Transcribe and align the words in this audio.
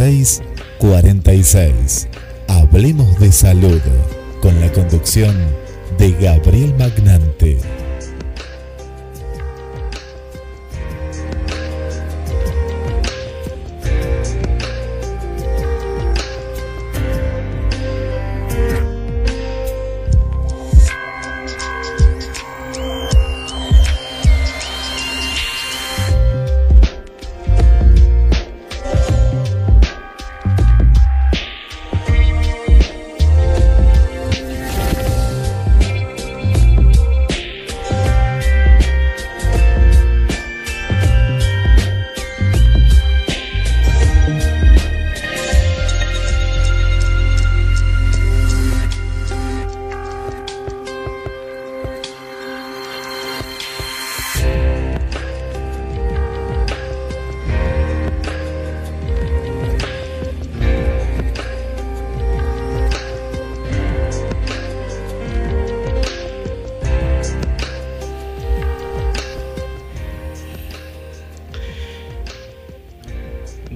66 0.00 0.42
46. 0.78 2.08
Hablemos 2.48 3.20
de 3.20 3.30
Salud 3.30 3.80
con 4.40 4.58
la 4.58 4.72
conducción 4.72 5.36
de 5.98 6.12
Gabriel 6.12 6.74
Magnante. 6.78 7.58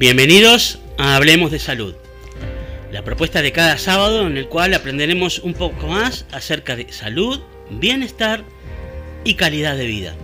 Bienvenidos 0.06 0.80
a 0.98 1.16
Hablemos 1.16 1.50
de 1.50 1.58
Salud, 1.58 1.94
la 2.92 3.02
propuesta 3.04 3.40
de 3.40 3.52
cada 3.52 3.78
sábado 3.78 4.26
en 4.26 4.36
el 4.36 4.48
cual 4.48 4.74
aprenderemos 4.74 5.38
un 5.38 5.54
poco 5.54 5.86
más 5.86 6.26
acerca 6.30 6.76
de 6.76 6.92
salud, 6.92 7.40
bienestar 7.70 8.44
y 9.24 9.32
calidad 9.32 9.78
de 9.78 9.86
vida. 9.86 10.14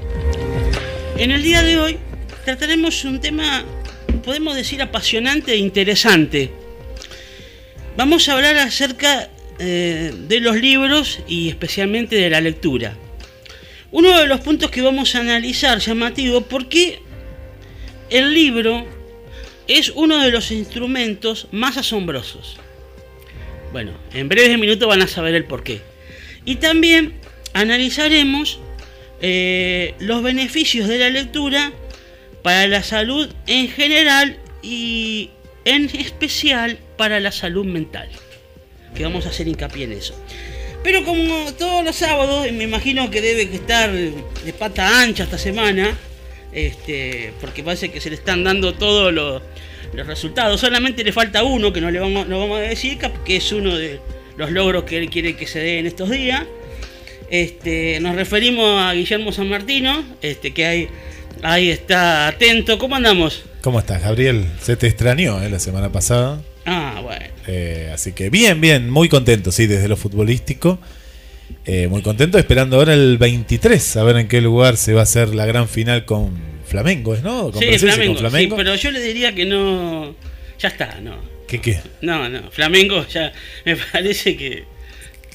En 1.16 1.30
el 1.30 1.42
día 1.42 1.62
de 1.62 1.80
hoy 1.80 1.98
trataremos 2.44 3.06
un 3.06 3.22
tema, 3.22 3.64
podemos 4.22 4.54
decir, 4.54 4.82
apasionante 4.82 5.52
e 5.52 5.56
interesante. 5.56 6.50
Vamos 7.96 8.28
a 8.28 8.34
hablar 8.34 8.58
acerca 8.58 9.30
eh, 9.58 10.12
de 10.14 10.40
los 10.40 10.56
libros 10.56 11.20
y 11.26 11.48
especialmente 11.48 12.16
de 12.16 12.28
la 12.28 12.42
lectura. 12.42 12.98
Uno 13.92 14.20
de 14.20 14.26
los 14.26 14.42
puntos 14.42 14.70
que 14.70 14.82
vamos 14.82 15.14
a 15.14 15.20
analizar 15.20 15.78
llamativo, 15.78 16.42
porque 16.42 17.00
el 18.10 18.34
libro 18.34 18.99
es 19.70 19.90
uno 19.90 20.18
de 20.18 20.32
los 20.32 20.50
instrumentos 20.50 21.46
más 21.52 21.76
asombrosos. 21.76 22.56
Bueno, 23.70 23.92
en 24.12 24.28
breves 24.28 24.58
minutos 24.58 24.88
van 24.88 25.00
a 25.00 25.06
saber 25.06 25.34
el 25.34 25.44
porqué. 25.44 25.80
Y 26.44 26.56
también 26.56 27.14
analizaremos 27.52 28.58
eh, 29.22 29.94
los 30.00 30.24
beneficios 30.24 30.88
de 30.88 30.98
la 30.98 31.08
lectura 31.08 31.72
para 32.42 32.66
la 32.66 32.82
salud 32.82 33.30
en 33.46 33.68
general 33.68 34.38
y 34.60 35.30
en 35.64 35.84
especial 35.84 36.78
para 36.96 37.20
la 37.20 37.30
salud 37.30 37.64
mental. 37.64 38.08
Que 38.96 39.04
vamos 39.04 39.26
a 39.26 39.28
hacer 39.28 39.46
hincapié 39.46 39.84
en 39.84 39.92
eso. 39.92 40.20
Pero 40.82 41.04
como 41.04 41.52
todos 41.52 41.84
los 41.84 41.94
sábados, 41.94 42.48
y 42.48 42.50
me 42.50 42.64
imagino 42.64 43.08
que 43.08 43.20
debe 43.20 43.42
estar 43.42 43.92
de 43.92 44.52
pata 44.58 45.00
ancha 45.00 45.24
esta 45.24 45.38
semana, 45.38 45.96
este, 46.52 47.32
porque 47.40 47.62
parece 47.62 47.90
que 47.90 48.00
se 48.00 48.10
le 48.10 48.16
están 48.16 48.42
dando 48.42 48.74
todos 48.74 49.12
los, 49.12 49.42
los 49.92 50.06
resultados. 50.06 50.60
Solamente 50.60 51.04
le 51.04 51.12
falta 51.12 51.42
uno 51.42 51.72
que 51.72 51.80
no 51.80 51.90
le 51.90 51.98
vamos, 52.00 52.26
no 52.28 52.38
vamos 52.38 52.58
a 52.58 52.62
decir, 52.62 52.98
que 53.24 53.36
es 53.36 53.52
uno 53.52 53.76
de 53.76 54.00
los 54.36 54.50
logros 54.50 54.84
que 54.84 54.98
él 54.98 55.10
quiere 55.10 55.36
que 55.36 55.46
se 55.46 55.60
den 55.60 55.86
estos 55.86 56.10
días. 56.10 56.42
Este, 57.30 58.00
nos 58.00 58.16
referimos 58.16 58.82
a 58.82 58.92
Guillermo 58.92 59.32
San 59.32 59.48
Martino, 59.48 60.04
este, 60.20 60.52
que 60.52 60.66
ahí, 60.66 60.88
ahí 61.42 61.70
está 61.70 62.28
atento. 62.28 62.78
¿Cómo 62.78 62.96
andamos? 62.96 63.44
¿Cómo 63.60 63.78
estás, 63.78 64.02
Gabriel? 64.02 64.46
Se 64.60 64.76
te 64.76 64.86
extrañó 64.86 65.42
eh, 65.42 65.48
la 65.48 65.58
semana 65.58 65.92
pasada. 65.92 66.40
Ah, 66.66 67.00
bueno. 67.02 67.26
Eh, 67.46 67.90
así 67.92 68.12
que 68.12 68.30
bien, 68.30 68.60
bien, 68.60 68.90
muy 68.90 69.08
contento, 69.08 69.52
sí, 69.52 69.66
desde 69.66 69.88
lo 69.88 69.96
futbolístico. 69.96 70.78
Eh, 71.64 71.88
muy 71.88 72.02
contento, 72.02 72.38
esperando 72.38 72.76
ahora 72.76 72.94
el 72.94 73.18
23, 73.18 73.96
a 73.96 74.04
ver 74.04 74.16
en 74.16 74.28
qué 74.28 74.40
lugar 74.40 74.76
se 74.76 74.92
va 74.92 75.00
a 75.00 75.02
hacer 75.02 75.34
la 75.34 75.46
gran 75.46 75.68
final 75.68 76.04
con 76.04 76.30
Flamengo, 76.70 77.16
¿no? 77.16 77.50
Con 77.50 77.60
Sí, 77.62 77.78
Flamengo, 77.78 78.14
con 78.14 78.20
Flamengo. 78.20 78.56
sí, 78.56 78.62
pero 78.62 78.74
yo 78.76 78.90
le 78.90 79.00
diría 79.00 79.34
que 79.34 79.44
no. 79.44 80.14
Ya 80.58 80.68
está, 80.68 81.00
no. 81.02 81.16
¿Qué 81.46 81.60
qué? 81.60 81.80
No, 82.00 82.28
no. 82.28 82.50
Flamengo 82.50 83.04
ya 83.08 83.32
me 83.64 83.76
parece 83.76 84.36
que. 84.36 84.64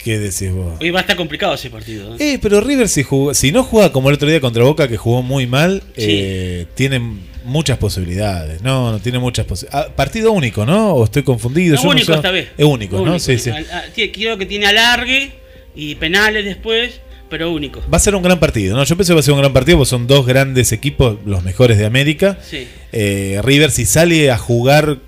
¿Qué 0.03 0.19
decís 0.19 0.51
vos? 0.51 0.77
Hoy 0.79 0.91
va 0.91 0.99
a 0.99 1.01
estar 1.01 1.15
complicado 1.15 1.55
ese 1.55 1.69
partido. 1.71 2.13
¿eh? 2.15 2.33
Eh, 2.33 2.39
pero 2.41 2.61
River 2.61 2.87
si, 2.87 3.01
jugó- 3.03 3.33
si 3.33 3.51
no 3.51 3.63
juega 3.63 3.91
como 3.91 4.09
el 4.09 4.15
otro 4.15 4.29
día 4.29 4.39
contra 4.39 4.63
Boca, 4.63 4.87
que 4.87 4.97
jugó 4.97 5.23
muy 5.23 5.47
mal, 5.47 5.81
Sí. 5.97 6.05
eh, 6.07 6.65
tiene 6.75 6.99
muchas 7.43 7.77
posibilidades. 7.79 8.61
No, 8.61 8.91
no 8.91 8.99
tiene 8.99 9.17
muchas 9.17 9.45
posibilidades. 9.47 9.91
partido 9.93 10.31
único, 10.31 10.63
¿no? 10.65 10.93
¿O 10.93 11.05
estoy 11.05 11.23
confundido? 11.23 11.73
Es 11.75 11.81
Yo 11.81 11.85
no 11.87 11.91
único 11.95 12.11
sé. 12.11 12.17
esta 12.17 12.29
vez. 12.31 12.49
Es 12.55 12.65
único, 12.65 13.03
¿no? 13.03 13.17
Sí, 13.19 13.39
sí. 13.39 13.49
Al- 13.49 13.65
a- 13.71 13.85
tie- 13.95 14.11
Creo 14.13 14.37
que 14.37 14.45
tiene 14.45 14.67
alargue 14.67 15.31
y 15.75 15.95
penales 15.95 16.45
después, 16.45 17.01
pero 17.29 17.51
único. 17.51 17.81
Va 17.91 17.97
a 17.97 17.99
ser 17.99 18.15
un 18.15 18.23
gran 18.23 18.39
partido, 18.39 18.75
¿no? 18.75 18.83
Yo 18.83 18.95
pensé 18.97 19.11
que 19.11 19.15
va 19.15 19.19
a 19.19 19.23
ser 19.23 19.33
un 19.33 19.39
gran 19.41 19.53
partido 19.53 19.77
porque 19.77 19.89
son 19.89 20.07
dos 20.07 20.25
grandes 20.25 20.71
equipos, 20.71 21.17
los 21.25 21.43
mejores 21.43 21.77
de 21.77 21.85
América. 21.85 22.37
Sí. 22.41 22.67
Eh, 22.91 23.39
River, 23.43 23.71
si 23.71 23.85
sale 23.85 24.31
a 24.31 24.37
jugar 24.37 24.99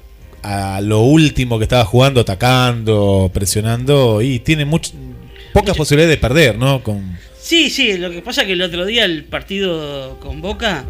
a 0.44 0.82
lo 0.82 1.02
último 1.02 1.58
que 1.58 1.64
estaba 1.64 1.84
jugando, 1.86 2.22
atacando, 2.22 3.30
presionando, 3.34 4.22
y 4.22 4.40
tiene 4.40 4.66
much- 4.66 4.92
pocas 5.54 5.70
Mucho- 5.70 5.78
posibilidades 5.78 6.16
de 6.18 6.22
perder, 6.22 6.58
¿no? 6.58 6.84
Con, 6.84 7.18
Sí, 7.40 7.70
sí, 7.70 7.98
lo 7.98 8.12
que 8.12 8.22
pasa 8.22 8.42
es 8.42 8.48
que 8.48 8.54
el 8.54 8.62
otro 8.62 8.86
día 8.86 9.06
el 9.06 9.24
partido 9.24 10.20
con 10.20 10.42
Boca 10.42 10.84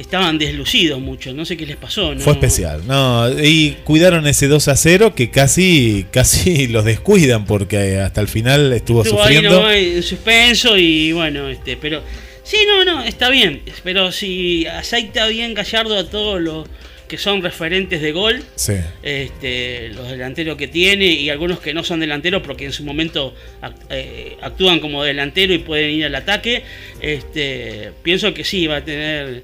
estaban 0.00 0.38
deslucidos 0.38 1.00
mucho, 1.00 1.32
no 1.32 1.44
sé 1.44 1.56
qué 1.56 1.66
les 1.66 1.76
pasó. 1.76 2.14
¿no? 2.14 2.20
Fue 2.20 2.32
especial, 2.34 2.86
no, 2.86 3.28
y 3.42 3.76
cuidaron 3.84 4.26
ese 4.26 4.48
2 4.48 4.68
a 4.68 4.76
0 4.76 5.14
que 5.14 5.30
casi, 5.30 6.06
casi 6.12 6.66
los 6.68 6.84
descuidan 6.84 7.44
porque 7.46 7.98
hasta 7.98 8.20
el 8.20 8.28
final 8.28 8.72
estuvo, 8.72 9.02
Estuvo 9.02 9.22
ahí 9.22 9.34
sufriendo. 9.36 9.60
nomás 9.60 9.76
en 9.76 10.02
suspenso 10.02 10.76
y 10.76 11.12
bueno, 11.12 11.48
este, 11.48 11.76
pero 11.76 12.02
sí, 12.42 12.56
no, 12.66 12.84
no, 12.84 13.04
está 13.04 13.30
bien, 13.30 13.62
pero 13.84 14.10
si 14.12 14.66
aceita 14.66 15.26
bien 15.28 15.54
Gallardo 15.54 15.96
a 15.98 16.04
todos 16.08 16.40
los 16.40 16.66
que 17.06 17.18
son 17.18 17.42
referentes 17.42 18.00
de 18.00 18.12
gol, 18.12 18.40
Sí. 18.54 18.74
este, 19.02 19.88
los 19.88 20.08
delanteros 20.08 20.56
que 20.56 20.68
tiene 20.68 21.06
y 21.06 21.28
algunos 21.28 21.58
que 21.58 21.74
no 21.74 21.82
son 21.82 21.98
delanteros 21.98 22.40
porque 22.40 22.64
en 22.66 22.72
su 22.72 22.84
momento 22.84 23.34
ac- 23.60 23.74
eh, 23.90 24.36
actúan 24.40 24.78
como 24.78 25.02
delantero 25.02 25.52
y 25.52 25.58
pueden 25.58 25.90
ir 25.90 26.04
al 26.04 26.14
ataque, 26.14 26.62
este, 27.00 27.90
pienso 28.04 28.32
que 28.32 28.44
sí, 28.44 28.68
va 28.68 28.76
a 28.76 28.84
tener... 28.84 29.42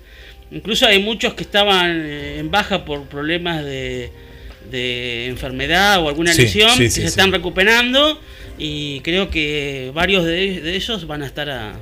Incluso 0.50 0.86
hay 0.86 1.02
muchos 1.02 1.34
que 1.34 1.42
estaban 1.42 2.02
eh, 2.04 2.38
en 2.38 2.50
baja 2.50 2.84
por 2.84 3.02
problemas 3.04 3.64
de, 3.64 4.10
de 4.70 5.26
enfermedad 5.26 6.02
o 6.02 6.08
alguna 6.08 6.32
Sí, 6.32 6.42
lesión 6.42 6.70
sí, 6.70 6.84
que 6.84 6.90
sí, 6.90 7.00
se 7.00 7.06
están 7.06 7.32
recuperando 7.32 8.20
y 8.58 9.00
creo 9.00 9.28
que 9.28 9.90
varios 9.94 10.24
de, 10.24 10.60
de 10.60 10.76
ellos 10.76 11.06
van 11.06 11.22
a 11.22 11.26
estar 11.26 11.50
a... 11.50 11.74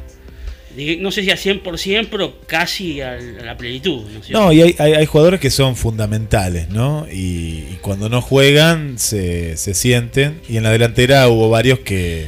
No 0.99 1.13
sé 1.13 1.23
si 1.23 1.31
a 1.31 1.37
100%, 1.37 2.09
pero 2.11 2.41
casi 2.49 3.01
a 3.01 3.15
la 3.17 3.57
plenitud. 3.57 4.03
¿no? 4.31 4.47
No, 4.47 4.53
y 4.53 4.61
hay, 4.61 4.75
hay, 4.81 4.95
hay 4.95 5.07
jugadores 5.07 5.39
que 5.39 5.51
son 5.51 5.77
fundamentales, 5.77 6.69
¿no? 6.69 7.07
Y, 7.09 7.65
y 7.71 7.79
cuando 7.81 8.09
no 8.09 8.21
juegan 8.21 8.99
se, 8.99 9.57
se 9.57 9.73
sienten. 9.73 10.41
Y 10.49 10.57
en 10.57 10.65
la 10.65 10.73
delantera 10.73 11.29
hubo 11.29 11.49
varios 11.49 11.79
que, 11.79 12.27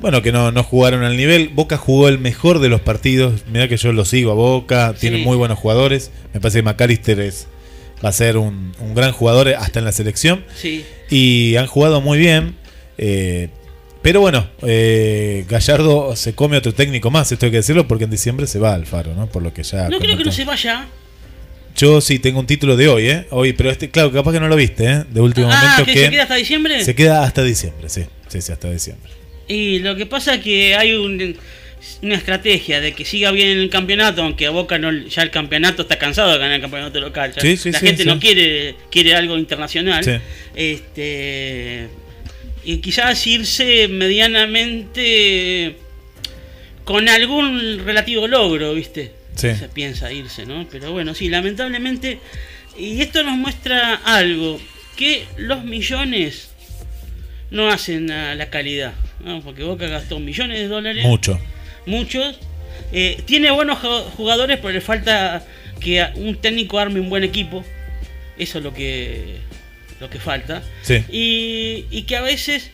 bueno, 0.00 0.22
que 0.22 0.32
no, 0.32 0.52
no 0.52 0.62
jugaron 0.62 1.02
al 1.04 1.16
nivel. 1.16 1.48
Boca 1.48 1.76
jugó 1.76 2.08
el 2.08 2.18
mejor 2.18 2.58
de 2.60 2.68
los 2.68 2.80
partidos. 2.80 3.44
Mira 3.50 3.68
que 3.68 3.76
yo 3.76 3.92
lo 3.92 4.04
sigo 4.04 4.30
a 4.30 4.34
Boca, 4.34 4.94
tiene 4.98 5.18
muy 5.18 5.36
buenos 5.36 5.58
jugadores. 5.58 6.10
Me 6.34 6.40
parece 6.40 6.58
que 6.58 6.62
McAllister 6.64 7.20
es, 7.20 7.46
va 8.04 8.10
a 8.10 8.12
ser 8.12 8.36
un, 8.36 8.72
un 8.80 8.94
gran 8.94 9.12
jugador 9.12 9.48
hasta 9.48 9.78
en 9.78 9.84
la 9.84 9.92
selección. 9.92 10.44
Sí. 10.54 10.84
Y 11.10 11.56
han 11.56 11.66
jugado 11.66 12.00
muy 12.00 12.18
bien. 12.18 12.56
eh, 12.98 13.48
pero 14.02 14.20
bueno, 14.20 14.46
eh, 14.62 15.44
Gallardo 15.48 16.14
se 16.14 16.32
come 16.34 16.56
otro 16.56 16.72
técnico 16.72 17.10
más, 17.10 17.32
esto 17.32 17.46
hay 17.46 17.50
que 17.50 17.56
decirlo, 17.56 17.88
porque 17.88 18.04
en 18.04 18.10
diciembre 18.10 18.46
se 18.46 18.60
va 18.60 18.72
al 18.72 18.86
Faro, 18.86 19.14
¿no? 19.16 19.26
Por 19.26 19.42
lo 19.42 19.52
que 19.52 19.64
ya. 19.64 19.88
No 19.88 19.98
creo 19.98 20.16
que 20.16 20.22
no 20.24 20.30
se 20.30 20.44
vaya. 20.44 20.86
Yo 21.74 22.00
sí 22.00 22.20
tengo 22.20 22.38
un 22.38 22.46
título 22.46 22.76
de 22.76 22.86
hoy, 22.88 23.08
¿eh? 23.10 23.26
Hoy, 23.30 23.52
pero 23.52 23.68
este, 23.70 23.90
claro, 23.90 24.12
capaz 24.12 24.32
que 24.32 24.38
no 24.40 24.46
lo 24.46 24.54
viste, 24.54 24.84
¿eh? 24.84 25.04
De 25.10 25.20
último 25.20 25.48
Ah, 25.50 25.60
momento 25.60 25.84
que 25.86 25.92
que 25.94 26.04
se 26.04 26.10
queda 26.10 26.22
hasta 26.22 26.34
diciembre. 26.36 26.84
se 26.84 26.94
queda 26.94 27.24
hasta 27.24 27.42
diciembre, 27.42 27.88
sí. 27.88 28.04
Sí, 28.28 28.40
sí, 28.42 28.52
hasta 28.52 28.70
diciembre. 28.70 29.10
Y 29.48 29.78
lo 29.80 29.94
que 29.96 30.06
pasa 30.06 30.34
es 30.34 30.40
que 30.42 30.74
hay 30.74 30.92
un- 30.94 31.36
una 32.02 32.14
estrategia 32.16 32.80
de 32.80 32.92
que 32.94 33.04
siga 33.04 33.30
bien 33.30 33.48
en 33.48 33.58
el 33.58 33.70
campeonato, 33.70 34.22
aunque 34.22 34.46
a 34.46 34.50
Boca 34.50 34.76
no, 34.78 34.90
ya 34.92 35.22
el 35.22 35.30
campeonato 35.30 35.82
está 35.82 35.96
cansado 35.98 36.32
de 36.32 36.38
ganar 36.38 36.56
el 36.56 36.60
campeonato 36.60 37.00
local. 37.00 37.32
ya 37.34 37.40
Sí, 37.40 37.56
sí, 37.56 37.70
la 37.70 37.78
sí, 37.78 37.86
gente 37.86 38.04
no 38.04 38.18
quiere 38.18 38.74
quiere 38.90 39.14
algo 39.14 39.38
internacional. 39.38 40.20
Este 40.54 41.88
y 42.64 42.78
quizás 42.78 43.24
irse 43.28 43.86
medianamente 43.86 45.76
con 46.84 47.08
algún 47.08 47.82
relativo 47.84 48.26
logro, 48.28 48.74
¿viste? 48.74 49.12
Se 49.36 49.68
piensa 49.68 50.12
irse, 50.12 50.46
¿no? 50.46 50.66
Pero 50.70 50.92
bueno, 50.92 51.14
sí, 51.14 51.28
lamentablemente 51.28 52.18
y 52.78 53.00
esto 53.00 53.22
nos 53.22 53.36
muestra 53.36 53.94
algo 54.04 54.60
que 54.96 55.24
los 55.36 55.64
millones 55.64 56.50
no 57.50 57.68
hacen 57.70 58.10
a 58.10 58.34
la 58.34 58.50
calidad, 58.50 58.92
¿no? 59.24 59.40
Porque 59.40 59.62
Boca 59.62 59.86
gastó 59.86 60.18
millones 60.18 60.58
de 60.58 60.68
dólares, 60.68 61.04
Mucho. 61.04 61.38
muchos. 61.86 62.38
Eh, 62.92 63.20
tiene 63.26 63.50
buenos 63.50 63.78
ju- 63.78 64.04
jugadores, 64.16 64.58
pero 64.58 64.72
le 64.72 64.80
falta 64.80 65.44
que 65.80 66.04
un 66.16 66.36
técnico 66.36 66.78
arme 66.78 67.00
un 67.00 67.08
buen 67.10 67.24
equipo. 67.24 67.64
Eso 68.38 68.58
es 68.58 68.64
lo 68.64 68.72
que 68.74 69.36
lo 70.00 70.10
que 70.10 70.18
falta. 70.20 70.62
Sí. 70.82 71.02
Y, 71.10 71.84
y 71.90 72.02
que 72.02 72.16
a 72.16 72.20
veces 72.22 72.70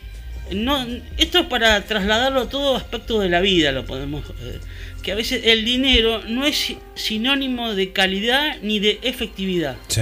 no 0.51 0.85
esto 1.17 1.39
es 1.39 1.45
para 1.47 1.81
trasladarlo 1.85 2.41
a 2.41 2.49
todo 2.49 2.75
aspecto 2.75 3.19
de 3.21 3.29
la 3.29 3.39
vida, 3.39 3.71
lo 3.71 3.85
podemos 3.85 4.25
eh, 4.41 4.59
que 5.01 5.13
a 5.13 5.15
veces 5.15 5.41
el 5.45 5.63
dinero 5.63 6.21
no 6.27 6.45
es 6.45 6.57
si- 6.57 6.77
sinónimo 6.95 7.73
de 7.75 7.91
calidad 7.93 8.57
ni 8.61 8.79
de 8.79 8.99
efectividad. 9.03 9.77
Sí. 9.87 10.01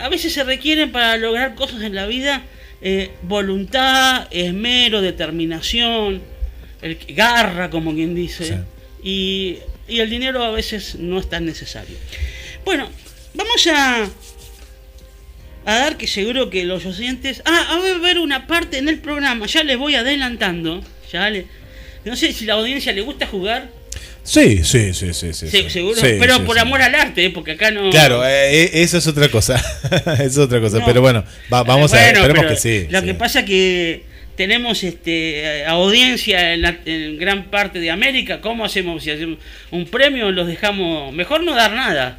A 0.00 0.08
veces 0.08 0.32
se 0.32 0.42
requieren 0.42 0.90
para 0.90 1.16
lograr 1.18 1.54
cosas 1.54 1.82
en 1.82 1.94
la 1.94 2.06
vida 2.06 2.42
eh, 2.80 3.10
voluntad, 3.22 4.28
esmero, 4.30 5.00
determinación, 5.00 6.22
el, 6.82 6.98
garra, 7.08 7.70
como 7.70 7.94
quien 7.94 8.14
dice. 8.14 8.44
Sí. 8.46 8.54
Y, 9.02 9.58
y 9.92 10.00
el 10.00 10.10
dinero 10.10 10.42
a 10.44 10.50
veces 10.50 10.96
no 10.96 11.18
es 11.18 11.28
tan 11.28 11.44
necesario. 11.44 11.96
Bueno, 12.64 12.88
vamos 13.34 13.66
a, 13.68 14.08
a 15.64 15.74
dar 15.74 15.96
que 15.96 16.06
seguro 16.06 16.50
que 16.50 16.64
los 16.64 16.84
oyentes... 16.86 17.42
Ah, 17.44 17.78
va 17.82 17.88
a 17.88 17.94
haber 17.94 18.18
una 18.18 18.46
parte 18.46 18.78
en 18.78 18.88
el 18.88 18.98
programa, 18.98 19.46
ya 19.46 19.62
les 19.64 19.78
voy 19.78 19.94
adelantando. 19.94 20.82
Ya 21.12 21.30
no 22.04 22.16
sé 22.16 22.32
si 22.32 22.44
la 22.44 22.54
audiencia 22.54 22.92
le 22.92 23.00
gusta 23.00 23.26
jugar, 23.26 23.70
Sí, 24.28 24.62
sí, 24.62 24.92
sí, 24.92 25.14
sí, 25.14 25.32
sí. 25.32 25.48
sí. 25.48 25.70
seguro, 25.70 25.96
Sí, 25.98 26.16
pero 26.20 26.44
por 26.44 26.58
amor 26.58 26.82
al 26.82 26.94
arte, 26.94 27.24
eh, 27.24 27.30
porque 27.30 27.52
acá 27.52 27.70
no... 27.70 27.88
Claro, 27.88 28.26
eh, 28.26 28.64
eh, 28.64 28.70
eso 28.74 28.98
es 28.98 29.06
otra 29.06 29.28
cosa. 29.30 29.56
es 30.22 30.36
otra 30.36 30.60
cosa. 30.60 30.80
No. 30.80 30.84
Pero 30.84 31.00
bueno, 31.00 31.24
va- 31.52 31.62
vamos 31.62 31.94
a 31.94 31.96
ver. 31.96 32.14
Esperemos 32.16 32.44
que 32.46 32.56
sí. 32.56 32.86
Lo 32.90 33.02
que 33.02 33.14
pasa 33.14 33.46
que 33.46 34.04
tenemos 34.36 34.84
este 34.84 35.64
audiencia 35.66 36.52
en, 36.52 36.60
la- 36.62 36.76
en 36.84 37.16
gran 37.18 37.44
parte 37.44 37.80
de 37.80 37.90
América. 37.90 38.40
¿Cómo 38.42 38.66
hacemos? 38.66 39.02
Si 39.02 39.10
hacemos 39.10 39.38
un 39.70 39.86
premio, 39.86 40.30
los 40.30 40.46
dejamos. 40.46 41.10
Mejor 41.14 41.42
no 41.42 41.54
dar 41.54 41.72
nada. 41.72 42.18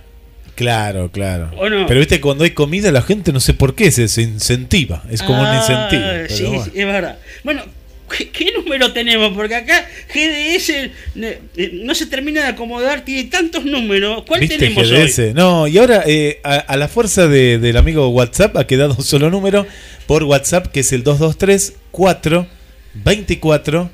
Claro, 0.56 1.12
claro. 1.12 1.52
¿O 1.58 1.70
no? 1.70 1.86
Pero 1.86 2.00
viste, 2.00 2.20
cuando 2.20 2.44
hay 2.44 2.52
comida, 2.52 2.92
la 2.92 3.02
gente 3.04 3.32
no 3.32 3.40
sé 3.40 3.54
por 3.54 3.76
qué 3.76 3.92
se, 3.92 4.08
se 4.08 4.24
incentiva. 4.24 5.04
Es 5.12 5.22
como 5.22 5.40
un 5.40 5.46
Ah, 5.46 5.56
incentivo. 5.58 6.04
Sí, 6.28 6.44
bueno. 6.44 6.66
sí, 6.66 6.72
es 6.74 6.86
verdad. 6.86 7.20
Bueno, 7.44 7.64
¿qué, 8.10 8.30
qué 8.30 8.52
número 8.58 8.92
tenemos? 8.92 9.34
Porque 9.34 9.56
acá 9.56 9.88
GDS 10.14 10.70
eh, 11.16 11.40
no 11.74 11.96
se 11.96 12.06
termina 12.08 12.42
de 12.42 12.48
acomodar, 12.48 13.06
tiene 13.06 13.26
tantos 13.30 13.64
números. 13.66 14.24
¿Cuál 14.28 14.42
¿Viste 14.42 14.58
tenemos 14.58 14.90
hoy? 14.92 15.08
GDS? 15.08 15.34
No, 15.34 15.68
y 15.68 15.78
ahora 15.78 16.04
eh, 16.06 16.40
a, 16.44 16.56
a 16.56 16.76
la 16.78 16.88
fuerza 16.88 17.28
de- 17.28 17.58
del 17.60 17.78
amigo 17.78 18.10
WhatsApp 18.10 18.58
ha 18.58 18.68
quedado 18.68 18.96
un 18.98 19.04
solo 19.04 19.30
número 19.30 19.66
por 20.08 20.24
WhatsApp 20.24 20.68
que 20.68 20.82
es 20.82 20.92
el 20.92 21.04
223 21.04 21.74
4 21.92 22.48
24 22.96 23.92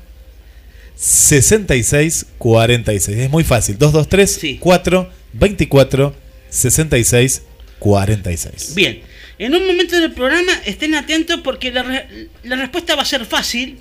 66 0.96 2.26
46. 2.38 3.18
Es 3.18 3.30
muy 3.30 3.44
fácil. 3.44 3.76
223 3.78 4.30
Sí. 4.30 4.56
4 4.60 5.10
24 5.34 6.14
66 6.48 7.42
46. 7.78 8.74
Bien, 8.74 9.00
en 9.38 9.54
un 9.54 9.66
momento 9.66 10.00
del 10.00 10.12
programa 10.12 10.52
estén 10.64 10.94
atentos 10.94 11.40
porque 11.44 11.70
la, 11.70 11.82
re- 11.82 12.28
la 12.44 12.56
respuesta 12.56 12.94
va 12.96 13.02
a 13.02 13.06
ser 13.06 13.26
fácil. 13.26 13.78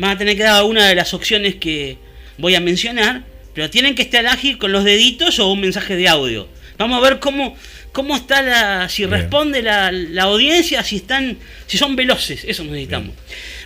Van 0.00 0.12
a 0.12 0.18
tener 0.18 0.34
que 0.34 0.44
dar 0.44 0.64
una 0.64 0.86
de 0.88 0.94
las 0.94 1.12
opciones 1.12 1.56
que 1.56 1.98
voy 2.38 2.54
a 2.54 2.60
mencionar, 2.60 3.22
pero 3.54 3.68
tienen 3.68 3.94
que 3.94 4.00
estar 4.00 4.26
ágil 4.26 4.56
con 4.56 4.72
los 4.72 4.82
deditos 4.82 5.38
o 5.38 5.52
un 5.52 5.60
mensaje 5.60 5.94
de 5.94 6.08
audio. 6.08 6.48
Vamos 6.78 6.96
a 6.96 7.06
ver 7.06 7.18
cómo, 7.20 7.54
cómo 7.92 8.16
está 8.16 8.40
la, 8.40 8.88
si 8.88 9.04
Bien. 9.04 9.10
responde 9.20 9.60
la, 9.60 9.92
la 9.92 10.22
audiencia, 10.22 10.82
si 10.84 10.96
están, 10.96 11.36
si 11.66 11.76
son 11.76 11.96
veloces, 11.96 12.44
eso 12.46 12.64
necesitamos. 12.64 13.14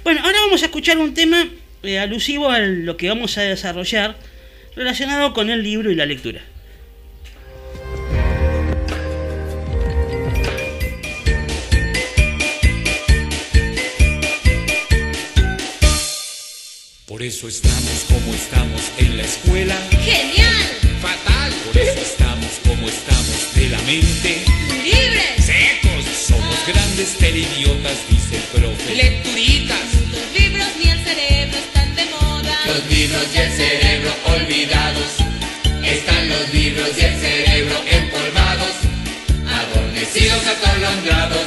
Bueno, 0.02 0.22
ahora 0.24 0.40
vamos 0.40 0.60
a 0.62 0.66
escuchar 0.66 0.98
un 0.98 1.14
tema 1.14 1.46
eh, 1.84 2.00
alusivo 2.00 2.50
a 2.50 2.58
lo 2.58 2.96
que 2.96 3.08
vamos 3.08 3.38
a 3.38 3.42
desarrollar 3.42 4.16
relacionado 4.74 5.34
con 5.34 5.50
el 5.50 5.62
libro 5.62 5.92
y 5.92 5.94
la 5.94 6.04
lectura. 6.04 6.40
Por 17.14 17.22
eso 17.22 17.46
estamos 17.46 18.06
como 18.08 18.34
estamos 18.34 18.90
en 18.98 19.16
la 19.16 19.22
escuela. 19.22 19.76
¡Genial! 20.02 20.66
¡Fatal! 21.00 21.52
Por 21.64 21.80
eso 21.80 22.00
estamos 22.00 22.50
como 22.66 22.88
estamos 22.88 23.54
de 23.54 23.68
la 23.68 23.78
mente. 23.82 24.42
¡Libres! 24.82 25.46
¡Secos! 25.46 26.04
Somos 26.26 26.56
grandes 26.66 27.16
teleidiotas, 27.16 27.98
dice 28.10 28.34
el 28.34 28.42
profe. 28.60 28.96
¡Lecturitas! 28.96 29.86
Los 30.10 30.40
libros 30.42 30.66
ni 30.76 30.90
el 30.90 31.04
cerebro 31.04 31.56
están 31.56 31.94
de 31.94 32.04
moda. 32.06 32.58
Los 32.66 32.90
libros 32.90 33.26
y 33.32 33.38
el 33.38 33.52
cerebro 33.52 34.10
olvidados. 34.34 35.12
Están 35.84 36.28
los 36.28 36.52
libros 36.52 36.88
y 36.98 37.00
el 37.00 37.20
cerebro 37.20 37.76
empolvados. 37.92 38.74
Adormecidos, 39.46 40.42
atolondrados. 40.48 41.43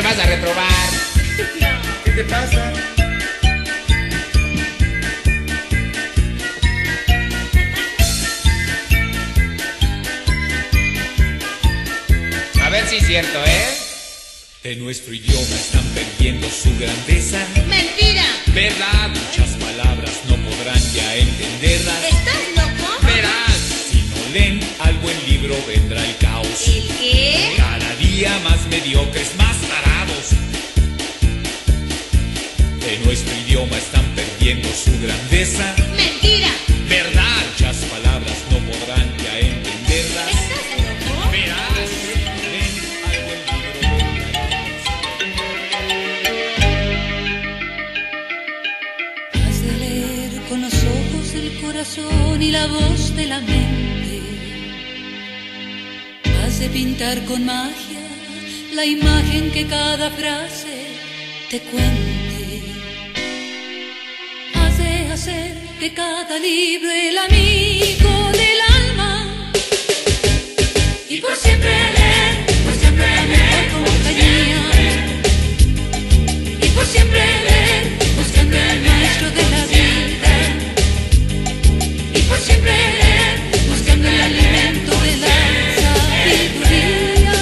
vas 0.00 0.18
a 0.18 0.26
reprobar. 0.26 0.90
¿Qué 2.04 2.10
te 2.12 2.24
pasa? 2.24 2.72
A 12.64 12.70
ver 12.70 12.88
si 12.88 12.96
es 12.96 13.06
cierto, 13.06 13.38
¿eh? 13.44 13.78
De 14.62 14.76
nuestro 14.76 15.12
idioma 15.12 15.56
están 15.56 15.84
perdiendo 15.88 16.48
su 16.48 16.70
grandeza. 16.78 17.38
¡Mentira! 17.68 18.24
¿Verdad? 18.54 19.10
Muchas 19.10 19.50
palabras 19.56 20.12
no 20.28 20.36
podrán 20.36 20.80
ya 20.94 21.16
entenderlas. 21.16 22.04
¿Estás 22.04 22.42
loco? 22.56 22.92
Verás, 23.02 23.58
si 23.90 24.02
no 24.02 24.32
leen 24.32 24.60
al 24.78 24.94
buen 24.98 25.16
libro 25.28 25.54
vendrá 25.66 26.02
el 26.02 26.16
caos. 26.16 26.66
¿El 26.66 26.88
qué? 26.98 27.54
Cada 27.56 27.94
día 27.96 28.38
más 28.44 28.66
mediocres, 28.68 29.34
más 29.36 29.61
De 32.92 32.98
nuestro 32.98 33.34
idioma 33.34 33.78
están 33.78 34.04
perdiendo 34.14 34.68
su 34.68 34.90
grandeza. 35.00 35.74
Mentira. 35.96 36.50
¿Verdad? 36.90 37.38
Muchas 37.52 37.76
palabras 37.86 38.36
no 38.50 38.58
podrán 38.58 39.16
ya 39.16 39.38
entenderlas. 39.38 40.28
¿Estás 40.28 40.66
loco? 40.76 41.30
Verás, 41.32 41.90
caos. 42.20 42.42
Has 49.42 49.58
de 49.62 49.72
leer 49.78 50.32
con 50.50 50.60
los 50.60 50.74
ojos 50.74 51.32
del 51.32 51.60
corazón 51.62 52.42
y 52.42 52.50
la 52.50 52.66
voz 52.66 53.16
de 53.16 53.26
la 53.26 53.40
mente. 53.40 54.20
Has 56.44 56.58
de 56.58 56.68
pintar 56.68 57.24
con 57.24 57.46
magia 57.46 58.02
la 58.74 58.84
imagen 58.84 59.50
que 59.50 59.66
cada 59.66 60.10
frase 60.10 60.88
te 61.48 61.58
cuente. 61.60 62.11
Que 65.82 65.94
cada 65.94 66.38
libro 66.38 66.88
el 66.92 67.18
amigo 67.18 68.30
del 68.40 68.60
alma. 68.78 69.52
Y 71.08 71.20
por 71.20 71.34
siempre 71.34 71.70
leer, 71.70 72.46
por 72.64 72.74
siempre 72.82 73.06
mejor 73.34 73.64
compañía 73.72 74.62
y 76.62 76.68
por 76.68 76.86
siempre 76.86 77.18
leer, 77.48 77.82
buscando 78.16 78.56
al 78.56 78.80
maestro 78.80 79.28
de 79.38 79.42
la 79.54 79.62
vida. 79.74 80.34
Y 82.14 82.20
por 82.28 82.38
siempre 82.38 82.74
leer, 83.00 83.34
buscando 83.68 84.06
el 84.08 84.20
alimento 84.20 84.92
de 85.06 85.16
la 85.24 85.36
sabiduría. 85.82 87.38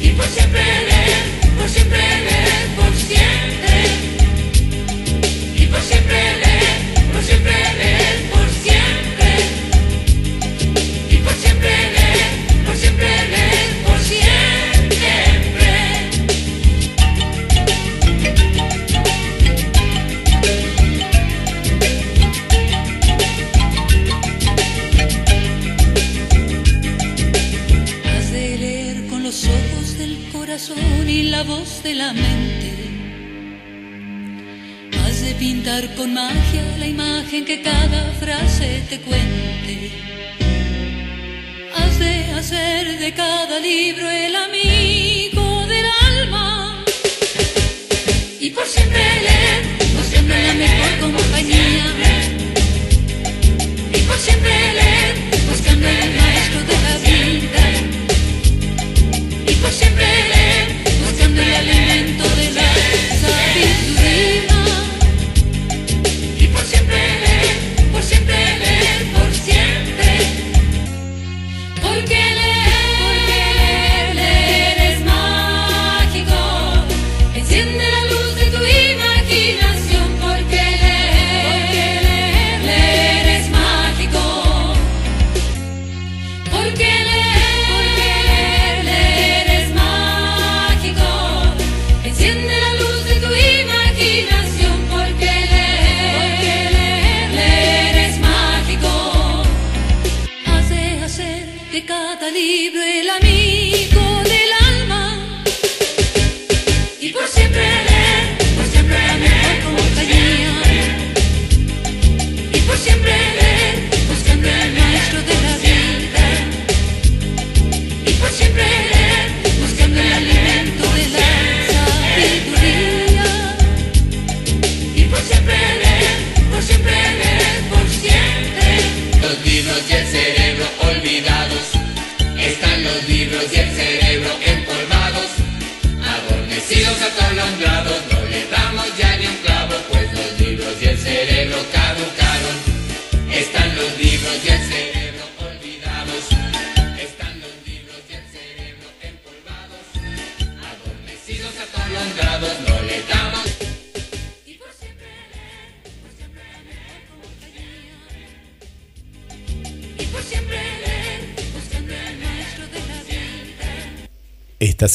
Y 0.00 0.08
por 0.12 0.26
siempre 0.28 0.62
leer, 0.62 0.89
la 31.40 31.46
voz 31.46 31.82
de 31.82 31.94
la 31.94 32.12
mente. 32.12 32.70
Has 35.02 35.22
de 35.24 35.32
pintar 35.44 35.82
con 35.94 36.12
magia 36.12 36.64
la 36.78 36.86
imagen 36.86 37.46
que 37.46 37.62
cada 37.62 38.02
frase 38.22 38.82
te 38.90 39.00
cuente. 39.00 39.74
Has 41.78 41.98
de 41.98 42.14
hacer 42.38 42.98
de 43.04 43.10
cada 43.14 43.58
libro 43.58 44.06
el 44.10 44.34
amigo 44.36 45.44
del 45.72 45.86
alma. 46.12 46.84
Y 48.38 48.50
por 48.50 48.66
siempre 48.66 49.02
leer, 49.28 49.62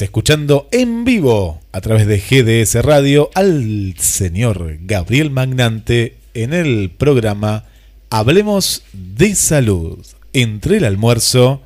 Escuchando 0.01 0.67
en 0.71 1.05
vivo 1.05 1.61
a 1.71 1.79
través 1.79 2.05
de 2.05 2.17
GDS 2.19 2.83
Radio 2.83 3.29
al 3.33 3.95
señor 3.97 4.77
Gabriel 4.81 5.29
Magnante 5.29 6.17
en 6.33 6.53
el 6.53 6.89
programa 6.89 7.63
Hablemos 8.09 8.83
de 8.91 9.35
Salud 9.35 10.05
entre 10.33 10.77
el 10.77 10.83
almuerzo 10.83 11.61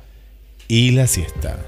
y 0.68 0.92
la 0.92 1.08
siesta. 1.08 1.58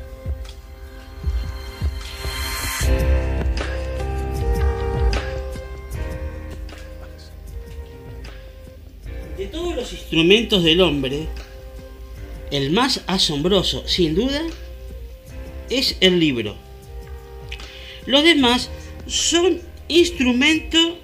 De 9.36 9.46
todos 9.46 9.74
los 9.74 9.92
instrumentos 9.92 10.62
del 10.62 10.80
hombre, 10.80 11.26
el 12.52 12.70
más 12.70 13.00
asombroso, 13.08 13.82
sin 13.86 14.14
duda, 14.14 14.42
es 15.72 15.96
el 16.00 16.20
libro. 16.20 16.56
Los 18.06 18.24
demás 18.24 18.70
son 19.06 19.60
instrumentos, 19.88 20.94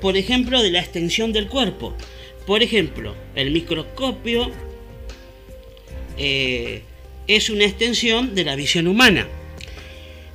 por 0.00 0.16
ejemplo, 0.16 0.62
de 0.62 0.70
la 0.70 0.80
extensión 0.80 1.32
del 1.32 1.48
cuerpo. 1.48 1.94
Por 2.46 2.62
ejemplo, 2.62 3.14
el 3.34 3.50
microscopio 3.50 4.50
eh, 6.16 6.82
es 7.26 7.50
una 7.50 7.64
extensión 7.64 8.34
de 8.34 8.44
la 8.44 8.56
visión 8.56 8.86
humana. 8.86 9.28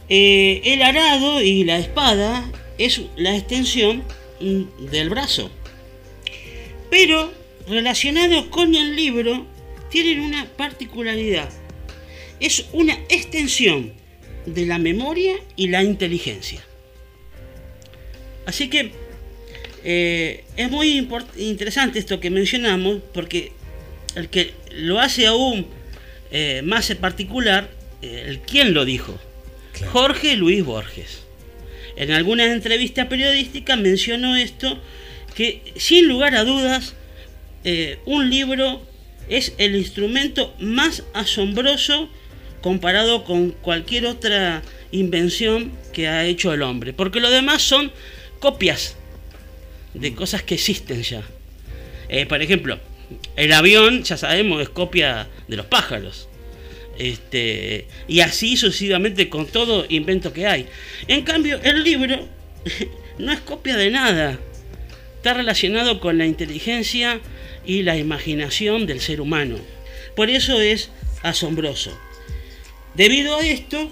Eh, 0.09 0.61
el 0.65 0.81
arado 0.81 1.41
y 1.41 1.63
la 1.63 1.77
espada 1.77 2.49
es 2.77 3.01
la 3.15 3.35
extensión 3.35 4.03
mm, 4.39 4.85
del 4.91 5.09
brazo. 5.09 5.49
Pero 6.89 7.31
relacionados 7.67 8.45
con 8.45 8.75
el 8.75 8.95
libro 8.95 9.47
tienen 9.89 10.19
una 10.19 10.45
particularidad. 10.45 11.49
Es 12.43 12.65
una 12.73 12.93
extensión 13.09 13.93
de 14.45 14.65
la 14.65 14.77
memoria 14.77 15.35
y 15.55 15.67
la 15.69 15.81
inteligencia. 15.81 16.61
Así 18.45 18.69
que 18.69 18.91
eh, 19.83 20.43
es 20.57 20.69
muy 20.69 21.07
interesante 21.37 21.99
esto 21.99 22.19
que 22.19 22.29
mencionamos 22.29 23.01
porque 23.13 23.53
el 24.15 24.29
que 24.29 24.53
lo 24.71 24.99
hace 24.99 25.25
aún 25.25 25.65
eh, 26.31 26.61
más 26.63 26.89
en 26.89 26.97
particular, 26.97 27.69
eh, 28.01 28.25
el 28.27 28.39
quién 28.39 28.73
lo 28.73 28.85
dijo, 28.85 29.19
Jorge 29.91 30.35
Luis 30.35 30.65
Borges. 30.65 31.23
En 31.95 32.11
alguna 32.11 32.51
entrevista 32.51 33.07
periodística 33.07 33.75
mencionó 33.75 34.35
esto, 34.35 34.79
que 35.35 35.61
sin 35.75 36.07
lugar 36.07 36.35
a 36.35 36.43
dudas, 36.43 36.95
eh, 37.63 37.99
un 38.05 38.29
libro 38.29 38.81
es 39.29 39.53
el 39.57 39.75
instrumento 39.75 40.53
más 40.59 41.03
asombroso 41.13 42.09
comparado 42.63 43.25
con 43.25 43.51
cualquier 43.51 44.05
otra 44.05 44.63
invención 44.91 45.73
que 45.91 46.07
ha 46.07 46.25
hecho 46.25 46.53
el 46.53 46.61
hombre, 46.61 46.93
porque 46.93 47.19
lo 47.19 47.29
demás 47.29 47.61
son 47.61 47.91
copias 48.39 48.95
de 49.93 50.15
cosas 50.15 50.43
que 50.43 50.55
existen 50.55 51.03
ya. 51.03 51.23
Eh, 52.07 52.25
por 52.25 52.41
ejemplo, 52.41 52.79
el 53.35 53.51
avión, 53.51 54.03
ya 54.03 54.15
sabemos, 54.15 54.61
es 54.61 54.69
copia 54.69 55.27
de 55.49 55.57
los 55.57 55.65
pájaros. 55.65 56.29
Este, 56.97 57.87
y 58.07 58.21
así 58.21 58.55
sucesivamente 58.55 59.27
con 59.27 59.45
todo 59.45 59.85
invento 59.89 60.31
que 60.31 60.47
hay. 60.47 60.65
En 61.09 61.23
cambio, 61.23 61.59
el 61.63 61.83
libro 61.83 62.29
no 63.17 63.33
es 63.33 63.41
copia 63.41 63.75
de 63.75 63.91
nada. 63.91 64.39
Está 65.17 65.33
relacionado 65.33 65.99
con 65.99 66.17
la 66.17 66.25
inteligencia 66.25 67.19
y 67.65 67.83
la 67.83 67.97
imaginación 67.97 68.85
del 68.85 69.01
ser 69.01 69.19
humano. 69.19 69.57
Por 70.15 70.29
eso 70.29 70.61
es 70.61 70.91
asombroso. 71.23 71.91
Debido 72.95 73.35
a 73.37 73.45
esto, 73.45 73.89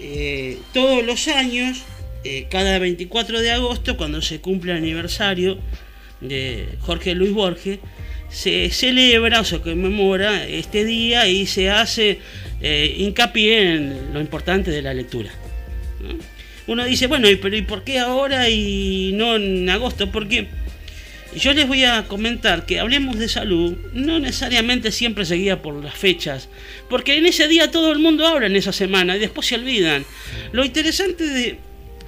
eh, 0.00 0.58
todos 0.72 1.04
los 1.04 1.26
años, 1.28 1.82
eh, 2.24 2.46
cada 2.50 2.78
24 2.78 3.40
de 3.40 3.50
agosto, 3.50 3.96
cuando 3.96 4.22
se 4.22 4.40
cumple 4.40 4.72
el 4.72 4.78
aniversario 4.78 5.58
de 6.20 6.66
Jorge 6.80 7.14
Luis 7.14 7.32
Borges, 7.32 7.78
se 8.30 8.70
celebra 8.70 9.40
o 9.40 9.44
se 9.44 9.60
conmemora 9.60 10.46
este 10.46 10.84
día 10.84 11.28
y 11.28 11.46
se 11.46 11.70
hace 11.70 12.18
eh, 12.60 12.94
hincapié 12.98 13.74
en 13.74 14.12
lo 14.14 14.20
importante 14.20 14.70
de 14.70 14.82
la 14.82 14.94
lectura. 14.94 15.30
¿no? 16.00 16.14
Uno 16.66 16.84
dice, 16.84 17.06
bueno, 17.08 17.28
¿y- 17.28 17.36
pero 17.36 17.56
¿y 17.56 17.62
por 17.62 17.84
qué 17.84 17.98
ahora 17.98 18.48
y 18.48 19.12
no 19.14 19.36
en 19.36 19.68
agosto? 19.68 20.10
Porque 20.10 20.46
yo 21.36 21.52
les 21.52 21.66
voy 21.66 21.84
a 21.84 22.06
comentar 22.08 22.66
que 22.66 22.80
hablemos 22.80 23.18
de 23.18 23.28
salud, 23.28 23.76
no 23.92 24.18
necesariamente 24.18 24.92
siempre 24.92 25.24
seguida 25.24 25.60
por 25.62 25.82
las 25.82 25.94
fechas, 25.94 26.48
porque 26.88 27.16
en 27.16 27.26
ese 27.26 27.48
día 27.48 27.70
todo 27.70 27.92
el 27.92 27.98
mundo 27.98 28.26
habla 28.26 28.46
en 28.46 28.56
esa 28.56 28.72
semana 28.72 29.16
y 29.16 29.20
después 29.20 29.46
se 29.46 29.54
olvidan. 29.56 30.04
Lo 30.52 30.64
interesante 30.64 31.24
de 31.26 31.58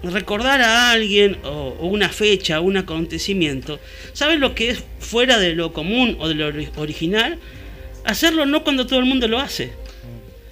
recordar 0.03 0.61
a 0.61 0.91
alguien 0.93 1.39
o, 1.45 1.77
o 1.81 1.87
una 1.87 2.09
fecha, 2.09 2.61
un 2.61 2.77
acontecimiento, 2.77 3.81
¿saben 4.13 4.41
lo 4.41 4.55
que 4.55 4.71
es 4.71 4.85
fuera 5.01 5.39
de 5.39 5.55
lo 5.55 5.73
común 5.73 6.17
o 6.21 6.29
de 6.29 6.35
lo 6.35 6.49
ori- 6.53 6.71
original? 6.77 7.39
Hacerlo 8.05 8.47
no 8.47 8.63
cuando 8.63 8.87
todo 8.87 9.01
el 9.01 9.07
mundo 9.07 9.27
lo 9.27 9.41
hace. 9.41 9.73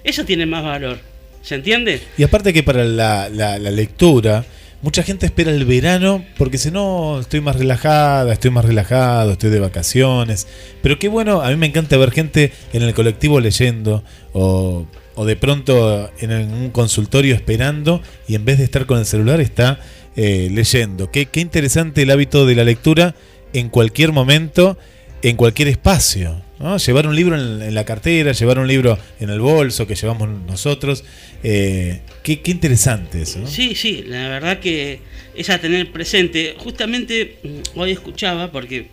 Eso 0.03 0.25
tiene 0.25 0.45
más 0.45 0.63
valor. 0.63 0.99
¿Se 1.41 1.55
entiende? 1.55 2.01
Y 2.17 2.23
aparte 2.23 2.51
que 2.51 2.63
para 2.63 2.83
la- 2.83 3.29
la 3.29 3.57
lectura, 3.71 4.43
mucha 4.81 5.03
gente 5.03 5.25
espera 5.25 5.51
el 5.51 5.65
verano 5.65 6.23
porque 6.37 6.57
si 6.57 6.71
no, 6.71 7.19
estoy 7.19 7.41
más 7.41 7.55
relajada, 7.55 8.33
estoy 8.33 8.51
más 8.51 8.65
relajado, 8.65 9.33
estoy 9.33 9.49
de 9.49 9.59
vacaciones. 9.59 10.47
Pero 10.81 10.99
qué 10.99 11.07
bueno, 11.07 11.41
a 11.41 11.49
mí 11.49 11.55
me 11.55 11.67
encanta 11.67 11.97
ver 11.97 12.11
gente 12.11 12.51
en 12.73 12.83
el 12.83 12.93
colectivo 12.93 13.39
leyendo 13.39 14.03
o, 14.33 14.85
o 15.15 15.25
de 15.25 15.35
pronto 15.35 16.11
en 16.19 16.31
un 16.31 16.69
consultorio 16.69 17.35
esperando 17.35 18.01
y 18.27 18.35
en 18.35 18.45
vez 18.45 18.57
de 18.57 18.65
estar 18.65 18.85
con 18.85 18.99
el 18.99 19.05
celular 19.05 19.41
está 19.41 19.79
eh, 20.15 20.49
leyendo. 20.51 21.11
Qué, 21.11 21.25
qué 21.25 21.41
interesante 21.41 22.03
el 22.03 22.11
hábito 22.11 22.45
de 22.45 22.55
la 22.55 22.63
lectura 22.63 23.15
en 23.53 23.69
cualquier 23.69 24.11
momento, 24.11 24.77
en 25.21 25.35
cualquier 25.35 25.67
espacio. 25.67 26.44
¿No? 26.59 26.77
Llevar 26.77 27.07
un 27.07 27.15
libro 27.15 27.35
en, 27.39 27.61
en 27.61 27.75
la 27.75 27.85
cartera, 27.85 28.31
llevar 28.31 28.59
un 28.59 28.67
libro 28.67 28.97
en 29.19 29.29
el 29.29 29.39
bolso 29.39 29.87
que 29.87 29.95
llevamos 29.95 30.29
nosotros. 30.29 31.03
eh, 31.43 32.01
qué, 32.23 32.41
interesante 32.45 33.21
eso. 33.21 33.45
Sí, 33.47 33.75
sí, 33.75 34.03
la 34.07 34.29
verdad 34.29 34.59
que 34.59 34.99
es 35.35 35.49
a 35.49 35.59
tener 35.59 35.91
presente. 35.91 36.55
Justamente 36.57 37.37
mm, 37.43 37.79
hoy 37.79 37.91
escuchaba, 37.91 38.51
porque 38.51 38.87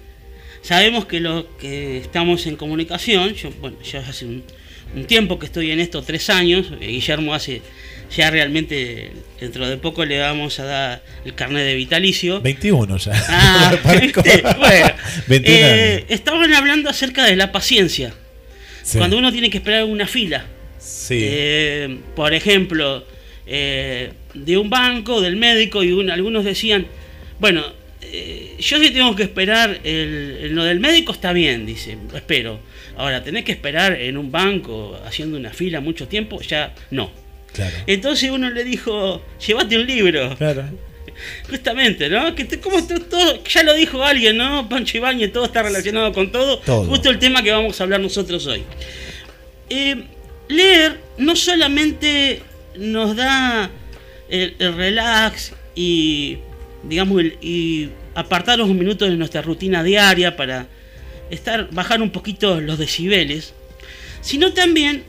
sabemos 0.62 1.07
que 1.07 1.20
los 1.20 1.44
que 1.61 1.98
estamos 1.98 2.46
en 2.46 2.57
comunicación, 2.57 3.35
yo, 3.35 3.51
bueno, 3.61 3.77
yo 3.83 4.01
hace 4.01 4.27
un, 4.27 4.42
un 4.94 5.05
tiempo 5.07 5.38
que 5.38 5.46
estoy 5.46 5.70
en 5.70 5.81
esto, 5.81 6.03
tres 6.03 6.29
años, 6.31 6.72
eh, 6.81 6.87
Guillermo 6.88 7.35
hace 7.35 7.62
ya 8.16 8.31
realmente, 8.31 9.11
dentro 9.40 9.68
de 9.68 9.77
poco 9.79 10.05
le 10.05 10.18
vamos 10.18 10.59
a 10.61 10.64
dar 10.64 11.03
el 11.25 11.35
carnet 11.35 11.64
de 11.64 11.75
vitalicio. 11.75 12.40
21 12.40 12.96
ya. 12.98 13.12
Ah, 13.29 13.77
Parezco- 13.85 14.22
¿viste? 14.22 14.42
bueno, 14.59 14.87
21 15.29 15.59
eh, 15.59 16.05
estaban 16.09 16.53
hablando 16.55 16.90
acerca 16.90 17.25
de 17.25 17.37
la 17.37 17.53
paciencia. 17.53 18.12
Sí. 18.83 18.98
Cuando 18.98 19.16
uno 19.18 19.31
tiene 19.33 19.48
que 19.51 19.59
esperar 19.59 19.85
una 19.85 20.07
fila. 20.07 20.44
Sí. 20.79 21.18
Eh, 21.22 21.98
por 22.16 22.35
ejemplo, 22.35 23.07
eh, 23.46 24.12
de 24.35 24.57
un 24.59 24.68
banco, 24.70 25.20
del 25.20 25.37
médico, 25.37 25.83
y 25.85 25.92
un- 25.92 26.11
algunos 26.11 26.44
decían, 26.44 26.87
bueno, 27.38 27.64
yo 28.59 28.79
si 28.79 28.90
tengo 28.90 29.16
que 29.16 29.22
esperar 29.22 29.81
el, 29.85 30.38
el- 30.42 30.53
lo 30.55 30.64
del 30.64 30.81
médico 30.81 31.12
está 31.12 31.33
bien, 31.33 31.64
dice, 31.64 31.96
espero. 32.14 32.61
Ahora, 32.96 33.25
tenés 33.25 33.44
que 33.44 33.53
esperar 33.53 33.94
en 33.98 34.18
un 34.18 34.31
banco 34.31 35.01
haciendo 35.07 35.38
una 35.38 35.51
fila 35.51 35.81
mucho 35.81 36.07
tiempo, 36.09 36.40
ya 36.42 36.75
no. 36.90 37.11
Claro. 37.52 37.76
Entonces 37.86 38.30
uno 38.30 38.50
le 38.50 38.64
dijo, 38.64 39.22
llévate 39.46 39.76
un 39.76 39.86
libro. 39.86 40.36
Claro. 40.36 40.64
Justamente, 41.48 42.08
¿no? 42.08 42.34
Que 42.34 42.44
te- 42.44 42.58
como 42.60 42.84
todo, 42.86 43.42
ya 43.44 43.62
lo 43.62 43.74
dijo 43.74 44.02
alguien, 44.02 44.36
¿no? 44.36 44.68
Pancho 44.68 44.96
Ibáñez, 44.98 45.32
todo 45.32 45.44
está 45.44 45.62
relacionado 45.62 46.12
con 46.12 46.32
todo. 46.32 46.58
Todo. 46.60 46.84
Justo 46.86 47.10
el 47.10 47.18
tema 47.18 47.42
que 47.42 47.52
vamos 47.52 47.80
a 47.80 47.84
hablar 47.84 48.00
nosotros 48.00 48.46
hoy. 48.46 48.62
Eh, 49.70 50.04
leer 50.48 50.98
no 51.18 51.36
solamente 51.36 52.42
nos 52.76 53.14
da 53.16 53.70
el, 54.28 54.56
el 54.58 54.74
relax 54.74 55.52
y, 55.74 56.38
digamos, 56.82 57.20
el- 57.20 57.36
y 57.40 57.90
apartar 58.14 58.58
los 58.58 58.68
minutos 58.68 59.08
de 59.08 59.16
nuestra 59.16 59.42
rutina 59.42 59.82
diaria 59.84 60.36
para 60.36 60.66
estar, 61.30 61.68
bajar 61.70 62.02
un 62.02 62.10
poquito 62.10 62.60
los 62.60 62.78
decibeles, 62.78 63.54
sino 64.20 64.52
también 64.52 65.04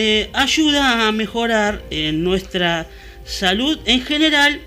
eh, 0.00 0.30
ayuda 0.32 1.08
a 1.08 1.10
mejorar 1.10 1.82
eh, 1.90 2.12
nuestra 2.12 2.86
salud 3.24 3.80
en 3.84 4.00
general 4.00 4.60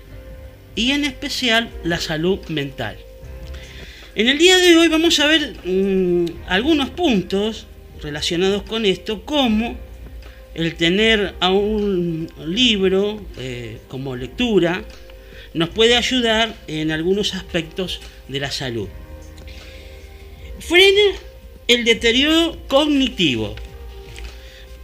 y 0.74 0.90
en 0.90 1.06
especial 1.06 1.70
la 1.84 1.98
salud 1.98 2.38
mental. 2.48 2.98
En 4.14 4.28
el 4.28 4.36
día 4.36 4.58
de 4.58 4.76
hoy 4.76 4.88
vamos 4.88 5.18
a 5.20 5.26
ver 5.26 5.54
mm, 5.64 6.26
algunos 6.48 6.90
puntos 6.90 7.66
relacionados 8.02 8.62
con 8.64 8.84
esto, 8.84 9.24
como 9.24 9.78
el 10.52 10.74
tener 10.74 11.34
a 11.40 11.50
un 11.50 12.30
libro 12.44 13.24
eh, 13.38 13.78
como 13.88 14.16
lectura 14.16 14.84
nos 15.54 15.70
puede 15.70 15.96
ayudar 15.96 16.54
en 16.66 16.90
algunos 16.90 17.34
aspectos 17.34 18.02
de 18.28 18.38
la 18.38 18.50
salud. 18.50 18.88
Frena 20.58 21.16
el 21.68 21.86
deterioro 21.86 22.58
cognitivo. 22.68 23.56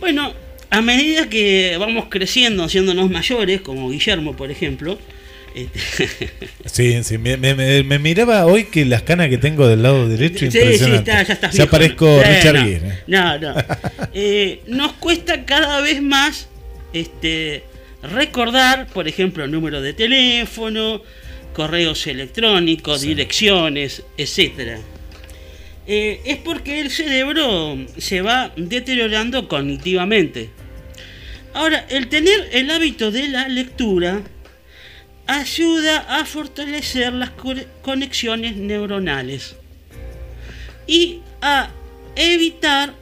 Bueno, 0.00 0.32
a 0.70 0.80
medida 0.82 1.28
que 1.28 1.76
vamos 1.78 2.06
creciendo, 2.08 2.64
haciéndonos 2.64 3.10
mayores, 3.10 3.60
como 3.60 3.90
Guillermo, 3.90 4.36
por 4.36 4.50
ejemplo, 4.50 4.98
este, 5.54 6.08
Sí, 6.66 7.02
sí, 7.02 7.18
me, 7.18 7.36
me- 7.36 7.82
me- 7.82 7.98
miraba 7.98 8.44
hoy 8.46 8.64
que 8.64 8.84
las 8.84 9.02
canas 9.02 9.28
que 9.28 9.38
tengo 9.38 9.66
del 9.66 9.82
lado 9.82 10.08
derecho 10.08 10.40
Sí, 10.40 10.50
sí, 10.50 10.58
impresionante. 10.58 11.10
está, 11.10 11.22
ya 11.22 11.34
estás 11.34 11.54
Ya 11.54 11.66
parezco. 11.66 12.06
Eh, 12.20 12.36
Richard 12.36 12.54
no, 12.56 12.64
Gere. 12.64 12.98
No, 13.06 13.38
no. 13.38 13.54
Eh, 14.12 14.60
nos 14.66 14.92
cuesta 14.94 15.44
cada 15.44 15.80
vez 15.80 16.02
más 16.02 16.48
este, 16.92 17.64
recordar, 18.02 18.86
por 18.88 19.08
ejemplo, 19.08 19.44
el 19.44 19.50
número 19.50 19.80
de 19.80 19.94
teléfono, 19.94 21.02
correos 21.54 22.06
electrónicos, 22.06 23.00
direcciones, 23.00 24.04
etcétera. 24.16 24.78
Eh, 25.90 26.20
es 26.26 26.36
porque 26.36 26.80
el 26.80 26.90
cerebro 26.90 27.78
se 27.96 28.20
va 28.20 28.52
deteriorando 28.56 29.48
cognitivamente. 29.48 30.50
Ahora, 31.54 31.86
el 31.88 32.08
tener 32.08 32.50
el 32.52 32.70
hábito 32.70 33.10
de 33.10 33.28
la 33.28 33.48
lectura 33.48 34.20
ayuda 35.26 36.00
a 36.20 36.26
fortalecer 36.26 37.12
las 37.14 37.30
co- 37.30 37.54
conexiones 37.82 38.56
neuronales 38.56 39.56
y 40.86 41.20
a 41.40 41.70
evitar 42.16 42.94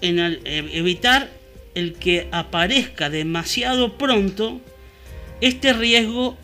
el- 0.00 0.40
eh, 0.44 0.70
evitar 0.72 1.28
el 1.74 1.94
que 1.94 2.28
aparezca 2.30 3.10
demasiado 3.10 3.98
pronto 3.98 4.60
este 5.40 5.72
riesgo 5.72 6.36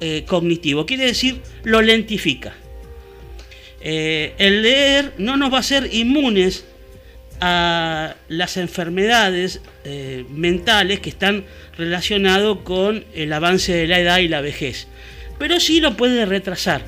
eh, 0.00 0.24
cognitivo 0.26 0.84
quiere 0.86 1.06
decir 1.06 1.40
lo 1.64 1.80
lentifica 1.80 2.54
Eh, 3.88 4.34
el 4.38 4.62
leer 4.62 5.12
no 5.16 5.36
nos 5.36 5.52
va 5.52 5.58
a 5.58 5.60
hacer 5.60 5.88
inmunes 5.92 6.64
a 7.40 8.16
las 8.26 8.56
enfermedades 8.56 9.60
eh, 9.84 10.24
mentales 10.28 10.98
que 10.98 11.08
están 11.08 11.44
relacionadas 11.78 12.56
con 12.64 13.04
el 13.14 13.32
avance 13.32 13.72
de 13.72 13.86
la 13.86 14.00
edad 14.00 14.18
y 14.18 14.26
la 14.26 14.40
vejez. 14.40 14.88
Pero 15.38 15.60
sí 15.60 15.78
lo 15.78 15.96
puede 15.96 16.26
retrasar. 16.26 16.82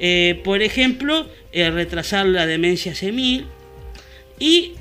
Eh, 0.00 0.40
por 0.42 0.60
ejemplo, 0.60 1.30
retrasar 1.52 2.26
la 2.26 2.46
demencia 2.46 2.96
senil 2.96 3.46
y 4.40 4.72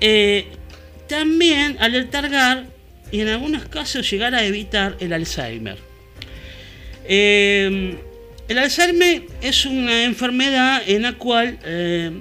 también 1.07 1.77
alertar 1.79 2.65
y 3.11 3.21
en 3.21 3.27
algunos 3.27 3.65
casos 3.65 4.09
llegar 4.09 4.33
a 4.33 4.43
evitar 4.43 4.97
el 4.99 5.13
Alzheimer. 5.13 5.77
El 8.49 8.57
Alzheimer 8.57 9.27
es 9.41 9.65
una 9.65 10.03
enfermedad 10.05 10.81
en 10.87 11.03
la 11.03 11.13
cual, 11.13 11.59
eh, 11.63 12.11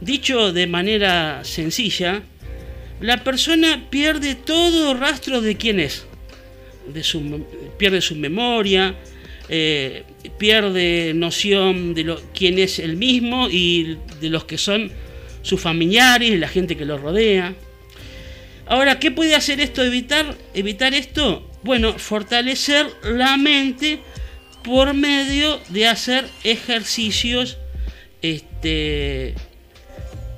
dicho 0.00 0.52
de 0.52 0.66
manera 0.66 1.44
sencilla, 1.44 2.22
la 3.00 3.22
persona 3.22 3.86
pierde 3.88 4.34
todo 4.34 4.94
rastro 4.94 5.40
de 5.40 5.56
quién 5.56 5.78
es. 5.78 6.04
Pierde 7.78 8.00
su 8.00 8.16
memoria, 8.16 8.96
eh, 9.48 10.02
pierde 10.38 11.12
noción 11.14 11.94
de 11.94 12.16
quién 12.34 12.58
es 12.58 12.80
el 12.80 12.96
mismo 12.96 13.48
y 13.48 13.96
de 14.20 14.30
los 14.30 14.44
que 14.44 14.58
son 14.58 14.90
sus 15.42 15.60
familiares, 15.60 16.36
la 16.36 16.48
gente 16.48 16.76
que 16.76 16.84
lo 16.84 16.98
rodea. 16.98 17.54
Ahora, 18.66 18.98
¿qué 18.98 19.12
puede 19.12 19.36
hacer 19.36 19.60
esto? 19.60 19.84
Evitar 19.84 20.94
esto. 20.94 21.48
Bueno, 21.62 21.92
fortalecer 21.96 22.86
la 23.04 23.36
mente 23.36 24.00
por 24.68 24.92
medio 24.92 25.58
de 25.70 25.86
hacer 25.88 26.26
ejercicios 26.44 27.56
este, 28.20 29.34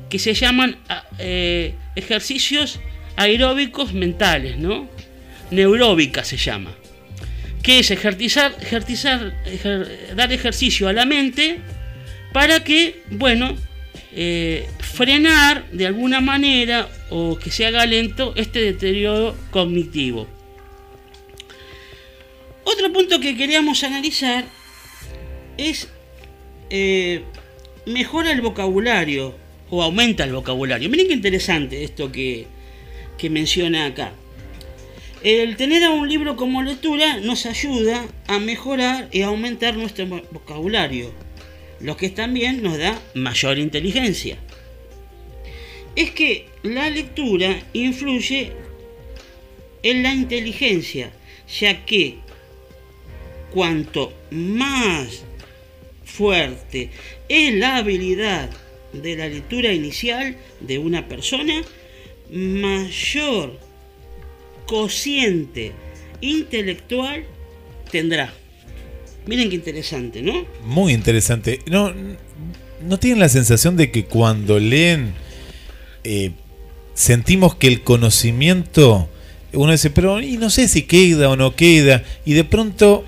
que 0.08 0.18
se 0.20 0.34
llaman 0.34 0.76
a- 0.88 1.02
eh, 1.18 1.74
ejercicios 1.96 2.78
aeróbicos 3.16 3.92
mentales, 3.92 4.56
¿no? 4.56 4.88
Neuróbica 5.50 6.22
se 6.22 6.36
llama. 6.36 6.70
Que 7.60 7.80
es 7.80 7.90
ejercitar, 7.90 8.54
ejercitar, 8.62 9.34
ejer- 9.46 10.14
dar 10.14 10.32
ejercicio 10.32 10.86
a 10.86 10.92
la 10.92 11.06
mente 11.06 11.58
para 12.32 12.62
que, 12.62 13.02
bueno, 13.10 13.56
eh, 14.14 14.68
frenar 14.78 15.68
de 15.72 15.88
alguna 15.88 16.20
manera 16.20 16.88
o 17.10 17.36
que 17.36 17.50
se 17.50 17.66
haga 17.66 17.84
lento 17.84 18.32
este 18.36 18.60
deterioro 18.60 19.36
cognitivo. 19.50 20.28
Otro 22.64 22.92
punto 22.92 23.20
que 23.20 23.36
queríamos 23.36 23.82
analizar 23.84 24.44
es 25.56 25.88
eh, 26.70 27.22
mejora 27.86 28.30
el 28.32 28.40
vocabulario 28.40 29.34
o 29.70 29.82
aumenta 29.82 30.24
el 30.24 30.32
vocabulario. 30.32 30.88
Miren 30.88 31.08
qué 31.08 31.14
interesante 31.14 31.84
esto 31.84 32.10
que, 32.12 32.46
que 33.18 33.30
menciona 33.30 33.86
acá. 33.86 34.12
El 35.22 35.56
tener 35.56 35.86
un 35.90 36.08
libro 36.08 36.36
como 36.36 36.62
lectura 36.62 37.18
nos 37.18 37.44
ayuda 37.44 38.06
a 38.26 38.38
mejorar 38.38 39.08
y 39.12 39.22
aumentar 39.22 39.76
nuestro 39.76 40.06
vo- 40.06 40.24
vocabulario, 40.30 41.12
lo 41.80 41.96
que 41.96 42.08
también 42.08 42.62
nos 42.62 42.78
da 42.78 42.98
mayor 43.14 43.58
inteligencia. 43.58 44.38
Es 45.96 46.10
que 46.12 46.46
la 46.62 46.88
lectura 46.88 47.62
influye 47.74 48.52
en 49.82 50.02
la 50.02 50.14
inteligencia, 50.14 51.10
ya 51.60 51.84
que 51.84 52.18
cuanto 53.52 54.12
más 54.30 55.24
fuerte 56.04 56.90
es 57.28 57.54
la 57.54 57.76
habilidad 57.76 58.50
de 58.92 59.16
la 59.16 59.28
lectura 59.28 59.72
inicial 59.72 60.36
de 60.60 60.78
una 60.78 61.08
persona, 61.08 61.62
mayor 62.30 63.58
cociente 64.66 65.72
intelectual 66.20 67.24
tendrá. 67.90 68.32
Miren 69.26 69.50
qué 69.50 69.56
interesante, 69.56 70.22
¿no? 70.22 70.44
Muy 70.64 70.92
interesante. 70.92 71.60
No, 71.66 71.92
¿No 72.86 72.98
tienen 72.98 73.20
la 73.20 73.28
sensación 73.28 73.76
de 73.76 73.90
que 73.90 74.06
cuando 74.06 74.58
leen 74.58 75.12
eh, 76.02 76.32
sentimos 76.94 77.54
que 77.54 77.66
el 77.66 77.82
conocimiento, 77.82 79.08
uno 79.52 79.72
dice, 79.72 79.90
pero 79.90 80.20
no 80.20 80.50
sé 80.50 80.66
si 80.66 80.82
queda 80.82 81.28
o 81.28 81.36
no 81.36 81.54
queda, 81.54 82.02
y 82.24 82.32
de 82.32 82.44
pronto 82.44 83.04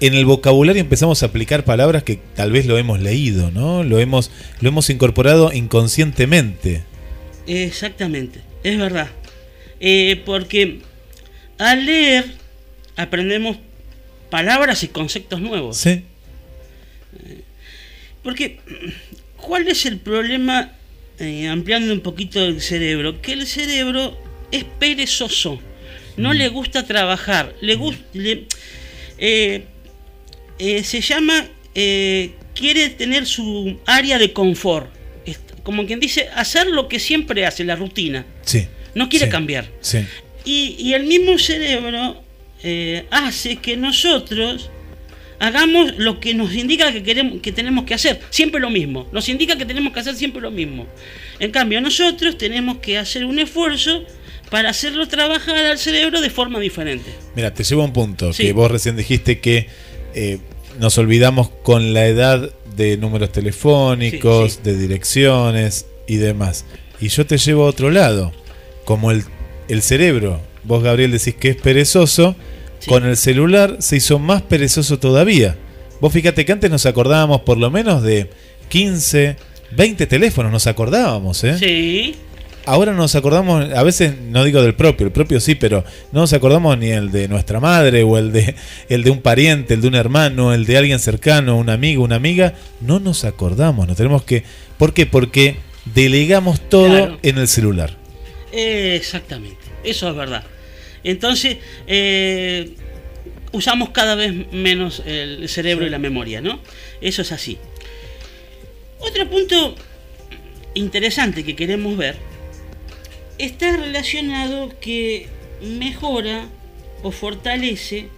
en 0.00 0.14
el 0.14 0.24
vocabulario 0.24 0.80
empezamos 0.80 1.22
a 1.22 1.26
aplicar 1.26 1.64
palabras 1.64 2.02
que 2.02 2.18
tal 2.34 2.52
vez 2.52 2.66
lo 2.66 2.78
hemos 2.78 3.00
leído, 3.00 3.50
¿no? 3.50 3.84
Lo 3.84 3.98
hemos, 3.98 4.30
lo 4.60 4.68
hemos 4.68 4.90
incorporado 4.90 5.52
inconscientemente. 5.52 6.82
Exactamente, 7.46 8.40
es 8.62 8.78
verdad. 8.78 9.08
Eh, 9.80 10.22
porque 10.24 10.80
al 11.58 11.86
leer 11.86 12.24
aprendemos 12.96 13.58
palabras 14.30 14.82
y 14.82 14.88
conceptos 14.88 15.40
nuevos. 15.40 15.76
Sí. 15.76 16.04
Porque, 18.22 18.58
¿cuál 19.36 19.68
es 19.68 19.84
el 19.86 19.98
problema, 19.98 20.72
eh, 21.18 21.46
ampliando 21.48 21.92
un 21.92 22.00
poquito 22.00 22.42
el 22.44 22.60
cerebro? 22.60 23.20
Que 23.20 23.34
el 23.34 23.46
cerebro 23.46 24.18
es 24.50 24.64
perezoso, 24.64 25.60
no 26.16 26.32
le 26.32 26.48
gusta 26.48 26.86
trabajar, 26.86 27.54
le 27.60 27.74
gusta... 27.76 28.02
se 30.58 31.00
llama, 31.00 31.46
eh, 31.74 32.32
quiere 32.54 32.90
tener 32.90 33.26
su 33.26 33.78
área 33.86 34.18
de 34.18 34.32
confort. 34.32 34.92
Como 35.62 35.86
quien 35.86 35.98
dice, 35.98 36.28
hacer 36.34 36.66
lo 36.66 36.88
que 36.88 36.98
siempre 36.98 37.46
hace, 37.46 37.64
la 37.64 37.74
rutina. 37.74 38.26
Sí. 38.42 38.66
No 38.94 39.08
quiere 39.08 39.26
sí, 39.26 39.30
cambiar. 39.30 39.70
Sí. 39.80 40.04
Y, 40.44 40.76
y 40.78 40.92
el 40.92 41.04
mismo 41.04 41.38
cerebro 41.38 42.22
eh, 42.62 43.06
hace 43.10 43.56
que 43.56 43.76
nosotros 43.76 44.70
hagamos 45.38 45.96
lo 45.98 46.20
que 46.20 46.34
nos 46.34 46.54
indica 46.54 46.92
que 46.92 47.02
queremos 47.02 47.40
que 47.40 47.52
tenemos 47.52 47.84
que 47.84 47.94
hacer, 47.94 48.20
siempre 48.30 48.60
lo 48.60 48.70
mismo. 48.70 49.06
Nos 49.12 49.28
indica 49.28 49.56
que 49.58 49.66
tenemos 49.66 49.92
que 49.92 50.00
hacer 50.00 50.14
siempre 50.16 50.40
lo 50.40 50.50
mismo. 50.50 50.86
En 51.38 51.50
cambio, 51.50 51.80
nosotros 51.80 52.38
tenemos 52.38 52.78
que 52.78 52.96
hacer 52.98 53.24
un 53.24 53.38
esfuerzo 53.38 54.04
para 54.50 54.70
hacerlo 54.70 55.08
trabajar 55.08 55.56
al 55.56 55.78
cerebro 55.78 56.20
de 56.20 56.30
forma 56.30 56.60
diferente. 56.60 57.10
Mira, 57.34 57.52
te 57.52 57.64
llevo 57.64 57.82
a 57.82 57.86
un 57.86 57.92
punto 57.92 58.30
que 58.32 58.52
vos 58.52 58.70
recién 58.70 58.96
dijiste 58.96 59.40
que 59.40 59.68
eh, 60.14 60.38
nos 60.78 60.96
olvidamos 60.98 61.50
con 61.62 61.92
la 61.94 62.06
edad 62.06 62.50
de 62.76 62.96
números 62.96 63.30
telefónicos, 63.32 64.52
Sí, 64.54 64.58
sí. 64.64 64.70
de 64.70 64.78
direcciones 64.78 65.86
y 66.06 66.16
demás. 66.16 66.64
Y 67.00 67.08
yo 67.08 67.26
te 67.26 67.38
llevo 67.38 67.64
a 67.64 67.68
otro 67.68 67.90
lado. 67.90 68.32
Como 68.84 69.10
el, 69.10 69.24
el 69.68 69.82
cerebro, 69.82 70.40
vos 70.64 70.82
Gabriel 70.82 71.12
decís 71.12 71.34
que 71.34 71.50
es 71.50 71.56
perezoso, 71.56 72.34
Sí. 72.80 72.90
con 72.90 73.04
el 73.06 73.16
celular 73.16 73.76
se 73.78 73.96
hizo 73.96 74.18
más 74.18 74.42
perezoso 74.42 74.98
todavía. 74.98 75.56
Vos 76.00 76.12
fíjate 76.12 76.44
que 76.44 76.52
antes 76.52 76.70
nos 76.70 76.84
acordábamos 76.84 77.40
por 77.42 77.56
lo 77.56 77.70
menos 77.70 78.02
de 78.02 78.28
15, 78.68 79.36
20 79.74 80.06
teléfonos, 80.06 80.52
nos 80.52 80.66
acordábamos, 80.66 81.42
¿eh? 81.44 81.56
Sí, 81.58 82.14
Ahora 82.66 82.92
no 82.92 82.98
nos 82.98 83.14
acordamos, 83.14 83.70
a 83.74 83.82
veces 83.82 84.14
no 84.18 84.42
digo 84.42 84.62
del 84.62 84.74
propio, 84.74 85.06
el 85.06 85.12
propio 85.12 85.38
sí, 85.38 85.54
pero 85.54 85.84
no 86.12 86.20
nos 86.20 86.32
acordamos 86.32 86.78
ni 86.78 86.88
el 86.90 87.10
de 87.12 87.28
nuestra 87.28 87.60
madre 87.60 88.02
o 88.04 88.16
el 88.16 88.32
de 88.32 88.54
el 88.88 89.02
de 89.04 89.10
un 89.10 89.20
pariente, 89.20 89.74
el 89.74 89.82
de 89.82 89.88
un 89.88 89.94
hermano, 89.94 90.54
el 90.54 90.64
de 90.64 90.78
alguien 90.78 90.98
cercano, 90.98 91.58
un 91.58 91.68
amigo, 91.68 92.02
una 92.02 92.16
amiga, 92.16 92.54
no 92.80 93.00
nos 93.00 93.24
acordamos, 93.24 93.86
nos 93.86 93.96
tenemos 93.96 94.22
que 94.24 94.44
¿Por 94.78 94.92
qué? 94.94 95.06
Porque 95.06 95.56
delegamos 95.94 96.60
todo 96.68 96.86
Claro. 96.88 97.18
en 97.22 97.38
el 97.38 97.48
celular. 97.48 97.96
exactamente. 98.52 99.58
Eso 99.84 100.08
es 100.08 100.16
verdad. 100.16 100.42
Entonces, 101.04 101.58
eh, 101.86 102.74
usamos 103.52 103.90
cada 103.90 104.14
vez 104.14 104.32
menos 104.52 105.02
el 105.04 105.48
cerebro 105.48 105.86
y 105.86 105.90
la 105.90 105.98
memoria, 105.98 106.40
¿no? 106.40 106.60
Eso 107.02 107.20
es 107.22 107.30
así. 107.32 107.58
Otro 109.00 109.28
punto 109.28 109.74
interesante 110.74 111.44
que 111.44 111.54
queremos 111.54 111.96
ver 111.96 112.16
está 113.38 113.76
relacionado 113.76 114.72
que 114.80 115.28
mejora 115.62 116.48
o 117.02 117.10
fortalece 117.10 118.08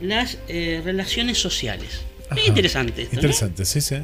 las 0.00 0.38
eh, 0.48 0.80
relaciones 0.84 1.38
sociales. 1.38 2.02
Ajá. 2.28 2.40
Es 2.40 2.48
interesante 2.48 3.02
esto, 3.02 3.14
¿no? 3.14 3.20
Interesante, 3.20 3.64
sí, 3.64 3.80
sí. 3.80 3.96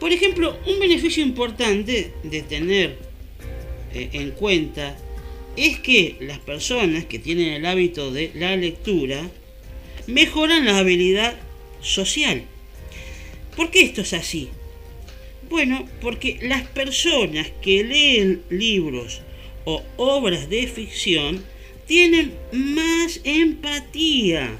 Por 0.00 0.12
ejemplo, 0.12 0.58
un 0.66 0.78
beneficio 0.78 1.22
importante 1.22 2.12
de 2.22 2.42
tener 2.42 2.98
eh, 3.92 4.10
en 4.12 4.30
cuenta 4.32 4.96
es 5.56 5.78
que 5.80 6.16
las 6.20 6.38
personas 6.38 7.06
que 7.06 7.18
tienen 7.18 7.54
el 7.54 7.66
hábito 7.66 8.10
de 8.10 8.30
la 8.34 8.56
lectura 8.56 9.22
mejoran 10.06 10.66
la 10.66 10.78
habilidad 10.78 11.34
social. 11.80 12.42
¿Por 13.56 13.70
qué 13.70 13.80
esto 13.80 14.02
es 14.02 14.12
así? 14.12 14.50
Bueno, 15.48 15.88
porque 16.00 16.38
las 16.42 16.62
personas 16.64 17.50
que 17.62 17.84
leen 17.84 18.42
libros 18.50 19.20
o 19.64 19.82
obras 19.96 20.48
de 20.48 20.66
ficción 20.66 21.44
tienen 21.86 22.34
más 22.52 23.20
empatía 23.24 24.58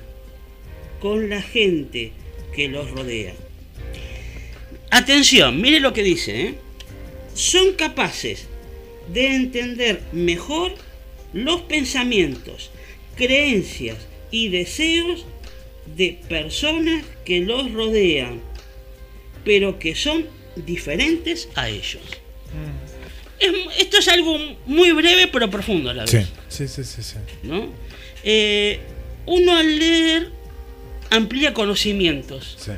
con 1.01 1.29
la 1.29 1.42
gente 1.42 2.12
que 2.55 2.68
los 2.68 2.90
rodea. 2.90 3.35
Atención, 4.90 5.61
mire 5.61 5.81
lo 5.81 5.92
que 5.92 6.03
dice. 6.03 6.40
¿eh? 6.40 6.55
son 7.37 7.75
capaces 7.75 8.46
de 9.12 9.35
entender 9.35 10.01
mejor 10.12 10.75
los 11.35 11.61
pensamientos, 11.62 12.70
creencias 13.14 13.99
y 14.31 14.49
deseos 14.49 15.27
de 15.94 16.18
personas 16.29 17.05
que 17.27 17.40
los 17.40 17.70
rodean, 17.72 18.40
pero 19.44 19.79
que 19.79 19.94
son 19.94 20.27
diferentes 20.64 21.48
a 21.54 21.68
ellos. 21.68 22.02
Es- 23.38 23.52
esto 23.78 23.98
es 23.98 24.08
algo 24.08 24.38
muy 24.64 24.92
breve 24.92 25.28
pero 25.32 25.50
profundo 25.50 25.90
a 25.90 25.94
la 25.94 26.04
vez. 26.04 26.10
Sí, 26.48 26.66
sí, 26.66 26.68
sí, 26.68 26.84
sí. 26.84 27.02
sí. 27.02 27.16
¿no? 27.42 27.68
Eh, 28.24 28.80
uno 29.26 29.56
al 29.56 29.78
leer 29.78 30.30
amplía 31.10 31.52
conocimientos, 31.52 32.56
Sí. 32.58 32.72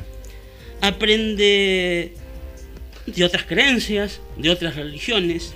aprende 0.81 2.13
de 3.05 3.23
otras 3.23 3.43
creencias, 3.43 4.19
de 4.37 4.49
otras 4.49 4.75
religiones, 4.75 5.53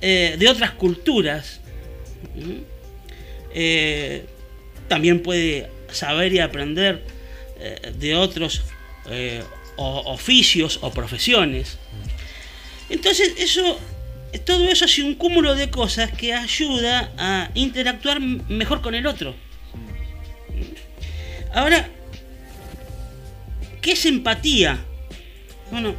eh, 0.00 0.36
de 0.38 0.48
otras 0.48 0.72
culturas. 0.72 1.60
Eh, 3.54 4.24
también 4.88 5.22
puede 5.22 5.70
saber 5.92 6.32
y 6.32 6.40
aprender 6.40 7.02
eh, 7.60 7.92
de 7.96 8.14
otros 8.16 8.62
eh, 9.10 9.42
o- 9.76 10.12
oficios 10.12 10.78
o 10.82 10.90
profesiones. 10.92 11.78
Entonces 12.90 13.32
eso, 13.38 13.78
todo 14.44 14.68
eso 14.68 14.84
es 14.84 14.98
un 14.98 15.14
cúmulo 15.14 15.54
de 15.54 15.70
cosas 15.70 16.10
que 16.12 16.34
ayuda 16.34 17.12
a 17.18 17.50
interactuar 17.54 18.20
mejor 18.20 18.80
con 18.82 18.94
el 18.94 19.06
otro. 19.06 19.34
Ahora, 21.52 21.88
¿qué 23.80 23.92
es 23.92 24.04
empatía? 24.06 24.78
Bueno, 25.70 25.94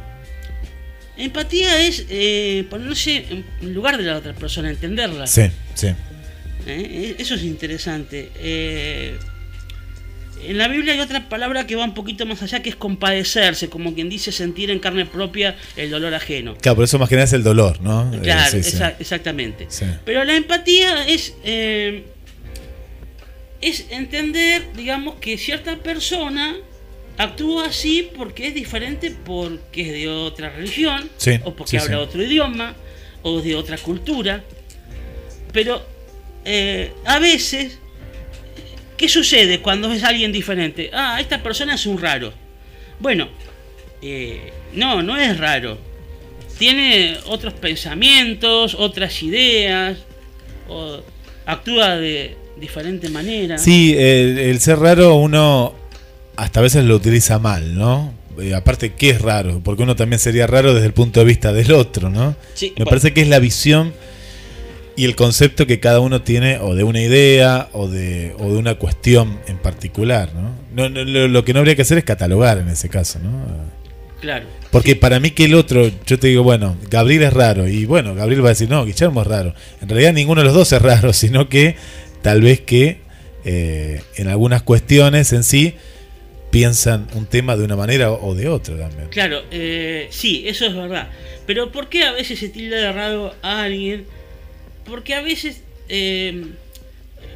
empatía 1.16 1.80
es 1.86 2.04
eh, 2.08 2.66
ponerse 2.70 3.24
en 3.30 3.74
lugar 3.74 3.96
de 3.96 4.04
la 4.04 4.16
otra 4.16 4.34
persona, 4.34 4.68
entenderla. 4.70 5.26
Sí, 5.26 5.42
sí. 5.74 5.88
¿eh? 6.66 7.16
Eso 7.18 7.34
es 7.34 7.42
interesante. 7.42 8.30
Eh, 8.36 9.18
en 10.44 10.58
la 10.58 10.68
Biblia 10.68 10.92
hay 10.94 11.00
otra 11.00 11.28
palabra 11.28 11.66
que 11.66 11.76
va 11.76 11.84
un 11.84 11.94
poquito 11.94 12.26
más 12.26 12.42
allá, 12.42 12.62
que 12.62 12.68
es 12.70 12.76
compadecerse, 12.76 13.68
como 13.68 13.94
quien 13.94 14.08
dice 14.08 14.30
sentir 14.32 14.70
en 14.70 14.78
carne 14.78 15.06
propia 15.06 15.56
el 15.76 15.90
dolor 15.90 16.14
ajeno. 16.14 16.56
Claro, 16.56 16.76
por 16.76 16.84
eso 16.84 16.98
más 16.98 17.08
que 17.08 17.14
nada 17.16 17.24
es 17.24 17.32
el 17.32 17.42
dolor, 17.42 17.80
¿no? 17.80 18.12
Eh, 18.14 18.20
Claro, 18.22 18.50
sí, 18.50 18.62
sí. 18.62 18.76
exa- 18.76 18.94
exactamente. 18.98 19.66
Sí. 19.68 19.86
Pero 20.04 20.22
la 20.24 20.36
empatía 20.36 21.06
es, 21.06 21.34
eh, 21.44 22.04
es 23.60 23.86
entender, 23.90 24.72
digamos, 24.76 25.16
que 25.16 25.38
cierta 25.38 25.76
persona 25.76 26.56
actúa 27.18 27.66
así 27.68 28.10
porque 28.16 28.48
es 28.48 28.54
diferente, 28.54 29.14
porque 29.24 29.82
es 29.82 29.92
de 29.92 30.08
otra 30.08 30.50
religión, 30.50 31.08
Sí, 31.16 31.32
o 31.44 31.54
porque 31.54 31.78
habla 31.78 32.00
otro 32.00 32.22
idioma, 32.22 32.74
o 33.22 33.40
de 33.40 33.54
otra 33.56 33.78
cultura. 33.78 34.44
Pero 35.52 35.82
eh, 36.44 36.92
a 37.06 37.18
veces, 37.18 37.78
¿qué 38.96 39.08
sucede 39.08 39.60
cuando 39.60 39.92
es 39.92 40.02
alguien 40.02 40.32
diferente? 40.32 40.90
Ah, 40.92 41.18
esta 41.20 41.42
persona 41.42 41.74
es 41.74 41.86
un 41.86 42.00
raro. 42.00 42.32
Bueno, 42.98 43.28
eh, 44.02 44.52
no, 44.74 45.02
no 45.02 45.16
es 45.16 45.38
raro 45.38 45.78
tiene 46.58 47.16
otros 47.26 47.54
pensamientos, 47.54 48.74
otras 48.74 49.22
ideas, 49.22 49.98
o 50.68 51.00
actúa 51.44 51.96
de 51.96 52.36
diferente 52.58 53.08
manera. 53.08 53.58
Sí, 53.58 53.94
el, 53.96 54.38
el 54.38 54.60
ser 54.60 54.78
raro 54.78 55.16
uno 55.16 55.74
hasta 56.36 56.60
a 56.60 56.62
veces 56.62 56.84
lo 56.84 56.96
utiliza 56.96 57.38
mal, 57.38 57.74
¿no? 57.74 58.14
Eh, 58.40 58.54
aparte, 58.54 58.92
¿qué 58.94 59.10
es 59.10 59.20
raro? 59.22 59.60
Porque 59.64 59.82
uno 59.82 59.96
también 59.96 60.18
sería 60.20 60.46
raro 60.46 60.74
desde 60.74 60.86
el 60.86 60.92
punto 60.92 61.20
de 61.20 61.26
vista 61.26 61.52
del 61.52 61.72
otro, 61.72 62.10
¿no? 62.10 62.36
Sí, 62.54 62.68
Me 62.70 62.84
bueno. 62.84 62.90
parece 62.90 63.14
que 63.14 63.22
es 63.22 63.28
la 63.28 63.38
visión 63.38 63.94
y 64.96 65.04
el 65.04 65.14
concepto 65.14 65.66
que 65.66 65.78
cada 65.78 66.00
uno 66.00 66.22
tiene 66.22 66.58
o 66.58 66.74
de 66.74 66.82
una 66.82 67.00
idea 67.00 67.68
o 67.72 67.86
de, 67.88 68.34
o 68.38 68.52
de 68.52 68.58
una 68.58 68.76
cuestión 68.76 69.38
en 69.46 69.58
particular, 69.58 70.32
¿no? 70.34 70.54
No, 70.74 70.88
no, 70.88 71.04
lo, 71.04 71.28
lo 71.28 71.44
que 71.44 71.52
no 71.52 71.60
habría 71.60 71.76
que 71.76 71.82
hacer 71.82 71.98
es 71.98 72.04
catalogar 72.04 72.58
en 72.58 72.68
ese 72.68 72.88
caso, 72.88 73.18
¿no? 73.18 73.30
Claro. 74.20 74.46
Porque 74.70 74.96
para 74.96 75.20
mí 75.20 75.30
que 75.30 75.44
el 75.44 75.54
otro, 75.54 75.90
yo 76.06 76.18
te 76.18 76.28
digo, 76.28 76.42
bueno, 76.42 76.76
Gabriel 76.90 77.24
es 77.24 77.32
raro. 77.32 77.68
Y 77.68 77.84
bueno, 77.84 78.14
Gabriel 78.14 78.42
va 78.42 78.48
a 78.48 78.52
decir, 78.52 78.68
no, 78.68 78.84
Guillermo 78.84 79.20
es 79.22 79.26
raro. 79.26 79.54
En 79.80 79.88
realidad 79.88 80.12
ninguno 80.12 80.40
de 80.40 80.46
los 80.46 80.54
dos 80.54 80.72
es 80.72 80.82
raro, 80.82 81.12
sino 81.14 81.48
que 81.48 81.76
tal 82.22 82.40
vez 82.40 82.60
que 82.60 82.98
eh, 83.44 84.00
en 84.16 84.28
algunas 84.28 84.62
cuestiones 84.62 85.32
en 85.32 85.44
sí 85.44 85.74
piensan 86.50 87.06
un 87.14 87.26
tema 87.26 87.56
de 87.56 87.64
una 87.64 87.76
manera 87.76 88.10
o 88.10 88.34
de 88.34 88.48
otra 88.48 88.76
también. 88.76 89.08
Claro, 89.10 89.42
eh, 89.50 90.08
sí, 90.10 90.44
eso 90.46 90.66
es 90.66 90.74
verdad. 90.74 91.10
Pero 91.46 91.70
¿por 91.70 91.88
qué 91.88 92.04
a 92.04 92.12
veces 92.12 92.38
se 92.38 92.48
tilda 92.48 92.78
de 92.78 92.92
raro 92.92 93.34
a 93.42 93.62
alguien? 93.62 94.06
Porque 94.86 95.14
a 95.14 95.20
veces 95.20 95.62
eh, 95.88 96.44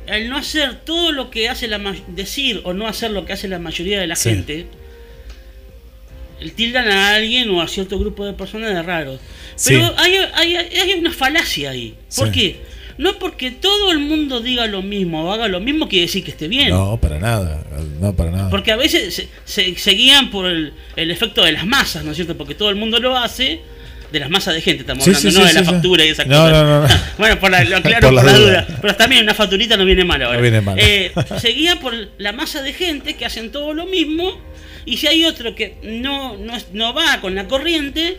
al 0.09 0.29
no 0.29 0.37
hacer 0.37 0.81
todo 0.85 1.13
lo 1.13 1.31
que 1.31 1.49
hace 1.49 1.69
la 1.69 1.79
decir 2.09 2.61
o 2.65 2.73
no 2.73 2.87
hacer 2.87 3.11
lo 3.11 3.25
que 3.27 3.33
hace 3.33 3.49
la 3.49 3.59
mayoría 3.59 4.01
de 4.01 4.07
la 4.07 4.17
Sí. 4.17 4.31
gente, 4.31 4.67
tildan 6.57 6.89
a 6.89 7.15
alguien 7.15 7.51
o 7.51 7.61
a 7.61 7.69
cierto 7.69 7.99
grupo 7.99 8.25
de 8.25 8.33
personas 8.33 8.71
de 8.75 8.83
raros. 8.83 9.21
Pero 9.67 9.87
Sí. 9.89 9.93
hay, 9.99 10.17
hay, 10.35 10.57
hay 10.57 10.93
una 10.95 11.13
falacia 11.13 11.71
ahí. 11.71 11.95
¿Por 12.17 12.29
Sí. 12.29 12.33
qué? 12.33 12.61
No 12.97 13.19
porque 13.19 13.51
todo 13.51 13.93
el 13.93 13.99
mundo 13.99 14.41
diga 14.41 14.67
lo 14.67 14.83
mismo 14.83 15.25
o 15.25 15.33
haga 15.33 15.49
lo 15.49 15.61
mismo 15.61 15.89
quiere 15.89 16.07
decir 16.07 16.23
que 16.25 16.31
esté 16.33 16.49
bien. 16.49 16.71
No, 16.71 16.99
para 17.01 17.19
nada. 17.19 17.65
No, 18.01 18.15
para 18.15 18.31
nada. 18.31 18.51
Porque 18.51 18.73
a 18.73 18.77
veces 18.77 19.15
se, 19.15 19.29
se- 19.45 19.77
se 19.77 19.91
guían 19.93 20.31
por 20.31 20.47
el, 20.47 20.73
el 20.97 21.11
efecto 21.11 21.43
de 21.45 21.53
las 21.53 21.67
masas, 21.67 22.05
¿no 22.05 22.11
es 22.11 22.17
cierto? 22.17 22.37
Porque 22.37 22.55
todo 22.55 22.69
el 22.71 22.77
mundo 22.77 22.99
lo 23.01 23.17
hace, 23.17 23.61
de 24.12 24.18
las 24.20 24.31
masas 24.31 24.55
de 24.55 24.61
gente 24.61 24.81
estamos 24.83 25.05
Sí, 25.05 25.11
hablando, 25.11 25.31
sí, 25.31 25.37
no 25.38 25.42
sí, 25.49 25.55
de 25.55 25.61
la 25.61 25.64
factura 25.70 26.05
y 26.05 26.09
esas 26.09 26.27
No, 26.27 26.37
cosas. 26.37 26.53
no, 26.53 26.64
no, 26.64 26.88
no. 26.88 26.94
bueno, 27.18 27.38
por 27.38 27.51
la, 27.51 27.64
lo 27.64 27.77
aclaro 27.79 28.09
Por 28.09 28.25
la 28.25 28.33
duda. 28.33 28.66
Pero 28.81 28.96
también 28.96 29.23
una 29.23 29.35
facturita 29.35 29.77
no 29.77 29.85
viene 29.85 30.05
mal 30.05 30.23
ahora. 30.23 30.37
No 30.37 30.42
viene 30.42 30.61
mal. 30.61 30.79
Eh, 30.79 31.12
se 31.40 31.49
guía 31.51 31.79
por 31.81 31.94
la 32.18 32.33
masa 32.33 32.62
de 32.62 32.73
gente 32.73 33.14
que 33.14 33.25
hacen 33.25 33.51
todo 33.53 33.73
lo 33.75 33.87
mismo. 33.87 34.40
Y 34.87 34.96
si 34.96 35.07
hay 35.07 35.25
otro 35.25 35.55
que 35.55 35.77
no, 35.83 36.37
no, 36.37 36.55
no 36.73 36.94
va 36.94 37.20
con 37.20 37.35
la 37.35 37.46
corriente, 37.46 38.18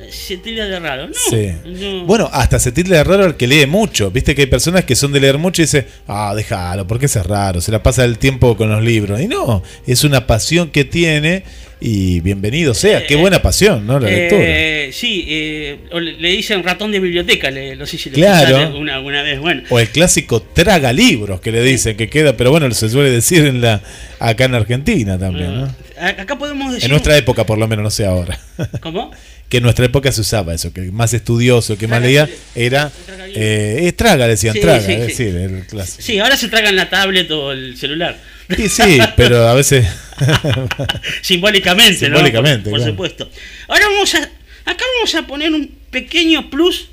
eh, 0.00 0.08
se 0.10 0.38
tira 0.38 0.64
de 0.66 0.80
raro. 0.80 1.06
No, 1.08 1.14
Sí. 1.30 1.50
no. 1.66 2.04
Bueno, 2.06 2.28
hasta 2.32 2.58
se 2.58 2.72
tilda 2.72 2.96
de 2.96 3.04
raro 3.04 3.24
al 3.24 3.36
que 3.36 3.46
lee 3.46 3.66
mucho. 3.66 4.10
Viste 4.10 4.34
que 4.34 4.40
hay 4.42 4.46
personas 4.48 4.84
que 4.84 4.96
son 4.96 5.12
de 5.12 5.20
leer 5.20 5.38
mucho 5.38 5.62
y 5.62 5.66
dicen, 5.66 5.86
ah, 6.08 6.32
déjalo, 6.34 6.86
porque 6.86 7.06
es 7.06 7.14
raro, 7.26 7.60
se 7.60 7.70
la 7.70 7.82
pasa 7.82 8.04
el 8.04 8.18
tiempo 8.18 8.56
con 8.56 8.70
los 8.70 8.82
libros. 8.82 9.20
Y 9.20 9.28
no, 9.28 9.62
es 9.86 10.02
una 10.02 10.26
pasión 10.26 10.70
que 10.70 10.84
tiene 10.84 11.44
y 11.82 12.20
bienvenido 12.20 12.74
sea. 12.74 13.06
Qué 13.06 13.14
Eh, 13.14 13.16
buena 13.16 13.42
pasión, 13.42 13.86
¿no? 13.86 13.98
La 13.98 14.08
lectura. 14.08 14.42
Eh, 14.44 14.90
sí, 14.92 15.24
eh, 15.28 15.78
le, 16.00 16.12
le 16.20 16.28
dicen 16.30 16.62
ratón 16.62 16.92
de 16.92 17.00
biblioteca, 17.00 17.50
le, 17.50 17.74
no 17.76 17.86
sé 17.86 17.98
si 17.98 18.10
lo 18.10 18.14
Claro. 18.16 18.78
una, 18.78 18.94
alguna 18.96 19.22
vez. 19.22 19.40
Bueno, 19.40 19.62
O 19.68 19.78
el 19.80 19.88
clásico 19.88 20.40
traga 20.42 20.92
libros 20.92 21.40
que 21.40 21.50
le 21.52 21.62
dicen 21.62 21.96
que 21.96 22.08
queda, 22.08 22.36
pero 22.36 22.50
bueno, 22.50 22.70
se 22.72 22.88
suele 22.88 23.10
decir 23.10 23.44
en 23.46 23.60
la 23.60 23.82
acá 24.20 24.44
en 24.44 24.54
Argentina 24.54 25.18
también, 25.18 25.54
¿no? 25.60 25.74
a- 26.00 26.08
acá 26.08 26.38
podemos 26.38 26.72
decir. 26.72 26.84
En 26.84 26.90
nuestra 26.90 27.16
época, 27.16 27.44
por 27.46 27.58
lo 27.58 27.66
menos, 27.68 27.82
no 27.82 27.90
sé 27.90 28.04
ahora. 28.06 28.38
¿Cómo? 28.80 29.10
que 29.48 29.58
en 29.58 29.64
nuestra 29.64 29.84
época 29.84 30.10
se 30.10 30.22
usaba 30.22 30.54
eso, 30.54 30.72
que 30.72 30.80
más 30.92 31.12
estudioso, 31.12 31.76
que 31.76 31.86
más 31.86 32.00
leía, 32.00 32.26
era. 32.54 32.90
Traga. 33.04 33.26
Eh, 33.34 33.92
traga, 33.94 34.26
decían, 34.26 34.54
Sí, 34.54 34.60
traga, 34.62 34.80
sí, 34.80 34.92
es 34.92 34.98
sí. 35.14 35.24
decir, 35.24 35.36
el 35.36 35.66
clásico. 35.66 36.02
Sí, 36.02 36.18
ahora 36.20 36.38
se 36.38 36.48
tragan 36.48 36.74
la 36.74 36.88
tablet 36.88 37.30
o 37.30 37.52
el 37.52 37.76
celular. 37.76 38.16
Sí, 38.56 38.68
sí, 38.68 38.98
pero 39.16 39.48
a 39.48 39.54
veces. 39.54 39.86
Simbólicamente, 41.22 42.08
¿no? 42.08 42.16
Simbólicamente, 42.16 42.64
Por, 42.64 42.72
por 42.72 42.78
claro. 42.78 42.92
supuesto. 42.92 43.30
Ahora 43.68 43.86
vamos 43.86 44.14
a. 44.14 44.18
Acá 44.64 44.84
vamos 44.96 45.14
a 45.14 45.26
poner 45.26 45.52
un 45.52 45.68
pequeño 45.90 46.48
plus 46.50 46.88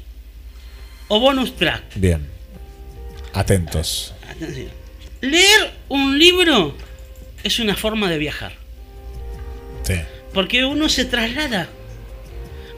o 1.07 1.19
bonus 1.19 1.55
track. 1.55 1.83
Bien. 1.95 2.25
Atentos. 3.33 4.13
Atención. 4.29 4.69
Leer 5.21 5.71
un 5.89 6.17
libro 6.17 6.75
es 7.43 7.59
una 7.59 7.75
forma 7.75 8.09
de 8.09 8.17
viajar. 8.17 8.53
Sí. 9.83 9.95
Porque 10.33 10.65
uno 10.65 10.89
se 10.89 11.05
traslada. 11.05 11.67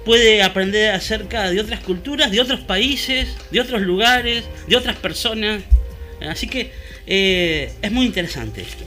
Puede 0.05 0.41
aprender 0.41 0.93
acerca 0.95 1.49
de 1.51 1.59
otras 1.59 1.79
culturas, 1.81 2.31
de 2.31 2.41
otros 2.41 2.61
países, 2.61 3.29
de 3.51 3.61
otros 3.61 3.81
lugares, 3.81 4.45
de 4.67 4.75
otras 4.75 4.95
personas. 4.97 5.61
Así 6.27 6.47
que 6.47 6.71
eh, 7.07 7.71
es 7.81 7.91
muy 7.91 8.05
interesante 8.05 8.61
esto. 8.61 8.85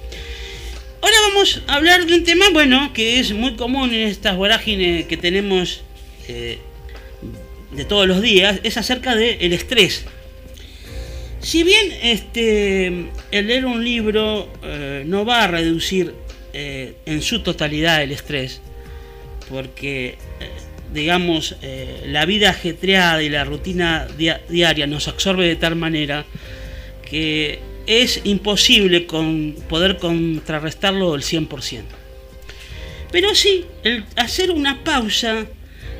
Ahora 1.02 1.16
vamos 1.28 1.62
a 1.66 1.74
hablar 1.74 2.06
de 2.06 2.14
un 2.14 2.24
tema, 2.24 2.46
bueno, 2.50 2.92
que 2.94 3.20
es 3.20 3.32
muy 3.32 3.56
común 3.56 3.92
en 3.92 4.08
estas 4.08 4.36
vorágines 4.36 5.06
que 5.06 5.16
tenemos 5.16 5.82
eh, 6.28 6.58
de 7.72 7.84
todos 7.84 8.06
los 8.06 8.22
días, 8.22 8.60
es 8.62 8.76
acerca 8.76 9.14
del 9.14 9.52
estrés. 9.52 10.04
Si 11.40 11.62
bien 11.62 11.92
este, 12.02 12.86
el 13.30 13.46
leer 13.46 13.66
un 13.66 13.84
libro 13.84 14.50
eh, 14.62 15.02
no 15.06 15.26
va 15.26 15.44
a 15.44 15.46
reducir 15.46 16.14
en 16.54 17.20
su 17.20 17.42
totalidad 17.42 18.00
el 18.00 18.12
estrés, 18.12 18.60
porque 19.50 20.16
digamos 20.92 21.56
la 22.06 22.24
vida 22.26 22.50
ajetreada 22.50 23.24
y 23.24 23.28
la 23.28 23.42
rutina 23.44 24.06
dia- 24.16 24.40
diaria 24.48 24.86
nos 24.86 25.08
absorbe 25.08 25.48
de 25.48 25.56
tal 25.56 25.74
manera 25.74 26.24
que 27.10 27.58
es 27.86 28.20
imposible 28.24 29.06
con 29.06 29.56
poder 29.68 29.98
contrarrestarlo 29.98 31.12
del 31.12 31.22
100%. 31.22 31.82
Pero 33.12 33.34
sí, 33.34 33.64
el 33.84 34.04
hacer 34.16 34.50
una 34.50 34.82
pausa 34.82 35.46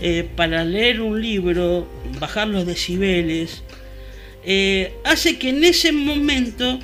eh, 0.01 0.29
para 0.37 0.65
leer 0.65 1.01
un 1.01 1.21
libro, 1.21 1.89
bajar 2.19 2.49
los 2.49 2.67
decibeles, 2.67 3.63
eh, 4.45 4.93
hace 5.05 5.39
que 5.39 5.51
en 5.51 5.65
ese 5.65 5.93
momento 5.93 6.79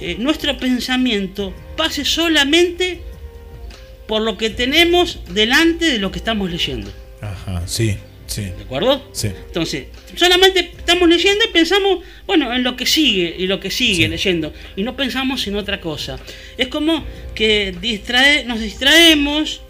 eh, 0.00 0.16
nuestro 0.18 0.56
pensamiento 0.58 1.54
pase 1.76 2.04
solamente 2.04 3.00
por 4.08 4.22
lo 4.22 4.36
que 4.38 4.50
tenemos 4.50 5.20
delante 5.28 5.84
de 5.86 5.98
lo 5.98 6.10
que 6.10 6.18
estamos 6.18 6.50
leyendo. 6.50 6.90
Ajá, 7.20 7.66
sí, 7.66 7.98
sí, 8.26 8.42
¿De 8.42 8.62
acuerdo? 8.64 9.08
sí. 9.12 9.28
Entonces, 9.46 9.86
solamente 10.16 10.60
estamos 10.76 11.08
leyendo 11.08 11.44
y 11.48 11.52
pensamos, 11.52 12.00
bueno, 12.26 12.52
en 12.54 12.62
lo 12.62 12.76
que 12.76 12.86
sigue 12.86 13.34
y 13.38 13.46
lo 13.46 13.60
que 13.60 13.70
sigue 13.70 14.04
Sí. 14.04 14.08
leyendo. 14.08 14.52
Y 14.76 14.82
no 14.82 14.96
pensamos 14.96 15.46
en 15.46 15.56
otra 15.56 15.80
cosa. 15.80 16.18
Es 16.56 16.68
como 16.68 17.04
que 17.34 17.74
distrae, 17.80 18.44
nos 18.44 18.60
distraemos 18.60 19.60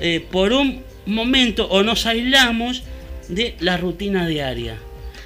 eh, 0.00 0.24
por 0.30 0.52
un 0.52 0.82
momento 1.06 1.66
o 1.68 1.82
nos 1.82 2.06
aislamos 2.06 2.82
de 3.28 3.54
la 3.60 3.76
rutina 3.76 4.26
diaria. 4.28 4.76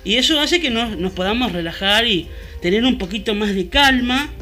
Y 0.05 0.16
eso 0.16 0.40
hace 0.40 0.61
que 0.61 0.70
nos, 0.70 0.96
nos 0.98 1.12
podamos 1.12 1.53
relajar 1.53 2.07
y 2.07 2.27
tener 2.61 2.85
un 2.85 2.98
poquito 2.98 3.35
más 3.35 3.55
de 3.55 3.68
calma. 3.68 4.33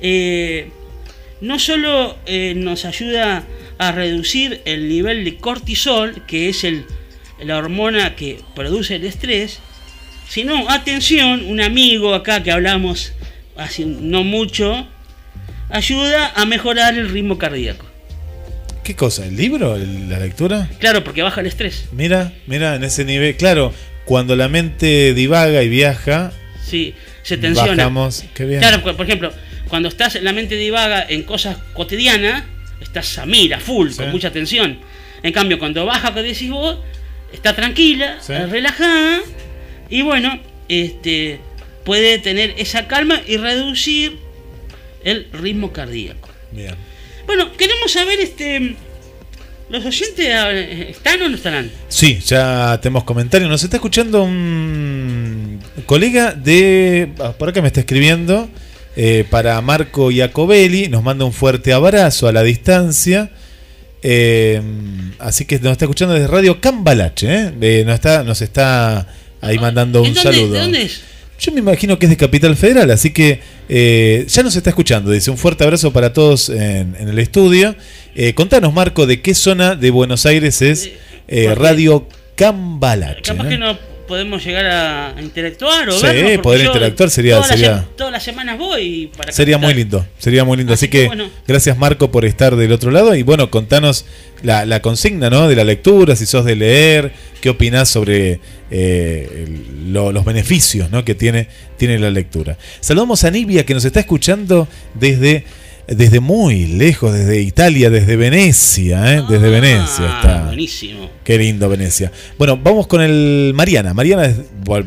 Eh, 0.00 0.68
no 1.40 1.58
solo 1.58 2.16
eh, 2.26 2.54
nos 2.56 2.84
ayuda 2.84 3.44
a 3.78 3.92
reducir 3.92 4.62
el 4.64 4.88
nivel 4.88 5.24
de 5.24 5.36
cortisol, 5.36 6.22
que 6.26 6.48
es 6.48 6.64
el, 6.64 6.84
la 7.42 7.58
hormona 7.58 8.16
que 8.16 8.40
produce 8.54 8.96
el 8.96 9.04
estrés, 9.04 9.60
sino, 10.28 10.68
atención, 10.70 11.44
un 11.46 11.60
amigo 11.60 12.14
acá 12.14 12.42
que 12.42 12.50
hablamos 12.50 13.12
hace 13.56 13.84
no 13.84 14.24
mucho, 14.24 14.86
ayuda 15.70 16.32
a 16.34 16.44
mejorar 16.44 16.94
el 16.94 17.08
ritmo 17.10 17.38
cardíaco. 17.38 17.86
¿Qué 18.84 18.94
cosa? 18.94 19.26
¿El 19.26 19.36
libro? 19.36 19.74
¿El- 19.76 20.08
¿La 20.08 20.18
lectura? 20.20 20.68
Claro, 20.78 21.02
porque 21.02 21.22
baja 21.22 21.40
el 21.40 21.46
estrés. 21.48 21.86
Mira, 21.92 22.32
mira, 22.46 22.76
en 22.76 22.84
ese 22.84 23.04
nivel. 23.04 23.36
Claro, 23.36 23.72
cuando 24.04 24.36
la 24.36 24.48
mente 24.48 25.12
divaga 25.14 25.62
y 25.62 25.68
viaja, 25.68 26.32
Sí, 26.64 26.94
se 27.22 27.36
tensiona. 27.36 27.70
bajamos. 27.76 28.24
Qué 28.34 28.44
bien. 28.44 28.60
Claro, 28.60 28.82
por 28.82 29.04
ejemplo, 29.04 29.32
cuando 29.68 29.88
estás 29.88 30.14
en 30.14 30.24
la 30.24 30.32
mente 30.32 30.54
divaga 30.54 31.04
en 31.08 31.24
cosas 31.24 31.56
cotidianas, 31.72 32.44
estás 32.80 33.18
a 33.18 33.26
mil, 33.26 33.52
a 33.52 33.58
full, 33.58 33.90
Sí. 33.90 33.96
con 33.96 34.10
mucha 34.12 34.30
tensión. 34.30 34.78
En 35.24 35.32
cambio, 35.32 35.58
cuando 35.58 35.84
baja, 35.84 36.14
que 36.14 36.22
decís 36.22 36.50
vos, 36.50 36.78
está 37.36 37.54
tranquila, 37.54 38.18
Sí. 38.20 38.32
relajada, 38.32 39.20
y 39.88 40.02
bueno, 40.02 40.40
este 40.68 41.38
puede 41.84 42.18
tener 42.18 42.54
esa 42.58 42.88
calma 42.88 43.20
y 43.26 43.36
reducir 43.36 44.18
el 45.04 45.28
ritmo 45.32 45.72
cardíaco. 45.72 46.28
Bien. 46.50 46.74
Bueno, 47.26 47.52
queremos 47.56 47.92
saber, 47.92 48.18
este, 48.20 48.74
¿los 49.68 49.84
oyentes 49.84 50.26
eh, 50.28 50.86
están 50.90 51.22
o 51.22 51.28
no 51.28 51.36
estarán? 51.36 51.70
Sí, 51.88 52.18
ya 52.24 52.78
tenemos 52.82 53.04
comentarios. 53.04 53.48
Nos 53.50 53.62
está 53.62 53.76
escuchando 53.76 54.24
un 54.24 55.60
colega 55.86 56.32
de. 56.32 57.10
ah, 57.20 57.32
Por 57.32 57.48
acá 57.50 57.60
me 57.62 57.68
está 57.68 57.80
escribiendo. 57.80 58.48
eh, 58.98 59.24
para 59.28 59.60
Marco 59.60 60.10
Iacobelli. 60.10 60.88
Nos 60.88 61.02
manda 61.02 61.24
un 61.26 61.32
fuerte 61.32 61.72
abrazo 61.72 62.28
a 62.28 62.32
la 62.32 62.42
distancia. 62.42 63.30
Eh, 64.08 64.62
así 65.18 65.46
que 65.46 65.58
nos 65.58 65.72
está 65.72 65.86
escuchando 65.86 66.14
desde 66.14 66.28
Radio 66.28 66.60
Cambalache. 66.60 67.26
¿eh? 67.28 67.84
Nos, 67.84 67.94
está, 67.96 68.22
nos 68.22 68.40
está 68.40 69.08
ahí 69.40 69.58
mandando 69.58 69.98
¿En 69.98 70.10
un 70.10 70.14
dónde, 70.14 70.32
saludo. 70.32 70.52
¿De 70.52 70.60
dónde 70.60 70.82
es? 70.82 71.00
Yo 71.40 71.50
me 71.50 71.58
imagino 71.58 71.98
que 71.98 72.06
es 72.06 72.10
de 72.10 72.16
Capital 72.16 72.56
Federal, 72.56 72.88
así 72.92 73.10
que 73.10 73.40
eh, 73.68 74.24
ya 74.28 74.44
nos 74.44 74.54
está 74.54 74.70
escuchando. 74.70 75.10
Dice 75.10 75.32
un 75.32 75.36
fuerte 75.36 75.64
abrazo 75.64 75.92
para 75.92 76.12
todos 76.12 76.50
en, 76.50 76.94
en 76.98 77.08
el 77.08 77.18
estudio. 77.18 77.74
Eh, 78.14 78.32
contanos, 78.34 78.72
Marco, 78.72 79.06
de 79.06 79.20
qué 79.20 79.34
zona 79.34 79.74
de 79.74 79.90
Buenos 79.90 80.24
Aires 80.24 80.62
es 80.62 80.88
eh, 81.26 81.52
Radio 81.56 82.08
Cambalache. 82.36 83.22
Capaz 83.22 83.42
¿no? 83.42 83.48
que 83.50 83.58
no 83.58 83.76
podemos 84.06 84.44
llegar 84.44 84.66
a 84.66 85.14
interactuar 85.20 85.88
o 85.88 85.92
Sí, 85.98 86.06
vernos, 86.06 86.38
poder 86.42 86.64
interactuar 86.66 87.10
sería- 87.10 87.34
Todas, 87.36 87.48
sería- 87.48 87.70
Las, 87.72 87.80
sem- 87.84 87.96
todas 87.96 88.12
las 88.12 88.22
semanas 88.22 88.58
voy 88.58 89.10
para 89.16 89.32
Sería 89.32 89.58
muy 89.58 89.74
lindo, 89.74 90.06
sería 90.18 90.44
muy 90.44 90.56
lindo. 90.56 90.72
Así, 90.72 90.86
Así 90.86 90.90
que 90.90 91.00
que, 91.02 91.06
bueno. 91.08 91.30
gracias 91.46 91.76
Marco 91.76 92.10
por 92.10 92.24
estar 92.24 92.56
del 92.56 92.72
otro 92.72 92.90
lado 92.90 93.14
y 93.14 93.22
bueno, 93.22 93.50
contanos 93.50 94.04
la, 94.42 94.64
la 94.66 94.80
consigna 94.82 95.30
¿no? 95.30 95.48
de 95.48 95.56
la 95.56 95.64
lectura, 95.64 96.14
si 96.16 96.26
sos 96.26 96.44
de 96.44 96.56
leer, 96.56 97.12
qué 97.40 97.50
opinás 97.50 97.88
sobre 97.88 98.40
eh, 98.70 99.46
lo- 99.88 100.12
los 100.12 100.24
beneficios 100.24 100.90
¿no? 100.90 101.04
que 101.04 101.14
tiene, 101.14 101.48
tiene 101.76 101.98
la 101.98 102.10
lectura. 102.10 102.56
Saludamos 102.80 103.24
a 103.24 103.30
Nibia 103.30 103.64
que 103.66 103.74
nos 103.74 103.84
está 103.84 104.00
escuchando 104.00 104.68
desde, 104.94 105.44
desde 105.88 106.20
muy 106.20 106.66
lejos, 106.66 107.12
desde 107.12 107.40
Italia, 107.40 107.90
desde 107.90 108.16
Venecia, 108.16 109.14
¿eh? 109.14 109.22
desde 109.28 109.46
Ah, 109.46 109.50
Venecia 109.50 110.06
está. 110.16 110.42
Buenísimo. 110.46 111.10
Qué 111.24 111.38
lindo 111.38 111.68
Venecia. 111.68 112.10
Bueno, 112.38 112.56
vamos 112.56 112.86
con 112.86 113.00
el 113.02 113.52
Mariana. 113.54 113.94
Mariana, 113.94 114.26
es- 114.26 114.36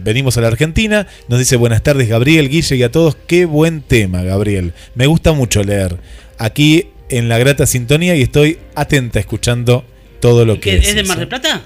venimos 0.03 0.37
a 0.37 0.41
la 0.41 0.47
Argentina. 0.47 1.07
Nos 1.27 1.39
dice 1.39 1.55
buenas 1.55 1.83
tardes 1.83 2.07
Gabriel, 2.09 2.49
Guille 2.49 2.75
y 2.75 2.83
a 2.83 2.91
todos. 2.91 3.17
Qué 3.27 3.45
buen 3.45 3.81
tema, 3.81 4.23
Gabriel. 4.23 4.73
Me 4.95 5.07
gusta 5.07 5.31
mucho 5.33 5.63
leer. 5.63 5.97
Aquí 6.37 6.87
en 7.09 7.29
la 7.29 7.37
grata 7.37 7.65
sintonía 7.65 8.15
y 8.15 8.21
estoy 8.21 8.59
atenta 8.75 9.19
escuchando 9.19 9.83
todo 10.19 10.45
lo 10.45 10.55
que 10.59 10.71
¿Qué, 10.71 10.77
¿Es 10.77 10.95
de 10.95 11.03
Mar 11.03 11.17
¿eh? 11.17 11.19
del 11.21 11.27
Plata? 11.29 11.61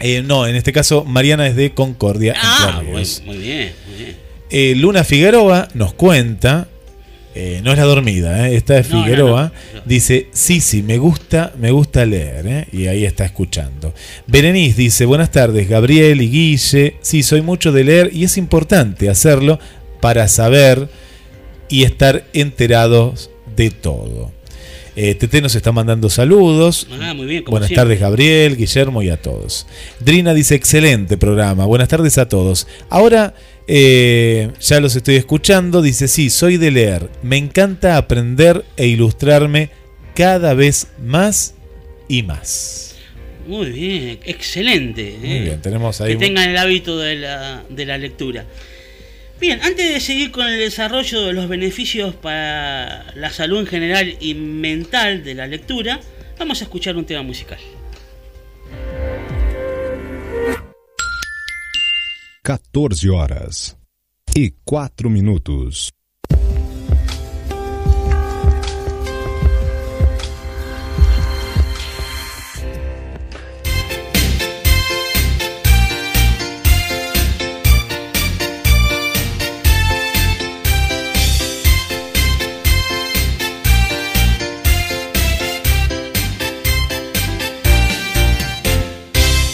Eh, 0.00 0.22
no, 0.24 0.46
en 0.48 0.56
este 0.56 0.72
caso 0.72 1.04
Mariana 1.04 1.46
es 1.46 1.54
de 1.56 1.72
Concordia. 1.72 2.34
Ah, 2.36 2.80
Entre 2.80 2.92
muy, 2.92 3.06
muy 3.26 3.38
bien, 3.38 3.72
muy 3.88 3.96
bien. 4.04 4.16
Eh, 4.50 4.74
Luna 4.76 5.02
Figueroa 5.04 5.68
nos 5.74 5.94
cuenta, 5.94 6.68
eh, 7.34 7.60
no 7.64 7.72
es 7.72 7.78
la 7.78 7.84
dormida, 7.84 8.48
eh, 8.48 8.56
esta 8.56 8.78
es 8.78 8.90
no, 8.90 9.02
Figueroa, 9.02 9.52
no, 9.74 9.80
no. 9.80 9.82
dice, 9.86 10.28
sí, 10.32 10.60
sí, 10.60 10.82
me 10.82 10.98
gusta, 10.98 11.52
me 11.58 11.70
gusta 11.70 12.04
leer, 12.04 12.46
eh, 12.46 12.66
y 12.72 12.86
ahí 12.86 13.04
está 13.04 13.24
escuchando. 13.24 13.94
Berenice 14.26 14.76
dice, 14.76 15.06
buenas 15.06 15.30
tardes, 15.30 15.68
Gabriel 15.68 16.20
y 16.22 16.30
Guille, 16.30 16.96
sí, 17.00 17.22
soy 17.22 17.42
mucho 17.42 17.72
de 17.72 17.84
leer 17.84 18.10
y 18.12 18.24
es 18.24 18.36
importante 18.36 19.08
hacerlo 19.08 19.58
para 20.00 20.28
saber 20.28 20.88
y 21.68 21.84
estar 21.84 22.24
enterados 22.32 23.30
de 23.56 23.70
todo. 23.70 24.30
Eh, 24.94 25.14
Tete 25.14 25.40
nos 25.40 25.54
está 25.54 25.72
mandando 25.72 26.10
saludos. 26.10 26.86
Ah, 27.00 27.14
muy 27.14 27.24
bien, 27.24 27.44
Buenas 27.44 27.68
siempre. 27.68 27.84
tardes, 27.84 28.00
Gabriel, 28.00 28.58
Guillermo 28.58 29.02
y 29.02 29.08
a 29.08 29.16
todos. 29.16 29.66
Drina 30.00 30.34
dice: 30.34 30.54
excelente 30.54 31.16
programa. 31.16 31.64
Buenas 31.64 31.88
tardes 31.88 32.18
a 32.18 32.28
todos. 32.28 32.66
Ahora 32.90 33.32
eh, 33.66 34.50
ya 34.60 34.80
los 34.80 34.96
estoy 34.96 35.16
escuchando. 35.16 35.82
Dice: 35.82 36.08
Sí, 36.08 36.30
soy 36.30 36.56
de 36.56 36.70
leer. 36.70 37.10
Me 37.22 37.36
encanta 37.36 37.96
aprender 37.96 38.64
e 38.76 38.86
ilustrarme 38.86 39.70
cada 40.14 40.54
vez 40.54 40.88
más 41.02 41.54
y 42.08 42.22
más. 42.22 42.96
Muy 43.46 43.70
bien, 43.70 44.18
excelente. 44.24 45.16
Muy 45.20 45.30
eh. 45.30 45.40
bien, 45.40 45.62
tenemos 45.62 46.00
ahí. 46.00 46.12
Que 46.12 46.18
tengan 46.18 46.48
el 46.48 46.56
hábito 46.56 46.98
de 46.98 47.16
la, 47.16 47.64
de 47.68 47.86
la 47.86 47.98
lectura. 47.98 48.44
Bien, 49.40 49.60
antes 49.62 49.92
de 49.92 49.98
seguir 49.98 50.30
con 50.30 50.46
el 50.46 50.58
desarrollo 50.58 51.22
de 51.22 51.32
los 51.32 51.48
beneficios 51.48 52.14
para 52.14 53.12
la 53.16 53.30
salud 53.30 53.58
en 53.58 53.66
general 53.66 54.16
y 54.20 54.34
mental 54.34 55.24
de 55.24 55.34
la 55.34 55.48
lectura, 55.48 56.00
vamos 56.38 56.60
a 56.60 56.64
escuchar 56.64 56.96
un 56.96 57.04
tema 57.04 57.22
musical. 57.22 57.58
14 62.44 63.08
horas 63.08 63.78
e 64.34 64.52
4 64.64 65.08
minutos. 65.08 65.92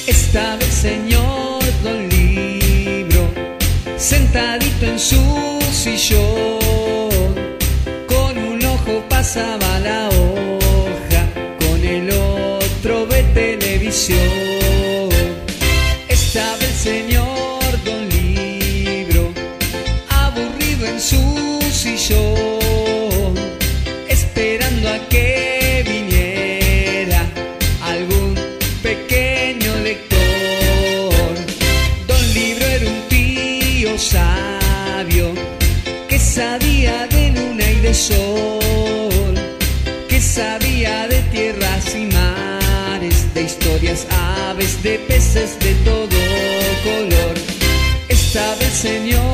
Estaba 0.06 0.54
el 0.54 0.62
señor 0.62 1.37
sentadito 4.28 4.86
en 4.86 4.98
su 4.98 5.58
sillón. 5.72 6.58
Con 8.06 8.36
un 8.38 8.64
ojo 8.64 9.02
pasaba 9.08 9.78
la 9.80 10.08
hoja, 10.08 11.26
con 11.60 11.84
el 11.84 12.10
otro 12.10 13.06
ve 13.06 13.22
televisión. 13.34 14.47
Aves 44.10 44.82
de 44.82 44.98
peces 44.98 45.58
de 45.60 45.74
todo 45.76 46.18
color. 46.84 47.34
Estaba 48.08 48.62
el 48.62 48.70
señor 48.70 49.27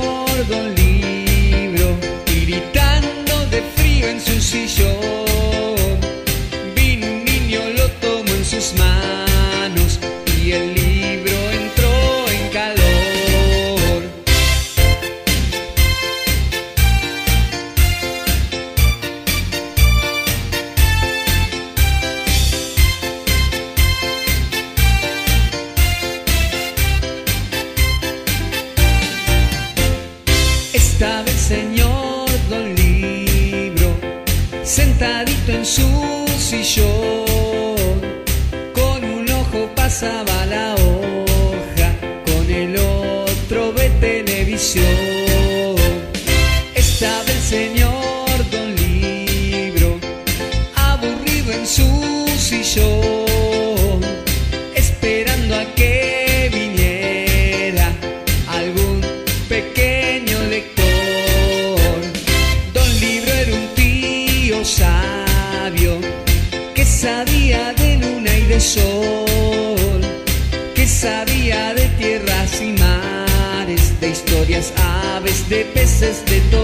de 75.48 75.64
peces 75.74 76.24
de 76.24 76.40
todo 76.50 76.63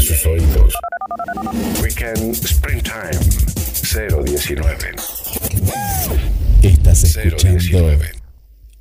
sus 0.00 0.26
oídos. 0.26 0.74
Weekend 1.82 2.34
Springtime 2.44 3.10
019. 3.82 4.94
Estás 6.62 7.04
escuchando 7.04 7.58
019. 7.58 8.12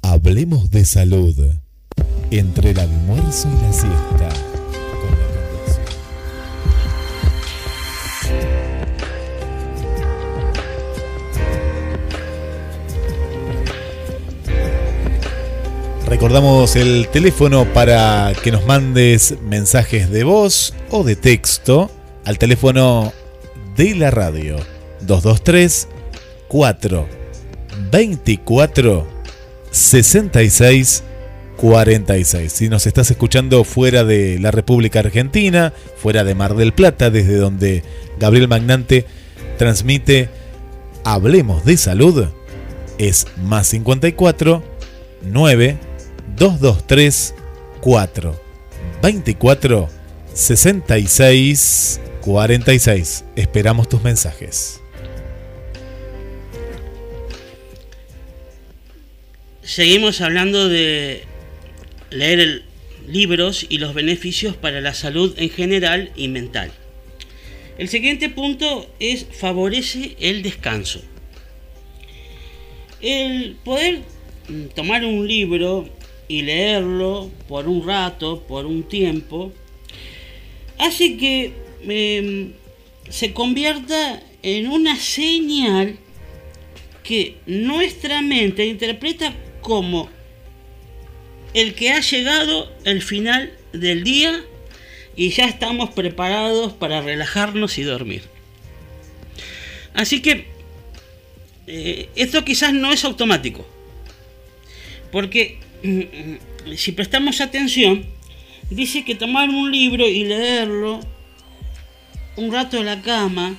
Hablemos 0.02 0.72
de 0.72 0.86
salud 0.86 1.36
Recordamos 16.20 16.76
el 16.76 17.08
teléfono 17.08 17.64
para 17.74 18.34
que 18.44 18.52
nos 18.52 18.66
mandes 18.66 19.36
mensajes 19.42 20.12
de 20.12 20.26
voz 20.26 20.74
o 20.90 21.06
de 21.06 21.16
texto 21.16 21.90
al 22.26 22.38
teléfono 22.38 23.14
de 23.78 23.96
la 23.96 24.12
radio 24.12 24.58
223 25.00 25.88
4 26.50 27.08
24 27.90 29.08
66 29.72 31.04
46. 31.56 32.52
Si 32.52 32.68
nos 32.68 32.86
estás 32.86 33.10
escuchando 33.12 33.64
fuera 33.64 34.04
de 34.04 34.40
la 34.40 34.52
República 34.52 35.00
Argentina, 35.00 35.72
fuera 35.96 36.26
de 36.26 36.36
Mar 36.36 36.56
del 36.56 36.74
Plata, 36.74 37.10
desde 37.10 37.38
donde 37.38 37.82
Gabriel 38.20 38.50
Magnante 38.50 39.06
transmite 39.58 40.28
Hablemos 41.06 41.64
de 41.64 41.78
Salud, 41.78 42.26
es 42.98 43.26
más 43.42 43.68
54 43.68 44.62
9 45.22 45.89
223 46.36 47.36
4 47.82 48.42
24 49.02 49.90
66 50.34 52.02
46. 52.22 53.26
Esperamos 53.36 53.90
tus 53.90 54.04
mensajes. 54.04 54.82
Seguimos 59.62 60.22
hablando 60.22 60.68
de 60.68 61.24
leer 62.10 62.64
libros 63.08 63.66
y 63.70 63.78
los 63.78 63.94
beneficios 63.94 64.56
para 64.56 64.82
la 64.82 64.94
salud 64.94 65.34
en 65.38 65.50
general 65.50 66.12
y 66.16 66.28
mental. 66.28 66.72
El 67.78 67.88
siguiente 67.88 68.30
punto 68.30 68.90
es 69.00 69.26
favorece 69.32 70.16
el 70.20 70.42
descanso. 70.42 71.02
El 73.02 73.56
poder 73.64 74.02
mm, 74.50 74.66
tomar 74.76 75.06
un 75.06 75.28
libro 75.28 75.88
y 76.30 76.44
leerlo 76.44 77.30
por 77.50 77.68
un 77.68 77.86
rato, 77.86 78.44
por 78.48 78.66
un 78.66 78.84
tiempo, 78.84 79.52
hace 80.78 81.18
que 81.18 81.52
em, 81.84 82.54
se 83.10 83.34
convierta 83.34 84.24
en 84.42 84.68
una 84.68 84.96
señal 84.96 85.98
que 87.04 87.36
nuestra 87.48 88.22
mente 88.22 88.66
interpreta 88.66 89.34
como 89.62 90.10
el 91.54 91.74
que 91.74 91.92
ha 91.92 92.00
llegado 92.00 92.72
el 92.86 93.02
final 93.02 93.52
del 93.74 94.04
día 94.04 94.44
y 95.16 95.32
ya 95.32 95.46
estamos 95.46 95.90
preparados 95.90 96.74
para 96.74 97.02
relajarnos 97.02 97.78
y 97.80 97.84
dormir. 97.84 98.22
Así 99.96 100.22
que 100.22 100.48
eh, 101.68 102.10
esto 102.16 102.46
quizás 102.46 102.74
no 102.74 102.94
es 102.94 103.04
automático, 103.04 103.68
porque 105.12 105.60
si 106.76 106.92
prestamos 106.92 107.42
atención, 107.42 108.06
dice 108.70 109.04
que 109.04 109.16
tomar 109.16 109.50
un 109.50 109.72
libro 109.72 110.08
y 110.08 110.26
leerlo 110.26 111.00
un 112.36 112.52
rato 112.52 112.78
en 112.78 112.86
la 112.86 113.02
cama, 113.02 113.56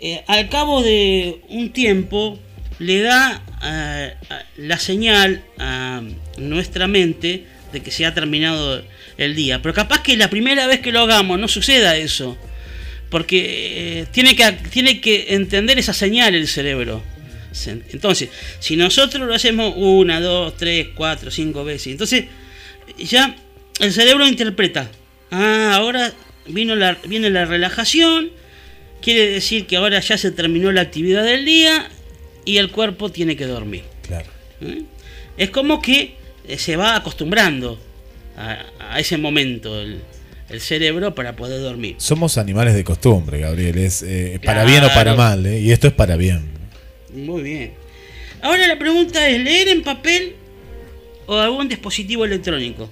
eh, 0.00 0.22
al 0.26 0.48
cabo 0.48 0.82
de 0.82 1.40
un 1.48 1.70
tiempo 1.70 2.38
le 2.78 3.00
da 3.00 3.42
eh, 3.64 4.14
la 4.56 4.78
señal 4.78 5.42
a 5.58 6.02
nuestra 6.36 6.86
mente 6.86 7.44
de 7.72 7.80
que 7.80 7.90
se 7.90 8.06
ha 8.06 8.14
terminado 8.14 8.84
el 9.16 9.34
día. 9.34 9.60
Pero 9.62 9.74
capaz 9.74 10.02
que 10.02 10.16
la 10.16 10.30
primera 10.30 10.66
vez 10.66 10.80
que 10.80 10.92
lo 10.92 11.00
hagamos 11.00 11.38
no 11.38 11.48
suceda 11.48 11.96
eso. 11.96 12.36
Porque 13.10 14.00
eh, 14.00 14.06
tiene, 14.12 14.36
que, 14.36 14.52
tiene 14.70 15.00
que 15.00 15.34
entender 15.34 15.78
esa 15.78 15.92
señal 15.92 16.34
el 16.34 16.46
cerebro. 16.46 17.02
Entonces, 17.66 18.28
si 18.60 18.76
nosotros 18.76 19.26
lo 19.26 19.34
hacemos 19.34 19.74
una, 19.76 20.20
dos, 20.20 20.56
tres, 20.56 20.88
cuatro, 20.94 21.30
cinco 21.30 21.64
veces, 21.64 21.88
entonces 21.88 22.26
ya 22.98 23.36
el 23.80 23.92
cerebro 23.92 24.26
interpreta. 24.26 24.90
Ah, 25.30 25.72
ahora 25.74 26.12
vino 26.46 26.74
la, 26.76 26.96
viene 27.06 27.30
la 27.30 27.44
relajación, 27.44 28.30
quiere 29.02 29.30
decir 29.30 29.66
que 29.66 29.76
ahora 29.76 30.00
ya 30.00 30.16
se 30.16 30.30
terminó 30.30 30.72
la 30.72 30.82
actividad 30.82 31.24
del 31.24 31.44
día 31.44 31.88
y 32.44 32.56
el 32.58 32.70
cuerpo 32.70 33.10
tiene 33.10 33.36
que 33.36 33.46
dormir. 33.46 33.82
Claro. 34.06 34.26
¿Mm? 34.60 34.84
Es 35.36 35.50
como 35.50 35.82
que 35.82 36.16
eh, 36.46 36.58
se 36.58 36.76
va 36.76 36.96
acostumbrando 36.96 37.78
a, 38.36 38.64
a 38.94 39.00
ese 39.00 39.18
momento 39.18 39.80
el, 39.80 40.00
el 40.48 40.60
cerebro 40.60 41.14
para 41.14 41.36
poder 41.36 41.60
dormir. 41.60 41.96
Somos 41.98 42.38
animales 42.38 42.74
de 42.74 42.84
costumbre, 42.84 43.40
Gabriel. 43.40 43.78
Es 43.78 44.02
eh, 44.02 44.40
para 44.44 44.64
bien 44.64 44.84
o 44.84 44.88
para 44.88 45.14
mal. 45.14 45.44
¿eh? 45.46 45.60
Y 45.60 45.72
esto 45.72 45.86
es 45.86 45.92
para 45.92 46.16
bien. 46.16 46.57
Muy 47.24 47.42
bien. 47.42 47.72
Ahora 48.42 48.66
la 48.68 48.78
pregunta 48.78 49.28
es, 49.28 49.40
¿leer 49.42 49.68
en 49.68 49.82
papel 49.82 50.34
o 51.26 51.36
algún 51.36 51.68
dispositivo 51.68 52.24
electrónico? 52.24 52.88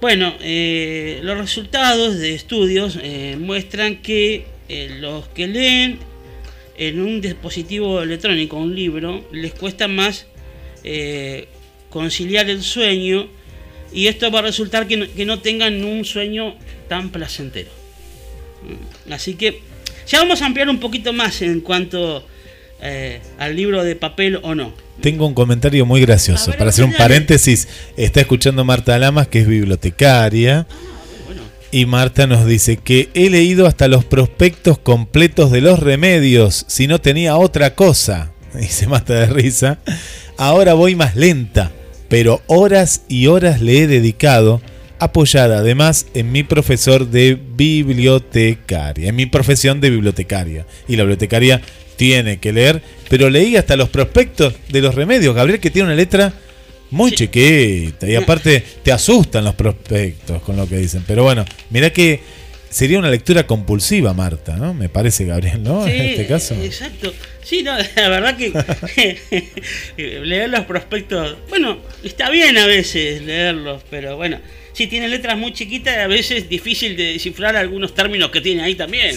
Bueno, 0.00 0.34
eh, 0.40 1.20
los 1.22 1.36
resultados 1.36 2.18
de 2.18 2.34
estudios 2.34 2.98
eh, 3.02 3.36
muestran 3.38 3.96
que 3.96 4.46
eh, 4.68 4.96
los 5.00 5.28
que 5.28 5.46
leen 5.48 5.98
en 6.76 7.00
un 7.00 7.20
dispositivo 7.20 8.00
electrónico 8.00 8.56
un 8.56 8.74
libro 8.74 9.24
les 9.32 9.52
cuesta 9.52 9.88
más 9.88 10.26
conciliar 11.90 12.48
el 12.48 12.62
sueño 12.62 13.28
y 13.92 14.06
esto 14.06 14.30
va 14.30 14.38
a 14.38 14.42
resultar 14.42 14.86
que 14.86 14.96
no, 14.96 15.06
que 15.12 15.26
no 15.26 15.40
tengan 15.40 15.84
un 15.84 16.04
sueño 16.04 16.54
tan 16.88 17.10
placentero. 17.10 17.70
Mm, 18.62 19.12
Así 19.12 19.34
que 19.34 19.60
ya 20.06 20.20
vamos 20.20 20.40
a 20.40 20.46
ampliar 20.46 20.68
un 20.70 20.78
poquito 20.78 21.12
más 21.12 21.42
en 21.42 21.60
cuanto 21.60 22.24
eh, 22.80 23.20
al 23.38 23.56
libro 23.56 23.84
de 23.84 23.96
papel 23.96 24.38
o 24.42 24.54
no. 24.54 24.72
Tengo 25.00 25.26
un 25.26 25.34
comentario 25.34 25.86
muy 25.86 26.00
gracioso. 26.00 26.50
Ver, 26.50 26.58
Para 26.58 26.70
hacer 26.70 26.84
un 26.84 26.92
paréntesis, 26.92 27.68
está 27.96 28.20
escuchando 28.20 28.64
Marta 28.64 28.98
Lamas, 28.98 29.28
que 29.28 29.40
es 29.40 29.46
bibliotecaria. 29.46 30.66
Y 31.70 31.86
Marta 31.86 32.26
nos 32.26 32.46
dice 32.46 32.78
que 32.78 33.10
he 33.14 33.28
leído 33.28 33.66
hasta 33.66 33.88
los 33.88 34.04
prospectos 34.04 34.78
completos 34.78 35.50
de 35.50 35.60
los 35.60 35.78
remedios, 35.78 36.64
si 36.66 36.86
no 36.86 37.00
tenía 37.00 37.36
otra 37.36 37.74
cosa. 37.74 38.32
Y 38.60 38.64
se 38.64 38.86
mata 38.86 39.14
de 39.14 39.26
risa. 39.26 39.78
Ahora 40.38 40.72
voy 40.72 40.94
más 40.94 41.14
lenta, 41.16 41.70
pero 42.08 42.40
horas 42.46 43.02
y 43.08 43.26
horas 43.26 43.60
le 43.60 43.80
he 43.80 43.86
dedicado, 43.86 44.62
apoyada 44.98 45.58
además 45.58 46.06
en 46.14 46.32
mi 46.32 46.42
profesor 46.44 47.08
de 47.08 47.34
bibliotecaria, 47.34 49.10
en 49.10 49.16
mi 49.16 49.26
profesión 49.26 49.80
de 49.80 49.90
bibliotecaria. 49.90 50.66
Y 50.88 50.96
la 50.96 51.02
bibliotecaria 51.02 51.60
tiene 51.98 52.38
que 52.38 52.52
leer, 52.52 52.80
pero 53.10 53.28
leí 53.28 53.56
hasta 53.56 53.76
los 53.76 53.90
prospectos 53.90 54.54
de 54.70 54.80
los 54.80 54.94
remedios. 54.94 55.34
Gabriel, 55.34 55.60
que 55.60 55.70
tiene 55.70 55.88
una 55.88 55.96
letra 55.96 56.32
muy 56.90 57.12
chiquita 57.12 58.08
y 58.08 58.14
aparte 58.14 58.64
te 58.82 58.92
asustan 58.92 59.44
los 59.44 59.54
prospectos 59.54 60.40
con 60.42 60.56
lo 60.56 60.66
que 60.66 60.78
dicen. 60.78 61.04
Pero 61.06 61.24
bueno, 61.24 61.44
mirá 61.70 61.90
que 61.90 62.20
sería 62.70 63.00
una 63.00 63.10
lectura 63.10 63.46
compulsiva, 63.46 64.14
Marta, 64.14 64.56
¿no? 64.56 64.72
Me 64.74 64.88
parece, 64.88 65.24
Gabriel, 65.24 65.62
¿no? 65.62 65.84
Sí, 65.84 65.90
en 65.90 66.00
este 66.02 66.26
caso. 66.26 66.54
Exacto. 66.54 67.12
Sí, 67.42 67.62
no, 67.64 67.76
la 67.76 68.08
verdad 68.08 68.36
que 68.36 68.52
leer 70.24 70.50
los 70.50 70.66
prospectos, 70.66 71.36
bueno, 71.48 71.78
está 72.04 72.30
bien 72.30 72.56
a 72.58 72.66
veces 72.66 73.22
leerlos, 73.22 73.82
pero 73.90 74.16
bueno, 74.16 74.38
si 74.78 74.86
tiene 74.86 75.08
letras 75.08 75.36
muy 75.36 75.52
chiquitas, 75.52 75.96
a 75.98 76.06
veces 76.06 76.44
es 76.44 76.48
difícil 76.48 76.96
de 76.96 77.14
descifrar 77.14 77.56
algunos 77.56 77.92
términos 77.96 78.30
que 78.30 78.40
tiene 78.40 78.62
ahí 78.62 78.76
también. 78.76 79.10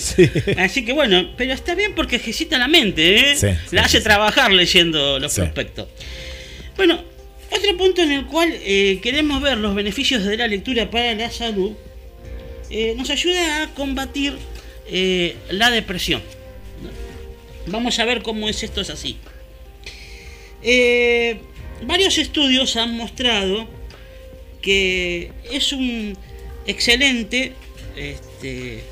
Así 0.57 0.83
que 0.83 0.91
bueno, 0.91 1.33
pero 1.37 1.53
está 1.53 1.75
bien 1.75 1.93
porque 1.93 2.15
ejercita 2.15 2.57
la 2.57 2.67
mente, 2.67 3.31
¿eh? 3.31 3.35
Sí, 3.35 3.47
la 3.75 3.83
hace 3.83 4.01
trabajar 4.01 4.51
leyendo 4.51 5.19
los 5.19 5.31
Sí. 5.33 5.41
prospectos. 5.41 5.87
Bueno, 6.75 7.03
otro 7.51 7.77
punto 7.77 8.01
en 8.01 8.11
el 8.11 8.25
cual 8.25 8.51
eh, 8.63 8.99
queremos 9.03 9.39
ver 9.39 9.59
los 9.59 9.75
beneficios 9.75 10.23
de 10.25 10.35
la 10.35 10.47
lectura 10.47 10.89
para 10.89 11.13
la 11.13 11.29
salud, 11.29 11.73
eh, 12.71 12.95
nos 12.97 13.11
ayuda 13.11 13.61
a 13.61 13.67
combatir 13.75 14.33
eh, 14.89 15.35
la 15.51 15.69
depresión. 15.69 16.23
Vamos 17.67 17.99
a 17.99 18.05
ver 18.05 18.23
cómo 18.23 18.49
es 18.49 18.63
esto 18.63 18.81
es 18.81 18.89
así. 18.89 19.17
Varios 21.83 22.17
estudios 22.17 22.75
han 22.77 22.97
mostrado 22.97 23.67
que 24.61 25.31
es 25.51 25.73
un 25.73 26.17
excelente 26.65 27.53
este, 27.95 28.83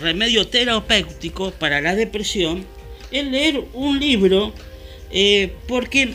remedio 0.00 0.46
terapéutico 0.46 1.50
para 1.52 1.80
la 1.80 1.94
depresión 1.94 2.64
el 3.10 3.30
leer 3.30 3.64
un 3.72 3.98
libro 3.98 4.52
eh, 5.10 5.52
porque 5.68 6.12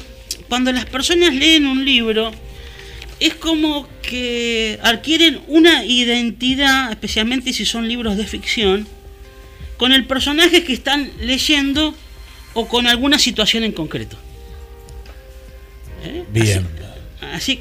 cuando 0.49 0.71
las 0.71 0.85
personas 0.85 1.33
leen 1.33 1.65
un 1.65 1.85
libro 1.85 2.31
es 3.19 3.35
como 3.35 3.87
que 4.01 4.79
adquieren 4.81 5.41
una 5.47 5.85
identidad, 5.85 6.91
especialmente 6.91 7.53
si 7.53 7.65
son 7.65 7.87
libros 7.87 8.17
de 8.17 8.25
ficción, 8.25 8.87
con 9.77 9.91
el 9.93 10.05
personaje 10.05 10.63
que 10.63 10.73
están 10.73 11.11
leyendo 11.19 11.95
o 12.53 12.67
con 12.67 12.87
alguna 12.87 13.19
situación 13.19 13.63
en 13.63 13.71
concreto. 13.73 14.17
¿Eh? 16.03 16.23
Bien. 16.33 16.67
Así 16.67 16.80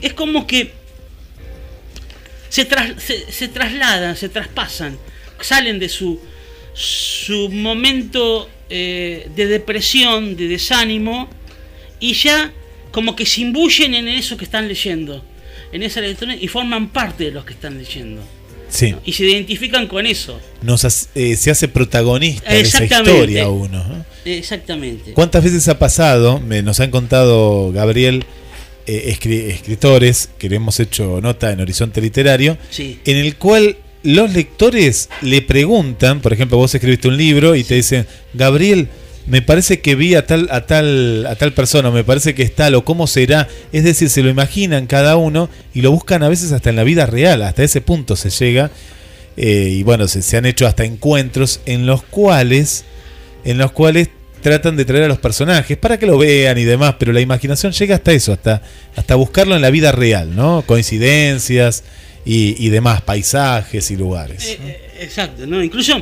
es 0.03 0.13
como 0.15 0.47
que 0.47 0.73
se, 2.49 2.65
tras- 2.69 2.99
se, 3.01 3.31
se 3.31 3.49
trasladan, 3.49 4.17
se 4.17 4.29
traspasan, 4.29 4.99
salen 5.41 5.79
de 5.79 5.89
su, 5.89 6.21
su 6.75 7.49
momento 7.51 8.49
eh, 8.69 9.29
de 9.37 9.47
depresión, 9.47 10.37
de 10.37 10.49
desánimo, 10.49 11.29
y 12.01 12.15
ya 12.15 12.53
como 12.91 13.15
que 13.15 13.27
se 13.27 13.43
imbuyen 13.43 13.95
en 13.95 14.09
eso 14.09 14.37
que 14.37 14.45
están 14.45 14.67
leyendo, 14.69 15.25
en 15.73 15.83
esa 15.83 16.01
lectura, 16.01 16.35
y 16.35 16.49
forman 16.49 16.89
parte 16.91 17.25
de 17.25 17.31
los 17.31 17.45
que 17.45 17.53
están 17.53 17.79
leyendo. 17.79 18.23
Sí. 18.69 18.95
Y 19.05 19.13
se 19.15 19.25
identifican 19.25 19.89
con 19.89 20.07
eso. 20.07 20.41
Nos 20.63 20.85
hace- 20.85 21.09
eh, 21.17 21.37
se 21.37 21.51
hace 21.51 21.67
protagonista 21.67 22.53
de 22.53 22.61
esa 22.61 22.85
historia 22.85 23.49
uno. 23.49 23.83
¿no? 23.85 24.05
Exactamente. 24.25 25.13
¿Cuántas 25.13 25.43
veces 25.43 25.67
ha 25.69 25.79
pasado? 25.79 26.39
Me, 26.41 26.63
nos 26.63 26.79
han 26.79 26.93
contado 26.93 27.73
Gabriel, 27.73 28.25
eh, 28.87 29.15
escri- 29.17 29.49
escritores 29.51 30.31
que 30.39 30.49
le 30.49 30.57
hemos 30.57 30.81
hecho 30.81 31.21
nota 31.21 31.51
en 31.53 31.61
Horizonte 31.61 32.01
Literario, 32.01 32.57
Sí. 32.71 32.99
en 33.05 33.17
el 33.17 33.37
cual 33.37 33.77
los 34.03 34.33
lectores 34.33 35.09
le 35.23 35.43
preguntan, 35.43 36.21
por 36.21 36.33
ejemplo, 36.33 36.57
vos 36.57 36.75
escribiste 36.75 37.09
un 37.09 37.17
libro 37.17 37.55
y 37.55 37.65
te 37.65 37.75
dicen, 37.75 38.07
Gabriel, 38.35 38.89
me 39.27 39.43
parece 39.43 39.81
que 39.81 39.95
vi 39.95 40.15
a 40.15 40.27
tal, 40.27 40.49
a 40.51 40.67
tal, 40.67 41.27
a 41.27 41.37
tal 41.37 41.53
persona, 41.53 41.91
me 41.91 42.03
parece 42.03 42.35
que 42.35 42.43
es 42.43 42.55
tal, 42.55 42.75
o 42.75 42.85
cómo 42.85 43.07
será. 43.07 43.47
Es 43.73 43.85
decir, 43.85 44.09
se 44.09 44.23
lo 44.23 44.31
imaginan 44.31 44.87
cada 44.87 45.17
uno 45.17 45.51
y 45.75 45.83
lo 45.83 45.93
buscan 45.93 46.23
a 46.23 46.29
veces 46.29 46.51
hasta 46.53 46.71
en 46.71 46.77
la 46.77 46.85
vida 46.85 47.05
real, 47.07 47.43
hasta 47.43 47.63
ese 47.63 47.81
punto 47.83 48.17
se 48.17 48.31
llega. 48.31 48.71
Eh, 49.37 49.69
y 49.71 49.83
bueno, 49.85 50.09
se, 50.09 50.23
se 50.23 50.37
han 50.39 50.47
hecho 50.47 50.67
hasta 50.67 50.85
encuentros 50.85 51.61
en 51.67 51.87
los 51.87 52.03
cuales, 52.03 52.85
en 53.45 53.59
los 53.59 53.71
cuales 53.73 54.09
tratan 54.41 54.77
de 54.77 54.85
traer 54.85 55.05
a 55.05 55.09
los 55.09 55.19
personajes 55.19 55.77
para 55.77 55.99
que 55.99 56.07
lo 56.07 56.19
vean 56.19 56.57
y 56.59 56.65
demás, 56.65 56.97
pero 56.99 57.13
la 57.13 57.21
imaginación 57.21 57.73
llega 57.73 57.95
hasta 57.97 58.13
eso, 58.13 58.33
hasta, 58.33 58.63
hasta 58.97 59.15
buscarlo 59.15 59.55
en 59.57 59.63
la 59.63 59.71
vida 59.71 59.93
real, 59.93 60.35
¿no? 60.35 60.63
Coincidencias 60.67 61.85
y, 62.25 62.55
y 62.65 62.69
demás, 62.71 63.01
paisajes 63.03 63.91
y 63.91 63.97
lugares. 63.97 64.45
Eh, 64.49 64.59
eh, 64.63 64.91
exacto, 65.03 65.47
¿no? 65.47 65.63
Incluso 65.63 66.01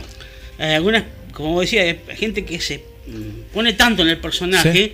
hay 0.58 0.74
algunas, 0.74 1.04
como 1.32 1.60
decía, 1.60 1.82
hay 1.82 2.00
gente 2.16 2.44
que 2.44 2.60
se 2.60 2.78
mm, 3.06 3.52
pone 3.52 3.72
tanto 3.74 4.02
en 4.02 4.08
el 4.08 4.18
personaje 4.18 4.72
Sí. 4.72 4.92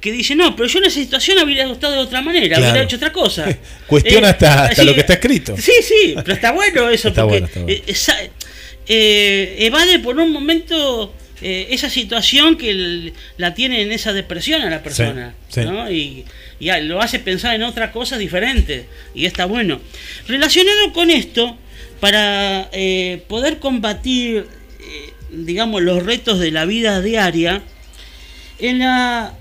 que 0.00 0.10
dice, 0.12 0.34
no, 0.34 0.56
pero 0.56 0.68
yo 0.68 0.78
en 0.78 0.84
esa 0.86 0.98
situación 1.00 1.38
habría 1.38 1.66
gustado 1.66 1.92
de 1.94 1.98
otra 2.00 2.20
manera, 2.22 2.48
Claro. 2.56 2.62
hubiera 2.72 2.84
hecho 2.84 2.96
otra 2.96 3.12
cosa. 3.12 3.46
Cuestiona 3.86 4.28
Eh, 4.28 4.30
hasta, 4.30 4.64
hasta 4.64 4.82
lo 4.84 4.94
que 4.94 5.00
está 5.00 5.12
escrito. 5.14 5.56
Sí, 5.56 5.72
sí, 5.82 6.14
pero 6.16 6.32
está 6.34 6.50
bueno 6.52 6.88
eso, 6.90 7.08
Está 7.08 7.22
porque 7.22 7.40
bueno, 7.40 7.46
está 7.46 7.60
bueno. 7.60 7.72
eh, 7.76 7.82
esa- 7.86 8.16
eh, 8.86 9.56
evade 9.60 9.98
por 10.00 10.16
un 10.18 10.32
momento 10.32 11.14
eh, 11.42 11.68
esa 11.70 11.90
situación 11.90 12.56
que 12.56 12.70
el- 12.70 13.12
la 13.36 13.54
tiene 13.54 13.82
en 13.82 13.92
esa 13.92 14.12
depresión 14.12 14.62
a 14.62 14.70
la 14.70 14.82
persona, 14.82 15.34
sí. 15.48 15.60
¿no? 15.62 15.90
Y, 15.90 16.24
lo 16.60 17.00
hace 17.02 17.18
pensar 17.18 17.54
en 17.56 17.64
otra 17.64 17.90
cosa 17.90 18.16
diferente, 18.18 18.86
y 19.14 19.26
está 19.26 19.46
bueno. 19.46 19.80
Relacionado 20.28 20.92
con 20.92 21.10
esto, 21.10 21.56
para 22.00 22.68
eh, 22.72 23.22
poder 23.28 23.58
combatir, 23.58 24.46
eh, 24.80 25.12
digamos, 25.32 25.82
los 25.82 26.04
retos 26.04 26.38
de 26.38 26.50
la 26.52 26.64
vida 26.64 27.00
diaria, 27.02 27.62
en 28.60 28.78
la 28.78 29.34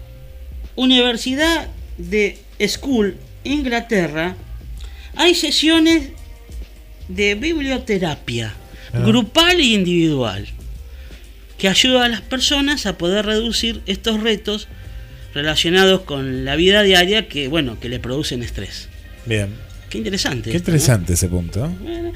Universidad 0.76 1.68
de 1.98 2.40
School, 2.68 3.18
Inglaterra, 3.44 4.36
hay 5.16 5.36
sesiones 5.36 6.10
de 7.08 7.36
biblioterapia, 7.36 8.54
Ah. 8.94 9.00
grupal 9.06 9.60
e 9.60 9.64
individual, 9.64 10.48
que 11.62 11.68
ayuda 11.70 12.06
a 12.06 12.10
las 12.10 12.22
personas 12.22 12.88
a 12.88 12.98
poder 12.98 13.24
reducir 13.24 13.82
estos 13.86 14.20
retos 14.20 14.68
relacionados 15.36 16.02
con 16.02 16.44
la 16.44 16.56
vida 16.56 16.82
diaria 16.82 17.28
que, 17.28 17.50
bueno, 17.50 17.80
que 17.80 17.88
le 17.88 18.00
producen 18.00 18.42
estrés. 18.42 18.90
Bien. 19.28 19.50
Qué 19.88 20.00
interesante. 20.00 20.50
Qué 20.50 20.58
interesante 20.58 21.14
ese 21.14 21.28
punto. 21.28 21.68
Bueno, 21.68 22.14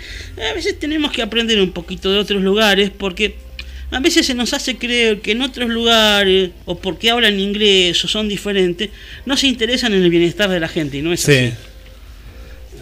a 0.49 0.53
veces 0.55 0.79
tenemos 0.79 1.11
que 1.11 1.21
aprender 1.21 1.61
un 1.61 1.71
poquito 1.73 2.11
de 2.11 2.17
otros 2.17 2.41
lugares 2.41 2.89
porque 2.89 3.35
a 3.91 3.99
veces 3.99 4.25
se 4.25 4.33
nos 4.33 4.51
hace 4.53 4.77
creer 4.79 5.21
que 5.21 5.33
en 5.33 5.43
otros 5.43 5.69
lugares 5.69 6.49
o 6.65 6.79
porque 6.79 7.11
hablan 7.11 7.39
inglés 7.39 8.03
o 8.03 8.07
son 8.07 8.27
diferentes 8.27 8.89
no 9.27 9.37
se 9.37 9.45
interesan 9.45 9.93
en 9.93 10.01
el 10.01 10.09
bienestar 10.09 10.49
de 10.49 10.59
la 10.59 10.67
gente 10.67 10.97
y 10.97 11.01
no 11.03 11.13
es 11.13 11.19
Sí. 11.19 11.31
así. 11.33 11.53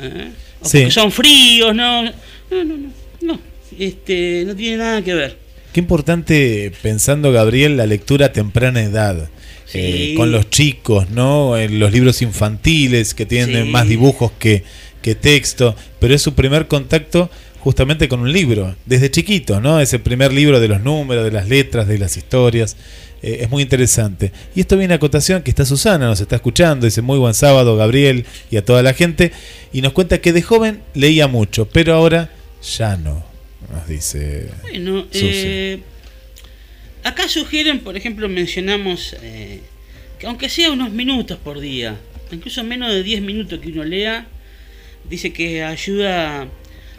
¿Eh? 0.02 0.30
O 0.62 0.66
Sí. 0.66 0.78
porque 0.78 0.92
son 0.92 1.12
fríos, 1.12 1.76
no, 1.76 2.04
no, 2.04 2.12
no, 2.52 2.64
no, 2.64 2.94
no, 3.22 3.40
este, 3.78 4.46
no 4.48 4.56
tiene 4.56 4.78
nada 4.78 5.02
que 5.02 5.14
ver. 5.14 5.43
Qué 5.74 5.80
importante, 5.80 6.72
pensando 6.82 7.32
Gabriel, 7.32 7.78
la 7.78 7.86
lectura 7.88 8.28
a 8.28 8.32
temprana 8.32 8.82
edad. 8.82 9.30
Sí. 9.66 9.80
Eh, 9.82 10.14
con 10.16 10.32
los 10.32 10.50
chicos, 10.50 11.10
¿no? 11.10 11.58
En 11.58 11.80
los 11.80 11.92
libros 11.92 12.22
infantiles 12.22 13.14
que 13.16 13.26
tienen 13.26 13.66
Sí. 13.66 13.70
más 13.72 13.88
dibujos 13.88 14.32
que, 14.38 14.64
que 15.02 15.16
texto, 15.16 15.76
pero 16.00 16.14
es 16.14 16.22
su 16.22 16.36
primer 16.36 16.68
contacto 16.68 17.30
justamente 17.60 18.08
con 18.08 18.20
un 18.20 18.32
libro, 18.32 18.76
desde 18.86 19.10
chiquito, 19.10 19.62
¿no? 19.62 19.80
Ese 19.80 19.98
primer 19.98 20.32
libro 20.34 20.60
de 20.60 20.68
los 20.68 20.82
números, 20.82 21.24
de 21.24 21.32
las 21.32 21.48
letras, 21.50 21.88
de 21.88 21.98
las 21.98 22.18
historias. 22.18 22.76
eh, 23.26 23.40
es 23.44 23.50
muy 23.50 23.64
interesante. 23.64 24.34
Y 24.54 24.60
esto 24.60 24.76
viene 24.78 24.96
a 24.96 25.00
cotación 25.00 25.42
que 25.44 25.50
está 25.50 25.66
Susana, 25.66 26.08
nos 26.08 26.20
está 26.20 26.36
escuchando, 26.36 26.86
dice 26.86 27.02
muy 27.02 27.18
buen 27.18 27.34
sábado, 27.34 27.78
Gabriel 27.78 28.26
y 28.52 28.58
a 28.58 28.66
toda 28.66 28.84
la 28.84 28.94
gente, 28.94 29.32
y 29.72 29.82
nos 29.82 29.94
cuenta 29.94 30.20
que 30.20 30.34
de 30.34 30.42
joven 30.42 30.82
leía 30.94 31.28
mucho, 31.30 31.70
pero 31.70 31.94
ahora 31.94 32.30
ya 32.78 32.98
no, 32.98 33.24
nos 33.72 33.88
dice. 33.88 34.50
Bueno, 34.62 35.08
eh, 35.14 35.80
acá 37.04 37.28
sugieren, 37.28 37.80
por 37.80 37.98
ejemplo, 37.98 38.28
mencionamos 38.30 39.16
eh, 39.22 39.60
que 40.20 40.28
aunque 40.28 40.50
sea 40.50 40.72
unos 40.72 40.92
minutos 40.92 41.38
por 41.44 41.60
día, 41.60 41.98
incluso 42.32 42.64
menos 42.64 42.92
de 42.92 43.04
10 43.04 43.22
minutos 43.22 43.60
que 43.60 43.70
uno 43.70 43.84
lea, 43.84 44.26
dice 45.10 45.34
que 45.34 45.64
ayuda 45.64 46.48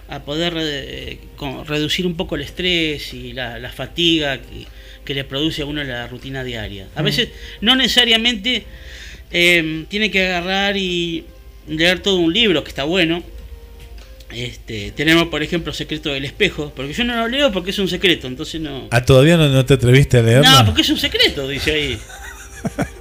a 0.08 0.22
poder 0.24 0.54
eh, 0.58 1.18
con- 1.36 1.66
reducir 1.66 2.06
un 2.06 2.16
poco 2.16 2.36
el 2.36 2.42
estrés 2.42 3.14
y 3.14 3.32
la, 3.32 3.58
la 3.58 3.70
fatiga 3.72 4.38
que, 4.38 4.66
que 5.04 5.14
le 5.14 5.24
produce 5.24 5.62
a 5.62 5.66
uno 5.66 5.82
la 5.82 6.06
rutina 6.06 6.44
diaria. 6.44 6.86
A 6.94 7.00
Mm. 7.02 7.04
veces 7.04 7.28
no 7.62 7.74
necesariamente 7.76 8.64
tiene 9.30 10.10
que 10.12 10.26
agarrar 10.28 10.76
y 10.76 11.24
leer 11.66 11.98
todo 12.00 12.18
un 12.18 12.32
libro, 12.32 12.62
que 12.62 12.68
está 12.68 12.84
bueno. 12.84 13.22
Este, 14.34 14.92
tenemos, 14.92 15.28
por 15.28 15.42
ejemplo, 15.42 15.72
Secreto 15.72 16.10
del 16.12 16.24
Espejo, 16.24 16.72
porque 16.74 16.92
yo 16.92 17.04
no 17.04 17.14
lo 17.16 17.28
leo 17.28 17.52
porque 17.52 17.70
es 17.70 17.78
un 17.78 17.88
secreto, 17.88 18.26
entonces 18.26 18.60
no... 18.60 18.88
Ah, 18.90 19.04
todavía 19.04 19.36
no, 19.36 19.48
no 19.48 19.64
te 19.64 19.74
atreviste 19.74 20.18
a 20.18 20.22
leerlo. 20.22 20.50
No, 20.50 20.64
porque 20.66 20.82
es 20.82 20.90
un 20.90 20.98
secreto, 20.98 21.46
dice 21.48 21.72
ahí. 21.72 21.98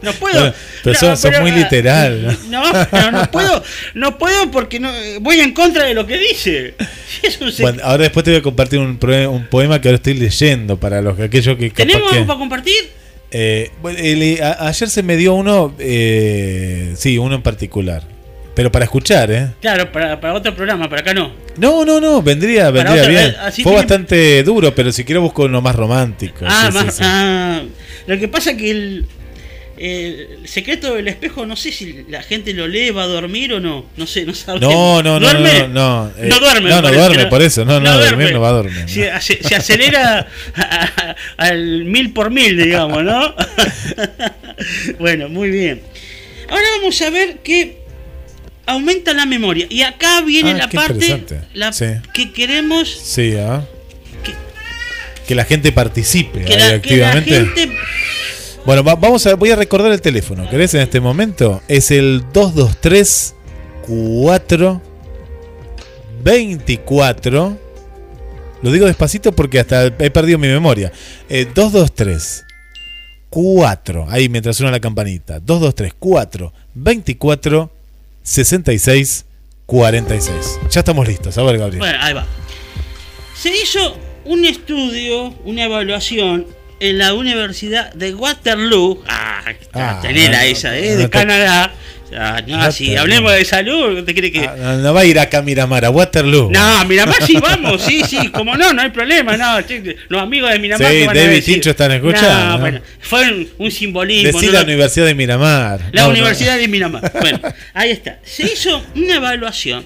No 0.02 0.12
puedo. 0.20 0.40
Bueno, 0.40 0.54
pero 0.84 0.94
no, 0.94 1.00
sos- 1.16 1.20
sos 1.22 1.42
muy 1.42 1.52
literal, 1.52 2.38
No, 2.50 2.64
no, 2.92 3.12
no 3.12 3.32
puedo, 3.32 3.64
no 3.94 4.18
puedo 4.18 4.52
porque 4.52 4.80
no, 4.80 4.92
voy 5.22 5.40
en 5.40 5.54
contra 5.54 5.86
de 5.86 5.94
lo 5.94 6.06
que 6.06 6.18
dice. 6.18 6.76
Es 7.22 7.40
un. 7.40 7.52
Bueno, 7.60 7.82
ahora 7.84 8.04
después 8.04 8.24
te 8.26 8.32
voy 8.32 8.40
a 8.40 8.44
compartir 8.44 8.80
un, 8.80 9.00
un 9.30 9.48
poema 9.48 9.80
que 9.80 9.88
ahora 9.88 9.96
estoy 9.96 10.16
leyendo 10.16 10.78
para 10.78 11.02
los 11.02 11.18
aquellos 11.20 11.58
que 11.58 11.70
¿Tenemos 11.70 12.10
que- 12.12 12.16
algo 12.18 12.28
para 12.28 12.40
compartir? 12.40 12.76
Eh, 13.32 13.72
bueno, 13.82 13.98
el- 14.00 14.44
a- 14.44 14.68
ayer 14.68 14.90
se 14.90 15.02
me 15.02 15.16
dio 15.16 15.34
uno, 15.34 15.74
eh, 15.80 16.94
sí, 16.98 17.18
uno 17.18 17.36
en 17.36 17.42
particular, 17.42 18.04
pero 18.56 18.72
para 18.72 18.86
escuchar, 18.86 19.32
¿eh? 19.32 19.48
Claro, 19.62 19.92
para, 19.92 20.20
para 20.22 20.34
otro 20.36 20.56
programa, 20.56 20.90
para 20.90 21.02
acá 21.02 21.14
no. 21.14 21.32
No, 21.58 21.84
no, 21.86 22.00
no, 22.00 22.22
vendría, 22.22 22.70
vendría 22.72 23.08
bien. 23.08 23.26
eh, 23.32 23.36
Fue 23.46 23.52
tiene- 23.64 23.78
bastante 23.78 24.44
duro, 24.44 24.74
pero 24.76 24.92
si 24.92 25.04
quiero 25.04 25.22
busco 25.22 25.44
uno 25.44 25.62
más 25.62 25.76
romántico. 25.76 26.46
Ah, 26.48 26.70
sí, 26.72 26.78
más, 26.78 26.96
sí. 26.96 27.02
ah, 27.06 27.62
lo 28.08 28.20
que 28.20 28.28
pasa 28.28 28.56
que 28.58 28.70
el, 28.72 29.06
el 29.78 30.48
secreto 30.48 30.94
del 30.96 31.08
espejo, 31.08 31.46
no 31.48 31.56
sé 31.56 31.72
si 31.72 32.06
la 32.10 32.22
gente 32.22 32.54
lo 32.54 32.68
lee, 32.68 32.92
va 32.92 33.04
a 33.04 33.08
dormir 33.08 33.54
o 33.54 33.60
no. 33.60 33.86
No 33.98 34.06
sé, 34.08 34.24
no 34.26 34.34
sabemos. 34.36 34.72
No, 34.72 35.02
no, 35.04 35.20
no, 35.20 35.34
no, 35.34 35.40
¿Duerme? 35.40 35.68
no, 35.70 36.12
eh, 36.18 36.28
no 36.28 36.40
duerme. 36.40 36.70
no, 36.70 36.82
no 36.82 36.92
duerme, 36.92 37.26
por 37.26 37.42
eso, 37.42 37.66
no, 37.66 37.80
no, 37.80 37.92
dormir 37.92 38.10
duerme. 38.18 38.32
no 38.34 38.42
va 38.42 38.50
a 38.50 38.54
dormir, 38.54 38.84
Se, 38.88 39.12
ace- 39.12 39.40
se 39.42 39.56
acelera 39.56 40.28
a- 40.56 40.62
a- 40.62 41.16
al 41.38 41.86
mil 41.86 42.14
por 42.14 42.30
mil, 42.30 42.56
digamos, 42.58 43.04
¿no? 43.04 43.36
bueno, 45.00 45.30
muy 45.30 45.50
bien. 45.50 45.82
Ahora 46.50 46.64
vamos 46.78 47.02
a 47.02 47.10
ver 47.10 47.40
que 47.40 47.83
aumenta 48.66 49.14
la 49.14 49.26
memoria. 49.26 49.66
Y 49.70 49.82
acá 49.82 50.22
viene 50.22 50.52
Ah, 50.52 50.58
la 50.58 50.70
parte 50.70 51.24
la 51.54 51.74
Sí. 51.74 51.86
que 52.14 52.32
queremos 52.32 52.90
Sí, 52.90 53.36
¿ah? 53.38 53.66
Que 55.28 55.36
la 55.36 55.46
gente 55.46 55.72
participe 55.72 56.44
que 56.44 56.54
ahí 56.54 56.60
la, 56.60 56.82
que 56.82 56.98
la 56.98 57.10
activamente. 57.12 57.32
gente 57.64 57.78
Bueno, 58.66 58.84
va- 58.84 58.96
vamos 58.96 59.26
a, 59.28 59.36
voy 59.36 59.52
a 59.52 59.56
recordar 59.56 59.92
el 59.92 60.02
teléfono. 60.02 60.50
¿Querés 60.50 60.74
en 60.74 60.82
este 60.82 61.00
momento? 61.00 61.62
Es 61.68 61.92
el 61.92 62.24
223 62.34 63.36
4 63.88 64.82
24. 66.24 67.58
Lo 68.62 68.72
digo 68.72 68.86
despacito 68.86 69.34
porque 69.34 69.60
hasta 69.60 69.86
he 69.88 70.10
perdido 70.10 70.38
mi 70.40 70.48
memoria. 70.48 70.92
Eh, 71.30 71.46
223 71.54 72.46
4. 73.30 74.06
Ahí 74.10 74.30
mientras 74.30 74.56
suena 74.56 74.72
la 74.72 74.80
campanita. 74.80 75.40
223 75.40 75.94
4 76.00 76.54
24 76.74 77.73
66 78.24 79.26
46. 79.66 80.60
Ya 80.72 80.80
estamos 80.80 81.08
listos. 81.08 81.38
A 81.38 81.44
ver, 81.44 81.58
Gabriel. 81.58 81.80
Bueno, 81.80 81.98
ahí 82.02 82.14
va. 82.14 82.26
Se 83.36 83.50
hizo 83.50 83.98
un 84.26 84.46
estudio, 84.46 85.30
una 85.46 85.64
evaluación 85.66 86.48
en 86.80 86.98
la 86.98 87.14
Universidad 87.14 87.94
de 87.94 88.14
Waterloo. 88.16 89.04
Ah, 89.08 89.42
Ah, 89.74 90.00
tenela 90.02 90.38
no, 90.40 90.44
esa, 90.44 90.78
¿eh? 90.78 90.92
no 90.96 90.98
de 91.02 91.10
Canadá. 91.10 91.74
Ah, 92.18 92.42
no, 92.46 92.72
si 92.72 92.96
hablemos 92.96 93.32
de 93.34 93.46
salud, 93.46 94.04
¿te 94.04 94.14
cree 94.14 94.32
que.? 94.32 94.42
No, 94.58 94.78
no 94.78 94.94
va 94.94 95.02
a 95.02 95.06
ir 95.06 95.20
acá 95.20 95.40
a 95.40 95.42
Miramar, 95.42 95.86
a 95.86 95.90
Waterloo. 95.90 96.52
No, 96.52 96.86
Miramar 96.86 97.22
sí 97.24 97.38
vamos, 97.42 97.82
sí, 97.82 98.02
sí, 98.08 98.30
como 98.30 98.56
no, 98.58 98.74
no 98.74 98.82
hay 98.82 98.90
problema, 98.90 99.36
no, 99.38 99.58
los 100.10 100.22
amigos 100.22 100.52
de 100.52 100.60
Miramar 100.60 100.92
Sí, 100.92 101.04
a 101.04 101.08
David 101.14 101.30
decir. 101.30 101.54
Tincho 101.56 101.70
están 101.72 101.92
escuchando, 101.92 102.30
No, 102.30 102.50
¿no? 102.52 102.60
bueno, 102.60 102.82
fue 103.00 103.32
un, 103.32 103.50
un 103.58 103.72
simbolismo. 103.72 104.40
Decí 104.40 104.52
la 104.52 104.62
Universidad 104.64 105.06
de 105.06 105.16
Miramar. 105.16 105.82
la. 105.92 106.08
Universidad 106.08 106.58
de 106.58 106.68
Miramar. 106.68 107.12
Bueno, 107.20 107.40
ahí 107.74 107.92
está. 107.92 108.20
Se 108.24 108.44
hizo 108.44 108.84
una 108.96 109.16
evaluación 109.16 109.86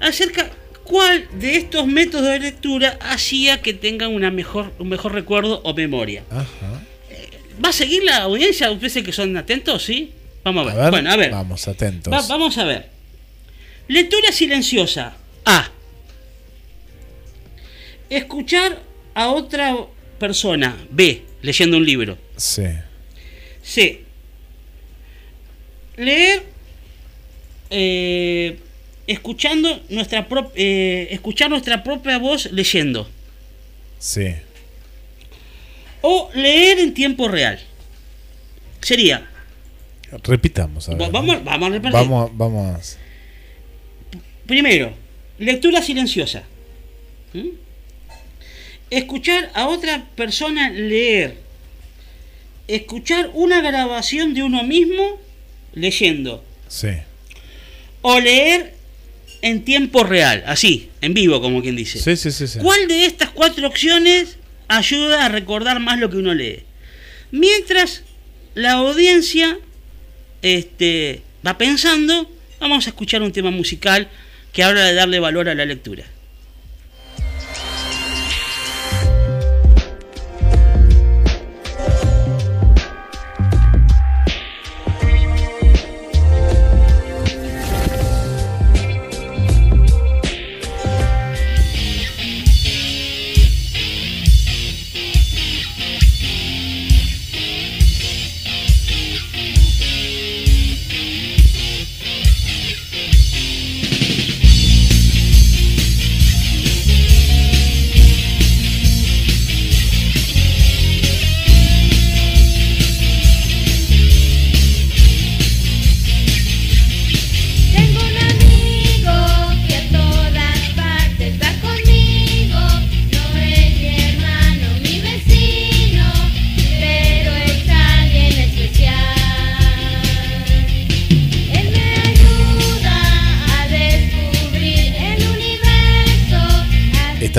acerca 0.00 0.50
cuál 0.84 1.24
de 1.40 1.56
estos 1.56 1.86
métodos 1.86 2.26
de 2.28 2.38
lectura 2.40 2.98
hacía 3.00 3.62
que 3.62 3.72
tengan 3.72 4.12
una 4.12 4.30
mejor, 4.30 4.72
un 4.78 4.88
mejor 4.88 5.14
recuerdo 5.14 5.60
o 5.64 5.72
memoria. 5.74 6.22
Ajá. 6.30 6.82
¿Va 7.64 7.68
a 7.68 7.72
seguir 7.72 8.02
la 8.04 8.18
audiencia? 8.18 8.70
¿Ustedes 8.70 9.02
que 9.04 9.12
son 9.12 9.36
atentos? 9.36 9.82
¿Sí? 9.84 10.12
Vamos 10.44 10.68
a 10.68 10.72
A 10.72 10.76
ver. 10.76 10.90
Bueno, 10.90 11.10
a 11.10 11.16
ver. 11.16 11.30
Vamos, 11.30 11.66
atentos. 11.68 12.12
Va- 12.12 12.26
vamos 12.28 12.56
a 12.58 12.64
ver. 12.64 12.90
Lectura 13.88 14.30
silenciosa. 14.32 15.16
A. 15.44 15.70
Escuchar 18.10 18.80
a 19.14 19.28
otra 19.28 19.76
persona. 20.18 20.76
B. 20.90 21.22
Leyendo 21.42 21.76
un 21.76 21.84
libro. 21.84 22.18
Sí. 22.36 22.64
C. 23.62 24.04
Leer 25.96 26.42
eh, 27.70 28.58
escuchando 29.06 29.82
nuestra 29.88 30.28
prop- 30.28 30.52
eh, 30.54 31.08
escuchar 31.10 31.50
nuestra 31.50 31.82
propia 31.82 32.18
voz 32.18 32.50
leyendo. 32.52 33.08
Sí. 33.98 34.34
O 36.02 36.30
leer 36.34 36.78
en 36.80 36.92
tiempo 36.94 37.28
real. 37.28 37.58
Sería. 38.80 39.30
Repitamos. 40.22 40.88
A 40.88 40.94
vamos, 40.94 41.42
vamos 41.44 41.68
a 41.68 41.72
repetir. 41.72 41.92
Vamos, 41.92 42.30
vamos. 42.34 42.98
Primero, 44.46 44.92
lectura 45.38 45.82
silenciosa. 45.82 46.44
¿Mm? 47.32 47.48
Escuchar 48.90 49.50
a 49.54 49.68
otra 49.68 50.06
persona 50.14 50.70
leer. 50.70 51.38
Escuchar 52.68 53.30
una 53.34 53.60
grabación 53.60 54.34
de 54.34 54.42
uno 54.42 54.62
mismo 54.62 55.18
leyendo. 55.72 56.44
Sí. 56.68 56.88
O 58.02 58.20
leer 58.20 58.74
en 59.42 59.64
tiempo 59.64 60.04
real, 60.04 60.42
así, 60.46 60.90
en 61.00 61.12
vivo, 61.12 61.40
como 61.40 61.60
quien 61.60 61.76
dice. 61.76 61.98
Sí, 61.98 62.16
sí, 62.16 62.30
sí. 62.30 62.46
sí. 62.46 62.58
¿Cuál 62.60 62.88
de 62.88 63.04
estas 63.04 63.30
cuatro 63.30 63.66
opciones 63.66 64.38
ayuda 64.68 65.26
a 65.26 65.28
recordar 65.28 65.80
más 65.80 65.98
lo 65.98 66.08
que 66.08 66.16
uno 66.16 66.32
lee? 66.32 66.62
Mientras 67.30 68.04
la 68.54 68.72
audiencia 68.72 69.58
este, 70.44 71.22
va 71.44 71.56
pensando, 71.56 72.30
vamos 72.60 72.86
a 72.86 72.90
escuchar 72.90 73.22
un 73.22 73.32
tema 73.32 73.50
musical 73.50 74.08
que 74.52 74.62
habla 74.62 74.82
de 74.84 74.92
darle 74.92 75.18
valor 75.18 75.48
a 75.48 75.54
la 75.54 75.64
lectura. 75.64 76.04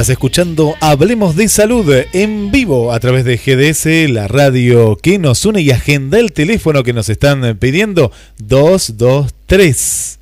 Escuchando 0.09 0.75
Hablemos 0.81 1.35
de 1.35 1.49
Salud 1.49 1.91
en 2.13 2.51
vivo 2.51 2.91
a 2.91 2.99
través 2.99 3.25
de 3.25 3.37
GDS, 3.37 4.11
la 4.11 4.27
radio 4.27 4.97
que 4.97 5.17
nos 5.17 5.45
une 5.45 5.61
y 5.61 5.71
agenda 5.71 6.19
el 6.19 6.31
teléfono 6.31 6.83
que 6.83 6.93
nos 6.93 7.09
están 7.09 7.57
pidiendo 7.57 8.11
223 8.37 10.19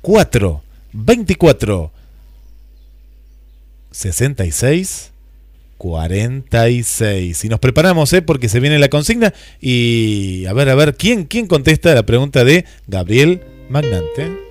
4 0.00 0.62
24 0.92 1.92
66 3.90 5.10
46. 5.76 7.44
Y 7.44 7.48
nos 7.48 7.60
preparamos, 7.60 8.12
¿eh? 8.12 8.22
porque 8.22 8.48
se 8.48 8.60
viene 8.60 8.78
la 8.78 8.88
consigna. 8.88 9.34
Y 9.60 10.46
a 10.46 10.52
ver, 10.52 10.70
a 10.70 10.74
ver, 10.74 10.94
¿quién, 10.94 11.24
quién 11.24 11.46
contesta 11.46 11.94
la 11.94 12.04
pregunta 12.04 12.44
de 12.44 12.64
Gabriel 12.86 13.42
Magnante? 13.68 14.45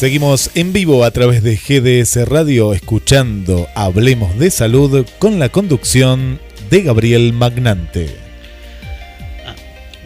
Seguimos 0.00 0.50
en 0.54 0.72
vivo 0.72 1.04
a 1.04 1.10
través 1.10 1.42
de 1.42 1.56
GDS 1.56 2.26
Radio 2.26 2.72
escuchando 2.72 3.68
Hablemos 3.74 4.38
de 4.38 4.50
Salud 4.50 5.04
con 5.18 5.38
la 5.38 5.50
conducción 5.50 6.40
de 6.70 6.80
Gabriel 6.80 7.34
Magnante. 7.34 8.29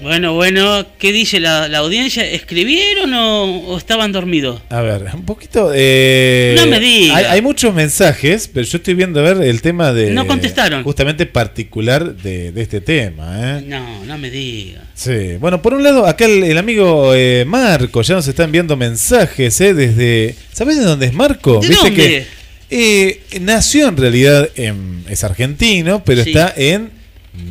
Bueno, 0.04 0.34
bueno, 0.34 0.84
¿qué 0.98 1.12
dice 1.12 1.40
la, 1.40 1.66
la 1.66 1.78
audiencia? 1.78 2.30
¿Escribieron 2.30 3.14
o, 3.14 3.44
o 3.68 3.78
estaban 3.78 4.12
dormidos? 4.12 4.60
A 4.68 4.82
ver, 4.82 5.02
un 5.14 5.24
poquito... 5.24 5.72
eh, 5.74 6.54
No 6.58 6.66
me 6.66 6.78
diga. 6.78 7.16
Hay, 7.16 7.24
hay 7.24 7.40
muchos 7.40 7.72
mensajes, 7.72 8.46
pero 8.52 8.66
yo 8.66 8.76
estoy 8.76 8.92
viendo 8.92 9.20
a 9.20 9.22
ver 9.22 9.42
el 9.42 9.62
tema 9.62 9.94
de... 9.94 10.10
No 10.10 10.26
contestaron. 10.26 10.84
Justamente 10.84 11.24
particular 11.24 12.14
de, 12.16 12.52
de 12.52 12.60
este 12.62 12.82
tema. 12.82 13.58
¿eh? 13.58 13.62
No, 13.66 14.04
no 14.04 14.18
me 14.18 14.30
diga. 14.30 14.82
Sí, 14.92 15.36
bueno, 15.40 15.62
por 15.62 15.72
un 15.72 15.82
lado, 15.82 16.04
acá 16.06 16.26
el, 16.26 16.44
el 16.44 16.58
amigo 16.58 17.14
eh, 17.14 17.44
Marco 17.46 18.02
ya 18.02 18.14
nos 18.16 18.28
está 18.28 18.44
enviando 18.44 18.76
mensajes 18.76 19.58
¿eh? 19.62 19.72
desde... 19.72 20.34
¿Sabes 20.52 20.76
de 20.76 20.84
dónde 20.84 21.06
es 21.06 21.14
Marco? 21.14 21.60
¿De 21.60 21.68
Viste 21.68 21.82
dónde? 21.86 21.96
que 21.96 22.26
eh, 22.70 23.20
nació 23.40 23.88
en 23.88 23.96
realidad, 23.96 24.50
en, 24.56 25.02
es 25.08 25.24
argentino, 25.24 26.04
pero 26.04 26.22
Sí. 26.24 26.28
está 26.30 26.52
en 26.54 26.90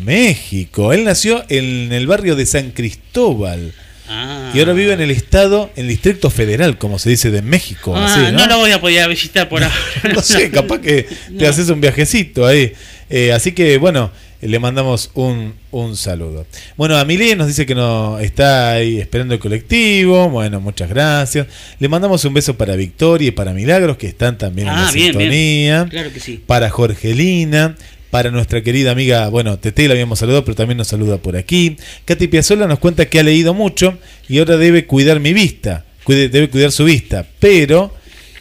México. 0.05 0.93
Él 0.93 1.03
nació 1.03 1.43
en 1.49 1.91
el 1.91 2.07
barrio 2.07 2.35
de 2.35 2.45
San 2.45 2.71
Cristóbal. 2.71 3.73
Ah. 4.09 4.51
Y 4.53 4.59
ahora 4.59 4.73
vive 4.73 4.93
en 4.93 5.01
el 5.01 5.11
estado, 5.11 5.71
en 5.75 5.83
el 5.83 5.89
Distrito 5.89 6.29
Federal, 6.29 6.77
como 6.77 6.99
se 6.99 7.09
dice, 7.09 7.31
de 7.31 7.41
México. 7.41 7.93
Ah, 7.95 8.05
así, 8.05 8.33
¿no? 8.35 8.45
lo 8.47 8.57
voy 8.59 8.71
a 8.71 8.81
poder 8.81 9.07
visitar 9.09 9.47
por 9.49 9.63
ahora. 9.63 9.75
no 10.13 10.21
sé, 10.21 10.51
capaz 10.51 10.79
que 10.79 11.03
te 11.37 11.43
No. 11.43 11.47
haces 11.49 11.69
un 11.69 11.79
viajecito 11.81 12.45
ahí. 12.45 12.73
Eh, 13.09 13.31
así 13.31 13.51
que, 13.53 13.77
bueno, 13.77 14.11
Le 14.41 14.59
mandamos 14.59 15.09
un, 15.13 15.53
un 15.71 15.95
saludo. 15.95 16.45
Bueno, 16.75 16.97
Amelie 16.97 17.33
nos 17.37 17.47
dice 17.47 17.65
que 17.65 17.75
no 17.75 18.19
está 18.19 18.71
ahí 18.73 18.99
esperando 18.99 19.33
el 19.33 19.39
colectivo. 19.39 20.29
Bueno, 20.29 20.59
muchas 20.59 20.89
gracias. 20.89 21.47
Le 21.79 21.87
mandamos 21.87 22.25
un 22.25 22.33
beso 22.33 22.57
para 22.57 22.75
Victoria 22.75 23.29
y 23.29 23.31
para 23.31 23.53
Milagros, 23.53 23.95
que 23.95 24.07
están 24.07 24.37
también 24.37 24.67
en 24.67 24.73
Ah, 24.73 24.83
la 24.87 24.91
bien, 24.91 25.17
bien. 25.17 25.31
sintonía. 25.31 25.87
Claro 25.89 26.11
que 26.11 26.19
sí. 26.19 26.43
Para 26.45 26.69
Jorgelina. 26.69 27.77
Para 28.13 28.29
nuestra 28.29 28.61
querida 28.61 28.91
amiga, 28.91 29.27
bueno, 29.29 29.57
Tete 29.57 29.87
la 29.87 29.93
habíamos 29.95 30.19
saludado, 30.19 30.45
pero 30.45 30.53
también 30.53 30.77
nos 30.77 30.87
saluda 30.87 31.17
por 31.17 31.35
aquí. 31.35 31.77
Katy 32.05 32.27
Piazzolla 32.27 32.67
nos 32.67 32.77
cuenta 32.77 33.07
que 33.07 33.19
ha 33.19 33.23
leído 33.23 33.55
mucho 33.55 33.97
y 34.29 34.37
ahora 34.37 34.57
debe 34.57 34.85
cuidar 34.85 35.19
mi 35.19 35.33
vista, 35.33 35.83
debe 36.05 36.47
cuidar 36.47 36.71
su 36.71 36.83
vista, 36.85 37.25
pero 37.39 37.91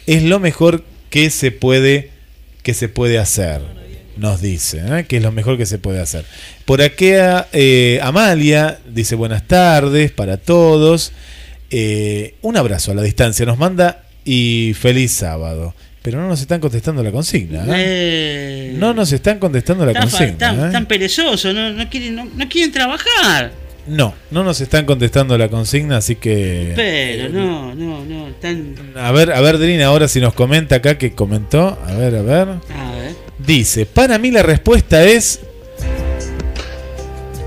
es 0.05 0.21
lo 0.21 0.39
mejor 0.39 0.83
que 1.09 1.31
se 1.31 1.49
puede 1.49 2.11
que 2.61 2.75
se 2.75 2.87
puede 2.87 3.17
hacer, 3.17 3.61
nos 4.15 4.41
dice, 4.41 4.79
¿eh? 4.91 5.05
que 5.07 5.17
es 5.17 5.23
lo 5.23 5.31
mejor 5.31 5.57
que 5.57 5.65
se 5.65 5.79
puede 5.79 5.99
hacer. 5.99 6.23
Por 6.65 6.83
aquí 6.83 7.09
eh, 7.09 7.99
Amalia 8.03 8.77
dice 8.87 9.15
buenas 9.15 9.47
tardes 9.47 10.11
para 10.11 10.37
todos, 10.37 11.13
Eh, 11.71 12.35
un 12.43 12.55
abrazo 12.55 12.91
a 12.91 12.93
la 12.93 13.01
distancia 13.01 13.47
nos 13.47 13.57
manda 13.57 14.03
y 14.23 14.75
feliz 14.79 15.13
sábado. 15.13 15.73
Pero 16.03 16.19
no 16.19 16.27
nos 16.27 16.41
están 16.41 16.59
contestando 16.59 17.01
la 17.01 17.11
consigna. 17.11 17.63
¿eh? 17.63 17.71
Eh, 17.77 18.75
No 18.77 18.93
nos 18.93 19.11
están 19.11 19.39
contestando 19.39 19.85
la 19.85 19.93
consigna. 19.99 20.67
¿eh? 20.67 20.71
tan 20.71 20.85
perezosos, 20.85 21.55
no, 21.55 21.71
no 21.71 21.89
quieren, 21.89 22.15
no, 22.15 22.25
no 22.35 22.47
quieren 22.49 22.71
trabajar. 22.71 23.51
No, 23.87 24.13
no 24.31 24.43
nos 24.43 24.61
están 24.61 24.85
contestando 24.85 25.37
la 25.37 25.49
consigna, 25.49 25.97
así 25.97 26.15
que. 26.15 26.73
Pero 26.75 27.29
no, 27.29 27.73
no, 27.73 28.03
no, 28.05 28.27
tan. 28.41 28.75
A 28.95 29.11
ver, 29.11 29.31
a 29.31 29.41
ver, 29.41 29.57
Drina, 29.57 29.87
ahora 29.87 30.07
si 30.07 30.19
nos 30.21 30.33
comenta 30.33 30.75
acá 30.75 30.97
que 30.97 31.13
comentó. 31.13 31.77
A 31.85 31.93
ver, 31.95 32.15
a 32.15 32.21
ver. 32.21 32.47
A 32.49 32.91
ver. 32.95 33.13
Dice, 33.45 33.85
para 33.85 34.17
mí 34.19 34.29
la 34.31 34.43
respuesta 34.43 35.03
es. 35.03 35.39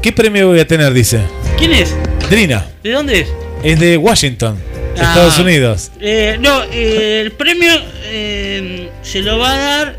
¿Qué 0.02 0.12
premio 0.12 0.48
voy 0.48 0.60
a 0.60 0.66
tener? 0.66 0.92
Dice. 0.92 1.20
¿Quién 1.58 1.72
es? 1.72 1.94
Drina, 2.30 2.66
¿De 2.82 2.90
dónde 2.90 3.20
es? 3.20 3.28
es 3.62 3.78
de 3.80 3.96
Washington, 3.96 4.56
Ah. 4.98 5.08
Estados 5.08 5.38
Unidos. 5.38 5.90
Eh, 6.00 6.36
no, 6.40 6.64
eh, 6.64 7.20
el 7.22 7.32
premio 7.32 7.72
eh, 8.04 8.90
se 9.02 9.22
lo 9.22 9.38
va 9.38 9.52
a 9.52 9.58
dar 9.58 9.96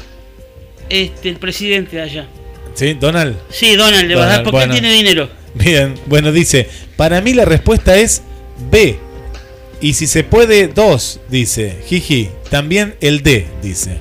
este 0.90 1.30
el 1.30 1.38
presidente 1.38 1.98
de 1.98 2.02
allá. 2.02 2.28
¿Sí? 2.74 2.94
Donald. 2.94 3.38
Sí, 3.50 3.76
Donald 3.76 4.08
le 4.08 4.16
va 4.16 4.26
a 4.26 4.28
dar 4.28 4.44
porque 4.44 4.58
bueno. 4.58 4.74
él 4.74 4.80
tiene 4.80 4.96
dinero. 4.96 5.30
Bien, 5.54 5.96
bueno, 6.06 6.32
dice, 6.32 6.70
para 6.96 7.22
mí 7.22 7.34
la 7.34 7.46
respuesta 7.46 7.96
es 7.98 8.22
B. 8.70 8.98
Y 9.82 9.94
si 9.94 10.08
se 10.08 10.24
puede, 10.24 10.68
dos, 10.68 11.20
dice. 11.30 11.78
Jiji, 11.88 12.30
también 12.50 12.96
el 13.02 13.22
D, 13.24 13.48
dice. 13.62 13.98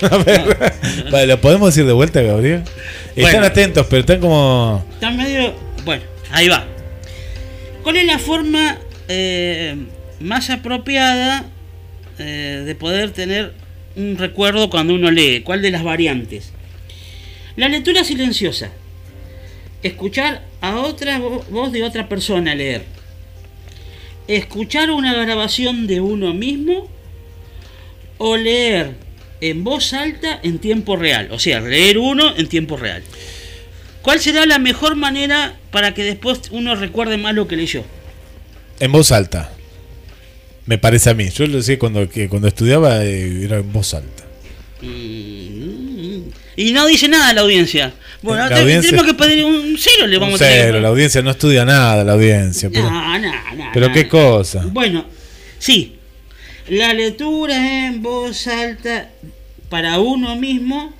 A 0.10 0.16
ver, 0.18 0.72
vale, 1.10 1.26
¿lo 1.26 1.40
podemos 1.40 1.74
decir 1.74 1.86
de 1.86 1.92
vuelta, 1.92 2.20
Gabriel? 2.20 2.62
Están 3.16 3.44
atentos, 3.44 3.86
pero 3.88 4.00
están 4.00 4.20
como... 4.20 4.84
Está 4.92 5.10
medio. 5.10 5.54
Bueno, 5.84 6.02
ahí 6.30 6.48
va. 6.48 6.66
¿Cuál 7.82 7.96
es 7.96 8.06
la 8.06 8.18
forma 8.18 8.78
eh, 9.08 9.76
más 10.20 10.50
apropiada 10.50 11.46
eh, 12.18 12.62
de 12.64 12.74
poder 12.74 13.10
tener 13.10 13.52
un 13.96 14.16
recuerdo 14.18 14.70
cuando 14.70 14.94
uno 14.94 15.10
lee? 15.10 15.42
¿Cuál 15.44 15.62
de 15.62 15.70
las 15.70 15.82
variantes? 15.82 16.52
La 17.56 17.68
lectura 17.68 18.04
silenciosa. 18.04 18.70
Escuchar 19.82 20.42
a 20.60 20.76
otra 20.78 21.18
vo- 21.18 21.44
voz 21.50 21.70
de 21.72 21.82
otra 21.84 22.08
persona 22.08 22.54
leer. 22.54 22.84
Escuchar 24.26 24.90
una 24.90 25.12
grabación 25.14 25.86
de 25.86 26.00
uno 26.00 26.32
mismo 26.32 26.88
o 28.18 28.36
leer 28.36 28.94
en 29.40 29.62
voz 29.64 29.92
alta 29.92 30.40
en 30.42 30.58
tiempo 30.58 30.96
real. 30.96 31.28
O 31.30 31.38
sea, 31.38 31.60
leer 31.60 31.98
uno 31.98 32.34
en 32.36 32.48
tiempo 32.48 32.76
real. 32.78 33.02
¿Cuál 34.00 34.20
será 34.20 34.46
la 34.46 34.58
mejor 34.58 34.96
manera 34.96 35.56
para 35.70 35.92
que 35.94 36.04
después 36.04 36.40
uno 36.50 36.74
recuerde 36.74 37.18
más 37.18 37.34
lo 37.34 37.46
que 37.46 37.56
leyó? 37.56 37.84
En 38.80 38.92
voz 38.92 39.12
alta. 39.12 39.50
Me 40.66 40.78
parece 40.78 41.10
a 41.10 41.14
mí. 41.14 41.28
Yo 41.30 41.46
lo 41.46 41.58
decía 41.58 41.78
cuando, 41.78 42.08
que 42.08 42.28
cuando 42.28 42.48
estudiaba, 42.48 43.04
eh, 43.04 43.44
era 43.44 43.58
en 43.58 43.72
voz 43.72 43.94
alta. 43.94 44.24
Mm, 44.82 46.30
Y 46.56 46.72
no 46.72 46.86
dice 46.86 47.08
nada 47.08 47.32
la 47.32 47.40
audiencia. 47.40 47.92
Bueno, 48.22 48.44
La 48.44 48.48
te- 48.54 48.62
audiencia- 48.62 48.90
tenemos 48.90 49.10
que 49.12 49.14
pedir 49.22 49.44
un 49.44 49.76
cero, 49.78 50.06
le 50.06 50.18
vamos 50.18 50.40
Un 50.40 50.46
a 50.46 50.48
tener 50.48 50.64
cero, 50.66 50.80
la 50.80 50.88
audiencia 50.88 51.20
no 51.22 51.30
estudia 51.32 51.64
nada, 51.64 52.04
la 52.04 52.12
audiencia. 52.12 52.70
Pero, 52.70 52.88
No, 52.90 53.18
no, 53.18 53.32
no, 53.56 53.70
pero 53.74 53.92
qué 53.92 54.08
cosa. 54.08 54.64
Bueno, 54.66 55.04
sí. 55.58 55.96
La 56.68 56.94
lectura 56.94 57.86
en 57.86 58.02
voz 58.02 58.46
alta 58.46 59.10
para 59.68 59.98
uno 59.98 60.36
mismo 60.36 60.94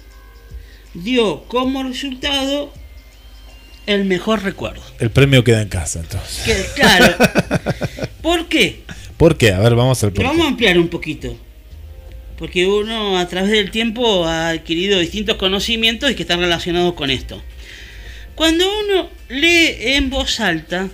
dio 0.92 1.44
como 1.44 1.82
resultado 1.84 2.72
el 3.86 4.04
mejor 4.04 4.42
recuerdo. 4.42 4.82
El 4.98 5.10
premio 5.10 5.44
queda 5.44 5.62
en 5.62 5.68
casa, 5.68 6.00
entonces. 6.00 6.44
Que, 6.44 6.80
claro. 6.80 7.14
¿Por 8.22 8.48
qué? 8.48 8.82
¿Por 9.16 9.36
qué? 9.36 9.52
A 9.52 9.60
ver, 9.60 9.74
vamos 9.74 10.02
al 10.02 10.10
vamos 10.10 10.44
a 10.44 10.48
ampliar 10.48 10.78
un 10.78 10.88
poquito. 10.88 11.36
Porque 12.38 12.66
uno 12.66 13.18
a 13.18 13.28
través 13.28 13.50
del 13.50 13.70
tiempo 13.70 14.26
ha 14.26 14.48
adquirido 14.48 14.98
distintos 14.98 15.36
conocimientos 15.36 16.10
y 16.10 16.14
que 16.14 16.22
están 16.22 16.40
relacionados 16.40 16.94
con 16.94 17.10
esto. 17.10 17.40
Cuando 18.34 18.66
uno 18.80 19.08
lee 19.28 19.76
en 19.78 20.10
voz 20.10 20.40
alta, 20.40 20.88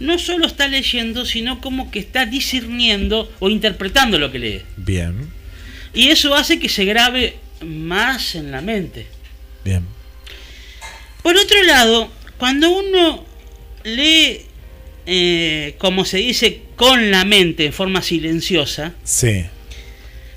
no 0.00 0.18
solo 0.18 0.46
está 0.46 0.68
leyendo, 0.68 1.24
sino 1.24 1.60
como 1.60 1.90
que 1.90 1.98
está 1.98 2.26
discerniendo 2.26 3.32
o 3.38 3.48
interpretando 3.48 4.18
lo 4.18 4.30
que 4.30 4.38
lee. 4.38 4.62
Bien, 4.76 5.30
Y 5.94 6.08
eso 6.08 6.34
hace 6.34 6.58
que 6.58 6.68
se 6.68 6.84
grabe 6.84 7.36
más 7.64 8.34
en 8.34 8.50
la 8.50 8.60
mente. 8.60 9.06
bien. 9.64 9.86
Por 11.22 11.36
otro 11.36 11.62
lado, 11.62 12.10
cuando 12.42 12.70
uno 12.70 13.24
lee, 13.84 14.40
eh, 15.06 15.76
como 15.78 16.04
se 16.04 16.16
dice, 16.16 16.62
con 16.74 17.12
la 17.12 17.24
mente, 17.24 17.66
en 17.66 17.72
forma 17.72 18.02
silenciosa, 18.02 18.94
Sí, 19.04 19.44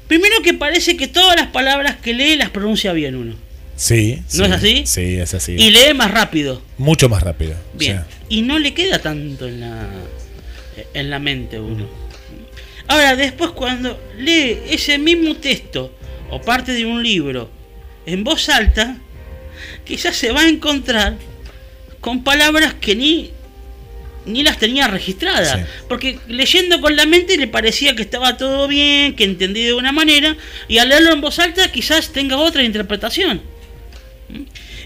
Primero 0.07 0.43
que 0.43 0.53
parece 0.53 0.97
que 0.97 1.07
todas 1.07 1.35
las 1.35 1.47
palabras 1.47 1.95
que 1.95 2.13
lee 2.13 2.35
las 2.35 2.51
pronuncia 2.51 2.93
bien 2.93 3.15
uno. 3.15 3.33
sí. 3.75 4.21
¿No 4.35 4.45
sí. 4.45 4.51
es 4.51 4.51
así? 4.51 4.83
Sí, 4.85 5.15
es 5.15 5.33
así. 5.33 5.53
Y 5.53 5.71
lee 5.71 5.95
más 5.95 6.11
rápido. 6.11 6.61
Mucho 6.77 7.09
más 7.09 7.23
rápido. 7.23 7.55
Bien. 7.73 8.01
Sí. 8.07 8.25
Y 8.37 8.41
no 8.43 8.59
le 8.59 8.75
queda 8.75 8.99
tanto 8.99 9.47
en 9.47 9.61
la, 9.61 9.87
en 10.93 11.09
la 11.09 11.17
mente 11.17 11.59
uno. 11.59 11.87
Ahora, 12.87 13.15
después 13.15 13.49
cuando 13.49 13.99
lee 14.19 14.59
ese 14.69 14.99
mismo 14.99 15.37
texto 15.37 15.91
o 16.29 16.39
parte 16.39 16.71
de 16.73 16.85
un 16.85 17.01
libro 17.01 17.49
en 18.05 18.23
voz 18.23 18.47
alta, 18.49 18.95
quizás 19.83 20.15
se 20.15 20.31
va 20.31 20.41
a 20.41 20.47
encontrar 20.47 21.17
con 22.05 22.23
palabras 22.23 22.75
que 22.75 22.95
ni, 22.95 23.31
ni 24.27 24.43
las 24.43 24.59
tenía 24.59 24.87
registradas. 24.87 25.57
Sí. 25.59 25.65
Porque 25.89 26.19
leyendo 26.27 26.79
con 26.79 26.95
la 26.95 27.07
mente 27.07 27.35
le 27.35 27.47
parecía 27.47 27.95
que 27.95 28.03
estaba 28.03 28.37
todo 28.37 28.67
bien, 28.67 29.15
que 29.15 29.23
entendí 29.23 29.63
de 29.63 29.73
una 29.73 29.91
manera, 29.91 30.37
y 30.67 30.77
al 30.77 30.89
leerlo 30.89 31.13
en 31.13 31.21
voz 31.21 31.39
alta 31.39 31.71
quizás 31.71 32.13
tenga 32.13 32.37
otra 32.37 32.61
interpretación. 32.61 33.41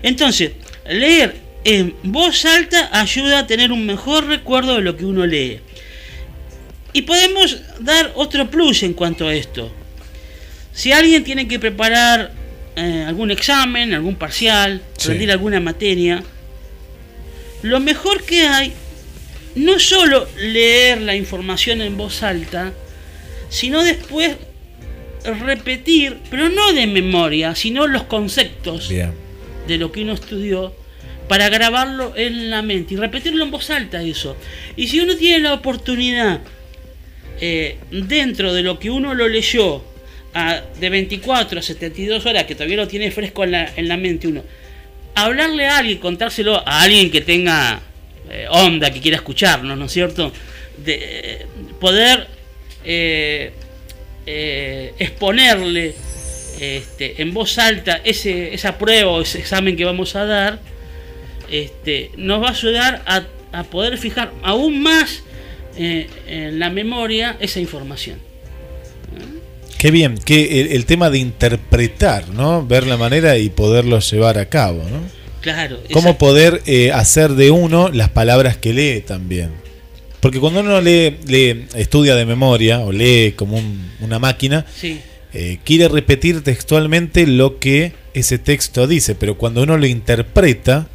Entonces, 0.01 0.51
leer 0.89 1.35
en 1.65 1.93
voz 2.03 2.45
alta 2.45 2.89
ayuda 2.97 3.39
a 3.39 3.47
tener 3.47 3.73
un 3.73 3.85
mejor 3.85 4.27
recuerdo 4.27 4.75
de 4.75 4.81
lo 4.81 4.95
que 4.95 5.03
uno 5.03 5.25
lee. 5.25 5.59
Y 6.93 7.01
podemos 7.01 7.57
dar 7.81 8.13
otro 8.15 8.49
plus 8.49 8.81
en 8.83 8.93
cuanto 8.93 9.27
a 9.27 9.33
esto. 9.35 9.69
Si 10.71 10.93
alguien 10.93 11.25
tiene 11.25 11.49
que 11.49 11.59
preparar 11.59 12.31
eh, 12.77 13.03
algún 13.05 13.29
examen, 13.29 13.93
algún 13.93 14.15
parcial, 14.15 14.81
Sí. 14.95 15.09
rendir 15.09 15.33
alguna 15.33 15.59
materia, 15.59 16.23
lo 17.63 17.79
mejor 17.79 18.23
que 18.23 18.41
hay 18.41 18.73
no 19.55 19.79
solo 19.79 20.27
leer 20.37 21.01
la 21.01 21.15
información 21.15 21.81
en 21.81 21.97
voz 21.97 22.23
alta, 22.23 22.73
sino 23.49 23.83
después 23.83 24.35
repetir, 25.45 26.17
pero 26.29 26.49
no 26.49 26.73
de 26.73 26.87
memoria, 26.87 27.55
sino 27.55 27.87
los 27.87 28.03
conceptos 28.03 28.89
Bien. 28.89 29.11
de 29.67 29.77
lo 29.77 29.91
que 29.91 30.01
uno 30.03 30.13
estudió 30.13 30.73
para 31.27 31.49
grabarlo 31.49 32.13
en 32.15 32.49
la 32.49 32.61
mente 32.61 32.93
y 32.93 32.97
repetirlo 32.97 33.43
en 33.43 33.51
voz 33.51 33.69
alta 33.69 34.01
eso. 34.01 34.35
Y 34.75 34.87
si 34.87 34.99
uno 34.99 35.15
tiene 35.15 35.39
la 35.39 35.53
oportunidad 35.53 36.39
eh, 37.41 37.77
dentro 37.91 38.53
de 38.53 38.63
lo 38.63 38.79
que 38.79 38.89
uno 38.89 39.13
lo 39.13 39.27
leyó 39.27 39.83
a- 40.33 40.61
de 40.79 40.89
24 40.89 41.59
a 41.59 41.61
72 41.61 42.25
horas, 42.25 42.45
que 42.45 42.55
todavía 42.55 42.77
lo 42.77 42.87
tiene 42.87 43.11
fresco 43.11 43.43
en 43.43 43.51
la, 43.51 43.71
en 43.75 43.87
la 43.87 43.97
mente 43.97 44.27
uno, 44.27 44.43
hablarle 45.15 45.67
a 45.67 45.77
alguien, 45.77 45.97
contárselo 45.99 46.67
a 46.67 46.81
alguien 46.81 47.11
que 47.11 47.21
tenga 47.21 47.81
eh, 48.29 48.47
onda, 48.49 48.91
que 48.91 49.01
quiera 49.01 49.17
escucharnos, 49.17 49.77
¿no 49.77 49.85
es 49.85 49.91
cierto? 49.91 50.31
De 50.77 51.45
poder 51.79 52.27
eh, 52.83 53.53
eh, 54.25 54.93
exponerle 54.99 55.95
este, 56.59 57.21
en 57.21 57.33
voz 57.33 57.57
alta 57.57 58.01
ese, 58.03 58.53
esa 58.53 58.77
prueba 58.77 59.11
o 59.11 59.21
ese 59.21 59.39
examen 59.39 59.75
que 59.75 59.85
vamos 59.85 60.15
a 60.15 60.25
dar, 60.25 60.59
este, 61.49 62.11
nos 62.17 62.41
va 62.41 62.47
a 62.47 62.51
ayudar 62.51 63.01
a, 63.05 63.23
a 63.51 63.63
poder 63.63 63.97
fijar 63.97 64.31
aún 64.43 64.81
más 64.81 65.23
eh, 65.77 66.07
en 66.27 66.59
la 66.59 66.69
memoria 66.69 67.37
esa 67.39 67.59
información. 67.59 68.19
Qué 69.79 69.89
bien, 69.91 70.17
que 70.17 70.61
el, 70.61 70.73
el 70.73 70.85
tema 70.85 71.09
de 71.09 71.17
interpretar, 71.17 72.29
¿no? 72.29 72.63
Ver 72.67 72.85
la 72.85 72.97
manera 72.97 73.37
y 73.37 73.49
poderlo 73.49 73.99
llevar 73.99 74.37
a 74.37 74.47
cabo, 74.49 74.83
¿no? 74.83 75.01
Claro. 75.41 75.79
Cómo 75.93 76.17
poder 76.17 76.61
eh, 76.67 76.91
hacer 76.91 77.31
de 77.31 77.49
uno 77.49 77.89
las 77.89 78.09
palabras 78.09 78.57
que 78.57 78.73
lee 78.73 78.99
también. 79.01 79.51
Porque 80.19 80.39
cuando 80.39 80.59
uno 80.59 80.81
lee, 80.81 81.15
lee 81.25 81.65
estudia 81.75 82.15
de 82.15 82.25
memoria 82.25 82.79
o 82.81 82.91
lee 82.91 83.31
como 83.37 83.57
un- 83.57 83.89
una 84.01 84.19
máquina, 84.19 84.65
Sí. 84.75 84.99
eh, 85.33 85.59
quiere 85.63 85.87
repetir 85.87 86.43
textualmente 86.43 87.25
lo 87.25 87.57
que 87.57 87.93
ese 88.13 88.37
texto 88.37 88.85
dice, 88.85 89.15
pero 89.15 89.37
cuando 89.37 89.63
uno 89.63 89.77
lo 89.77 89.85
interpreta, 89.87 90.87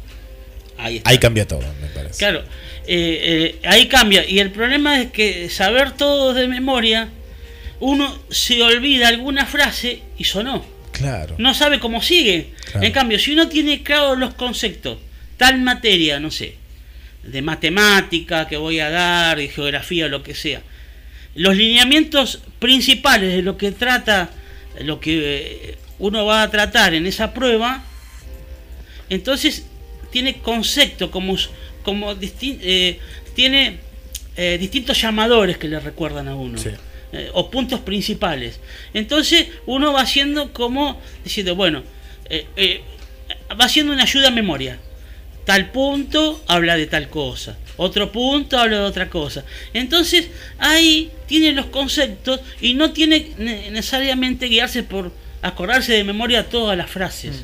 Ahí 0.77 1.17
cambia 1.17 1.47
todo, 1.47 1.61
me 1.81 1.87
parece. 1.87 2.19
Claro, 2.19 2.43
eh, 2.85 3.55
ahí 3.63 3.87
cambia. 3.87 4.29
Y 4.29 4.37
el 4.39 4.51
problema 4.51 5.01
es 5.01 5.09
que 5.11 5.49
saber 5.49 5.93
todo 5.93 6.33
de 6.35 6.47
memoria, 6.47 7.09
uno 7.79 8.17
se 8.29 8.61
olvida 8.63 9.07
alguna 9.07 9.45
frase 9.45 10.01
y 10.17 10.23
sonó. 10.23 10.65
Claro. 10.91 11.35
No 11.37 11.53
sabe 11.53 11.79
cómo 11.79 12.01
sigue. 12.01 12.51
Claro. 12.71 12.85
En 12.85 12.91
cambio, 12.93 13.19
si 13.19 13.33
uno 13.33 13.47
tiene 13.49 13.83
claro 13.83 14.15
los 14.15 14.33
conceptos, 14.35 14.97
tal 15.37 15.59
materia, 15.61 16.19
no 16.19 16.31
sé, 16.31 16.55
de 17.23 17.41
matemática 17.41 18.47
que 18.47 18.55
voy 18.57 18.79
a 18.79 18.89
dar, 18.89 19.37
de 19.37 19.49
geografía, 19.49 20.07
lo 20.07 20.23
que 20.23 20.35
sea, 20.35 20.61
los 21.35 21.57
lineamientos 21.57 22.39
principales 22.59 23.33
de 23.33 23.41
lo 23.41 23.57
que 23.57 23.71
trata, 23.73 24.29
lo 24.81 24.99
que 25.01 25.69
eh, 25.71 25.77
uno 25.99 26.25
va 26.25 26.43
a 26.43 26.51
tratar 26.51 26.93
en 26.93 27.05
esa 27.07 27.33
prueba, 27.33 27.83
entonces 29.09 29.65
tiene 30.11 30.37
concepto 30.37 31.11
como, 31.11 31.35
como 31.83 32.15
disti- 32.15 32.59
eh, 32.61 32.99
tiene 33.35 33.77
eh, 34.37 34.57
distintos 34.59 35.01
llamadores 35.01 35.57
que 35.57 35.67
le 35.67 35.79
recuerdan 35.79 36.27
a 36.29 36.35
uno 36.35 36.57
eh, 37.15 37.29
o 37.33 37.49
puntos 37.49 37.79
principales. 37.81 38.59
Entonces 38.93 39.47
uno 39.65 39.93
va 39.93 40.01
haciendo 40.01 40.53
como 40.53 40.99
diciendo 41.23 41.55
bueno 41.55 41.83
eh, 42.29 42.45
eh, 42.55 42.81
va 43.59 43.65
haciendo 43.65 43.93
una 43.93 44.03
ayuda 44.03 44.27
a 44.27 44.31
memoria. 44.31 44.79
Tal 45.45 45.71
punto 45.71 46.43
habla 46.47 46.75
de 46.75 46.87
tal 46.87 47.09
cosa. 47.09 47.57
Otro 47.77 48.11
punto 48.11 48.57
habla 48.57 48.77
de 48.77 48.83
otra 48.83 49.09
cosa. 49.09 49.45
Entonces 49.73 50.29
ahí 50.57 51.11
tiene 51.27 51.51
los 51.51 51.67
conceptos 51.67 52.39
y 52.61 52.73
no 52.73 52.91
tiene 52.91 53.31
ne- 53.37 53.69
necesariamente 53.71 54.47
guiarse 54.47 54.83
por 54.83 55.11
acordarse 55.41 55.93
de 55.93 56.03
memoria 56.03 56.49
todas 56.49 56.77
las 56.77 56.89
frases 56.89 57.43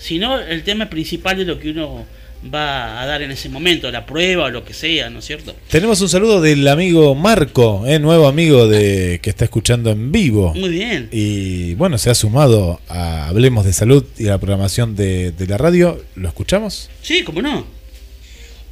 sino 0.00 0.40
el 0.40 0.62
tema 0.64 0.88
principal 0.88 1.36
de 1.36 1.44
lo 1.44 1.58
que 1.60 1.70
uno 1.70 2.06
va 2.42 3.02
a 3.02 3.06
dar 3.06 3.22
en 3.22 3.30
ese 3.30 3.48
momento, 3.48 3.90
la 3.90 4.06
prueba 4.06 4.46
o 4.46 4.50
lo 4.50 4.64
que 4.64 4.72
sea, 4.72 5.10
¿no 5.10 5.18
es 5.18 5.26
cierto? 5.26 5.54
Tenemos 5.68 6.00
un 6.00 6.08
saludo 6.08 6.40
del 6.40 6.66
amigo 6.68 7.14
Marco, 7.14 7.84
eh, 7.86 7.98
nuevo 7.98 8.26
amigo 8.26 8.66
de 8.66 9.20
que 9.22 9.30
está 9.30 9.44
escuchando 9.44 9.90
en 9.90 10.10
vivo. 10.10 10.54
Muy 10.54 10.70
bien. 10.70 11.08
Y 11.12 11.74
bueno, 11.74 11.98
se 11.98 12.10
ha 12.10 12.14
sumado 12.14 12.80
a 12.88 13.28
Hablemos 13.28 13.64
de 13.64 13.72
Salud 13.72 14.04
y 14.18 14.28
a 14.28 14.30
la 14.30 14.38
programación 14.38 14.96
de, 14.96 15.32
de 15.32 15.46
la 15.46 15.58
radio. 15.58 16.02
¿Lo 16.14 16.28
escuchamos? 16.28 16.88
Sí, 17.02 17.22
cómo 17.24 17.42
no. 17.42 17.66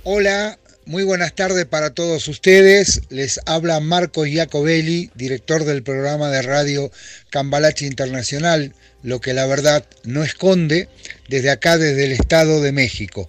Hola, 0.04 0.58
muy 0.88 1.04
buenas 1.04 1.34
tardes 1.34 1.66
para 1.66 1.90
todos 1.90 2.28
ustedes. 2.28 3.02
Les 3.10 3.40
habla 3.44 3.78
Marco 3.78 4.24
Giacobelli, 4.24 5.10
director 5.14 5.66
del 5.66 5.82
programa 5.82 6.30
de 6.30 6.40
radio 6.40 6.90
Cambalache 7.28 7.84
Internacional, 7.84 8.72
lo 9.02 9.20
que 9.20 9.34
la 9.34 9.44
verdad 9.44 9.84
no 10.04 10.24
esconde, 10.24 10.88
desde 11.28 11.50
acá, 11.50 11.76
desde 11.76 12.06
el 12.06 12.12
Estado 12.12 12.62
de 12.62 12.72
México. 12.72 13.28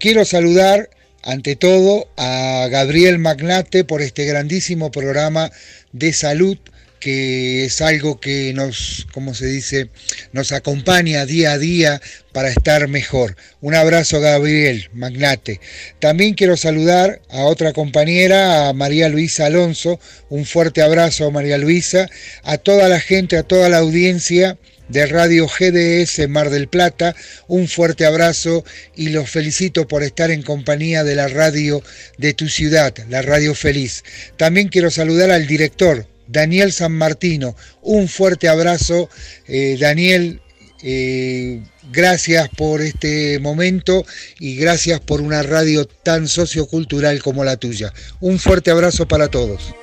Quiero 0.00 0.24
saludar 0.24 0.90
ante 1.22 1.54
todo 1.54 2.08
a 2.16 2.66
Gabriel 2.72 3.20
Magnate 3.20 3.84
por 3.84 4.02
este 4.02 4.24
grandísimo 4.24 4.90
programa 4.90 5.52
de 5.92 6.12
salud 6.12 6.58
que 7.00 7.64
es 7.64 7.80
algo 7.80 8.20
que 8.20 8.52
nos, 8.54 9.06
como 9.12 9.34
se 9.34 9.46
dice, 9.46 9.90
nos 10.32 10.52
acompaña 10.52 11.26
día 11.26 11.52
a 11.52 11.58
día 11.58 12.00
para 12.32 12.48
estar 12.50 12.88
mejor. 12.88 13.36
Un 13.60 13.74
abrazo 13.74 14.20
Gabriel 14.20 14.90
Magnate. 14.92 15.60
También 16.00 16.34
quiero 16.34 16.56
saludar 16.56 17.22
a 17.30 17.44
otra 17.44 17.72
compañera, 17.72 18.68
a 18.68 18.72
María 18.72 19.08
Luisa 19.08 19.46
Alonso. 19.46 20.00
Un 20.28 20.44
fuerte 20.44 20.82
abrazo 20.82 21.30
María 21.30 21.58
Luisa, 21.58 22.08
a 22.42 22.58
toda 22.58 22.88
la 22.88 23.00
gente, 23.00 23.36
a 23.36 23.42
toda 23.42 23.68
la 23.68 23.78
audiencia 23.78 24.58
de 24.88 25.06
Radio 25.06 25.46
GDS 25.46 26.28
Mar 26.28 26.50
del 26.50 26.68
Plata. 26.68 27.14
Un 27.48 27.68
fuerte 27.68 28.06
abrazo 28.06 28.64
y 28.94 29.08
los 29.08 29.30
felicito 29.30 29.88
por 29.88 30.02
estar 30.02 30.30
en 30.30 30.42
compañía 30.42 31.04
de 31.04 31.14
la 31.14 31.28
radio 31.28 31.82
de 32.18 32.34
tu 32.34 32.48
ciudad, 32.48 32.94
la 33.08 33.22
Radio 33.22 33.54
Feliz. 33.54 34.04
También 34.36 34.68
quiero 34.68 34.90
saludar 34.90 35.30
al 35.30 35.46
director, 35.46 36.06
Daniel 36.28 36.72
San 36.72 36.92
Martino. 36.92 37.54
Un 37.82 38.08
fuerte 38.08 38.48
abrazo, 38.48 39.08
eh, 39.48 39.76
Daniel. 39.78 40.40
eh, 40.82 41.62
gracias 41.90 42.48
por 42.50 42.82
este 42.82 43.38
momento 43.38 44.04
y 44.38 44.56
gracias 44.56 45.00
por 45.00 45.20
una 45.20 45.42
radio 45.42 45.86
tan 45.86 46.28
sociocultural 46.28 47.22
como 47.22 47.44
la 47.44 47.56
tuya. 47.56 47.92
Un 48.20 48.38
fuerte 48.38 48.70
abrazo 48.70 49.08
para 49.08 49.28
todos. 49.28 49.74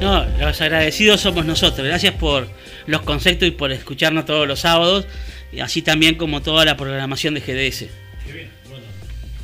No, 0.00 0.24
los 0.38 0.60
agradecidos 0.60 1.20
somos 1.22 1.44
nosotros. 1.44 1.86
Gracias 1.86 2.14
por 2.14 2.48
los 2.86 3.02
conceptos 3.02 3.48
y 3.48 3.50
por 3.50 3.72
escucharnos 3.72 4.26
todos 4.26 4.46
los 4.46 4.60
sábados, 4.60 5.06
y 5.52 5.60
así 5.60 5.82
también 5.82 6.14
como 6.16 6.40
toda 6.42 6.64
la 6.64 6.76
programación 6.76 7.34
de 7.34 7.40
GDS. 7.40 7.86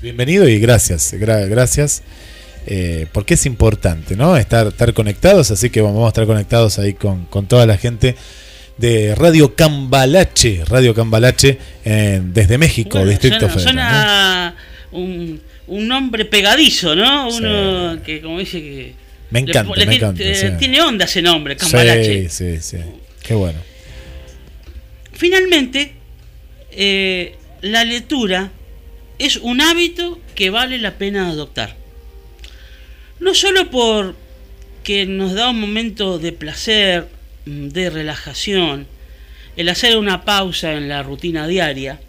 Bienvenido 0.01 0.49
y 0.49 0.59
gracias, 0.59 1.13
gra- 1.15 1.49
gracias. 1.49 2.03
Eh, 2.67 3.07
porque 3.13 3.35
es 3.35 3.47
importante, 3.47 4.17
¿no? 4.17 4.37
Estar, 4.37 4.69
estar 4.69 4.93
conectados, 4.95 5.51
así 5.51 5.71
que 5.71 5.81
vamos 5.81 6.05
a 6.05 6.09
estar 6.09 6.27
conectados 6.27 6.79
ahí 6.79 6.95
con, 6.95 7.27
con 7.27 7.47
toda 7.47 7.67
la 7.67 7.77
gente 7.77 8.15
de 8.79 9.15
Radio 9.15 9.55
Cambalache, 9.55 10.65
Radio 10.67 10.95
Cambalache 10.95 11.59
eh, 11.85 12.21
desde 12.25 12.59
México, 12.59 12.99
Bueno, 12.99 13.11
Distrito 13.11 13.49
suena, 13.51 13.53
Federal. 13.53 13.65
¿no? 13.65 13.73
suena 13.73 14.57
un, 14.93 15.41
un 15.67 15.89
nombre 15.89 16.25
pegadizo, 16.25 16.95
¿no? 16.95 17.29
Uno 17.29 17.99
que, 18.05 18.21
como 18.21 18.39
dice 18.39 18.61
que. 18.61 18.95
Me 19.31 19.41
encanta, 19.41 19.75
le 19.77 19.87
me 19.87 19.93
ti- 19.93 19.97
encanta, 19.99 20.23
eh, 20.23 20.35
sí. 20.35 20.47
Tiene 20.59 20.81
onda 20.83 21.05
ese 21.07 21.23
nombre, 21.23 21.57
Cambalache. 21.57 22.29
Sí, 22.29 22.59
sí, 22.59 22.61
sí. 22.61 22.77
Qué 23.23 23.35
bueno. 23.35 23.59
Finalmente, 25.13 25.93
eh, 26.71 27.37
la 27.61 27.85
lectura 27.85 28.51
es 29.19 29.37
un 29.37 29.61
hábito 29.61 30.19
que 30.35 30.51
vale 30.51 30.79
la 30.79 30.95
pena 30.95 31.29
adoptar. 31.29 31.77
No 33.23 33.37
solo 33.37 33.71
por 33.71 34.17
que 34.83 35.07
nos 35.07 35.35
da 35.35 35.51
un 35.51 35.61
momento 35.61 36.19
de 36.19 36.33
placer, 36.33 37.07
mm, 37.47 37.69
de 37.69 37.89
relajación, 37.89 38.89
el 39.57 39.69
hacer 39.69 39.97
una 39.97 40.25
pausa 40.25 40.73
en 40.73 40.89
la 40.89 41.05
rutina 41.05 41.47
diaria, 41.47 42.01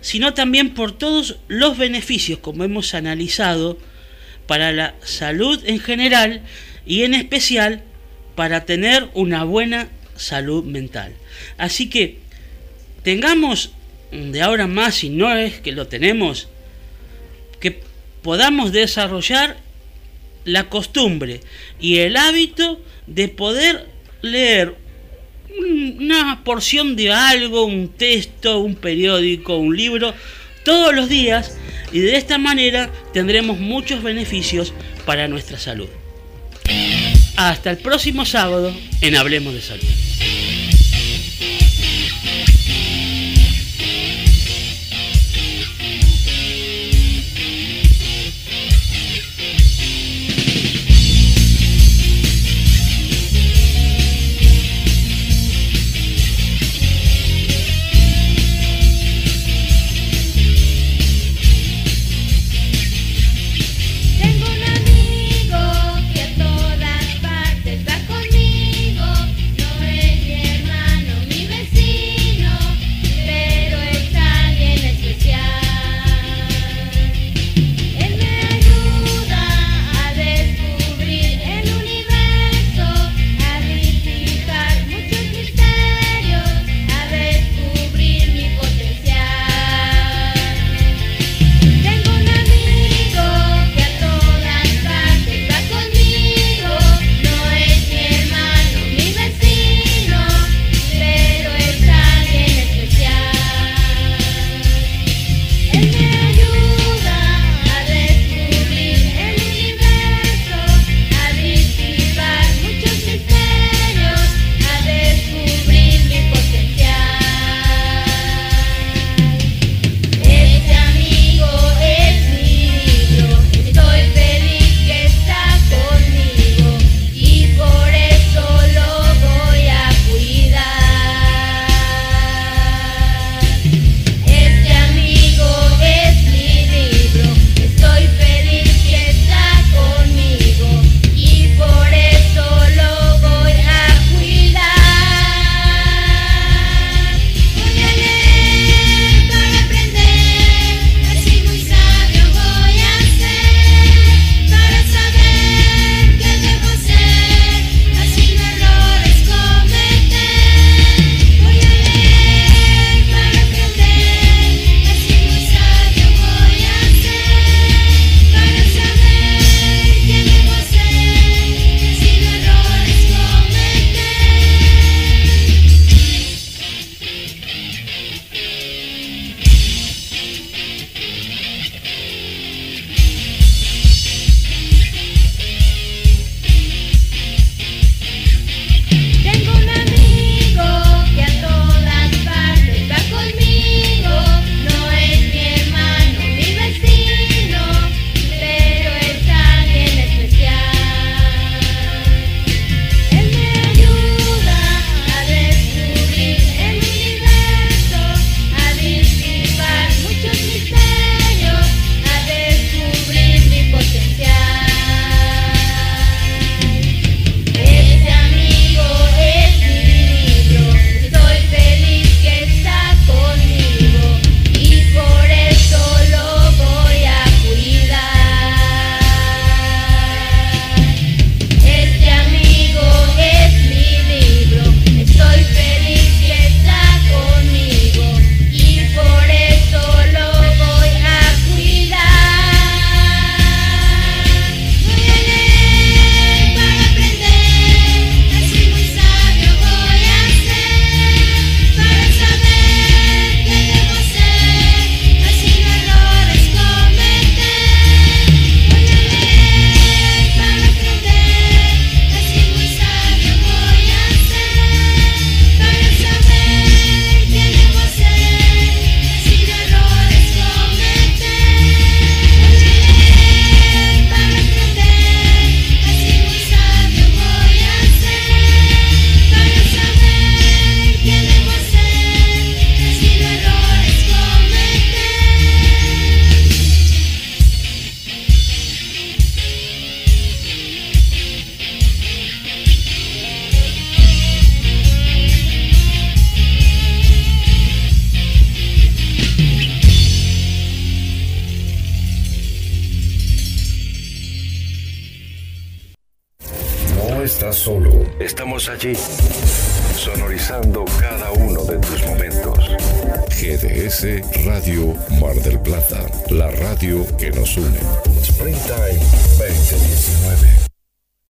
sino 0.00 0.32
también 0.32 0.72
por 0.72 0.92
todos 0.92 1.36
los 1.46 1.76
beneficios, 1.76 2.38
como 2.38 2.64
hemos 2.64 2.94
analizado, 2.94 3.76
para 4.46 4.72
la 4.72 4.94
salud 5.04 5.62
en 5.66 5.78
general 5.78 6.40
y 6.86 7.02
en 7.02 7.12
especial 7.12 7.82
para 8.34 8.64
tener 8.64 9.10
una 9.12 9.44
buena 9.44 9.88
salud 10.16 10.64
mental. 10.64 11.12
Así 11.58 11.90
que 11.90 12.20
tengamos 13.02 13.72
de 14.10 14.40
ahora 14.40 14.66
más, 14.66 14.94
si 14.94 15.10
no 15.10 15.36
es 15.36 15.60
que 15.60 15.72
lo 15.72 15.86
tenemos, 15.86 16.48
que 17.60 17.82
podamos 18.22 18.72
desarrollar 18.72 19.65
la 20.46 20.68
costumbre 20.70 21.40
y 21.78 21.98
el 21.98 22.16
hábito 22.16 22.80
de 23.06 23.28
poder 23.28 23.86
leer 24.22 24.74
un- 25.58 25.96
una 26.00 26.42
porción 26.44 26.96
de 26.96 27.12
algo, 27.12 27.64
un 27.64 27.88
texto, 27.88 28.60
un 28.60 28.74
periódico, 28.74 29.56
un 29.58 29.76
libro, 29.76 30.14
todos 30.64 30.94
los 30.94 31.08
días 31.08 31.56
y 31.92 32.00
de 32.00 32.16
esta 32.16 32.38
manera 32.38 32.90
tendremos 33.12 33.58
muchos 33.58 34.02
beneficios 34.02 34.72
para 35.04 35.28
nuestra 35.28 35.58
salud. 35.58 35.88
Hasta 37.36 37.70
el 37.70 37.76
próximo 37.78 38.24
sábado 38.24 38.74
en 39.02 39.14
Hablemos 39.16 39.52
de 39.54 39.60
Salud. 39.60 39.84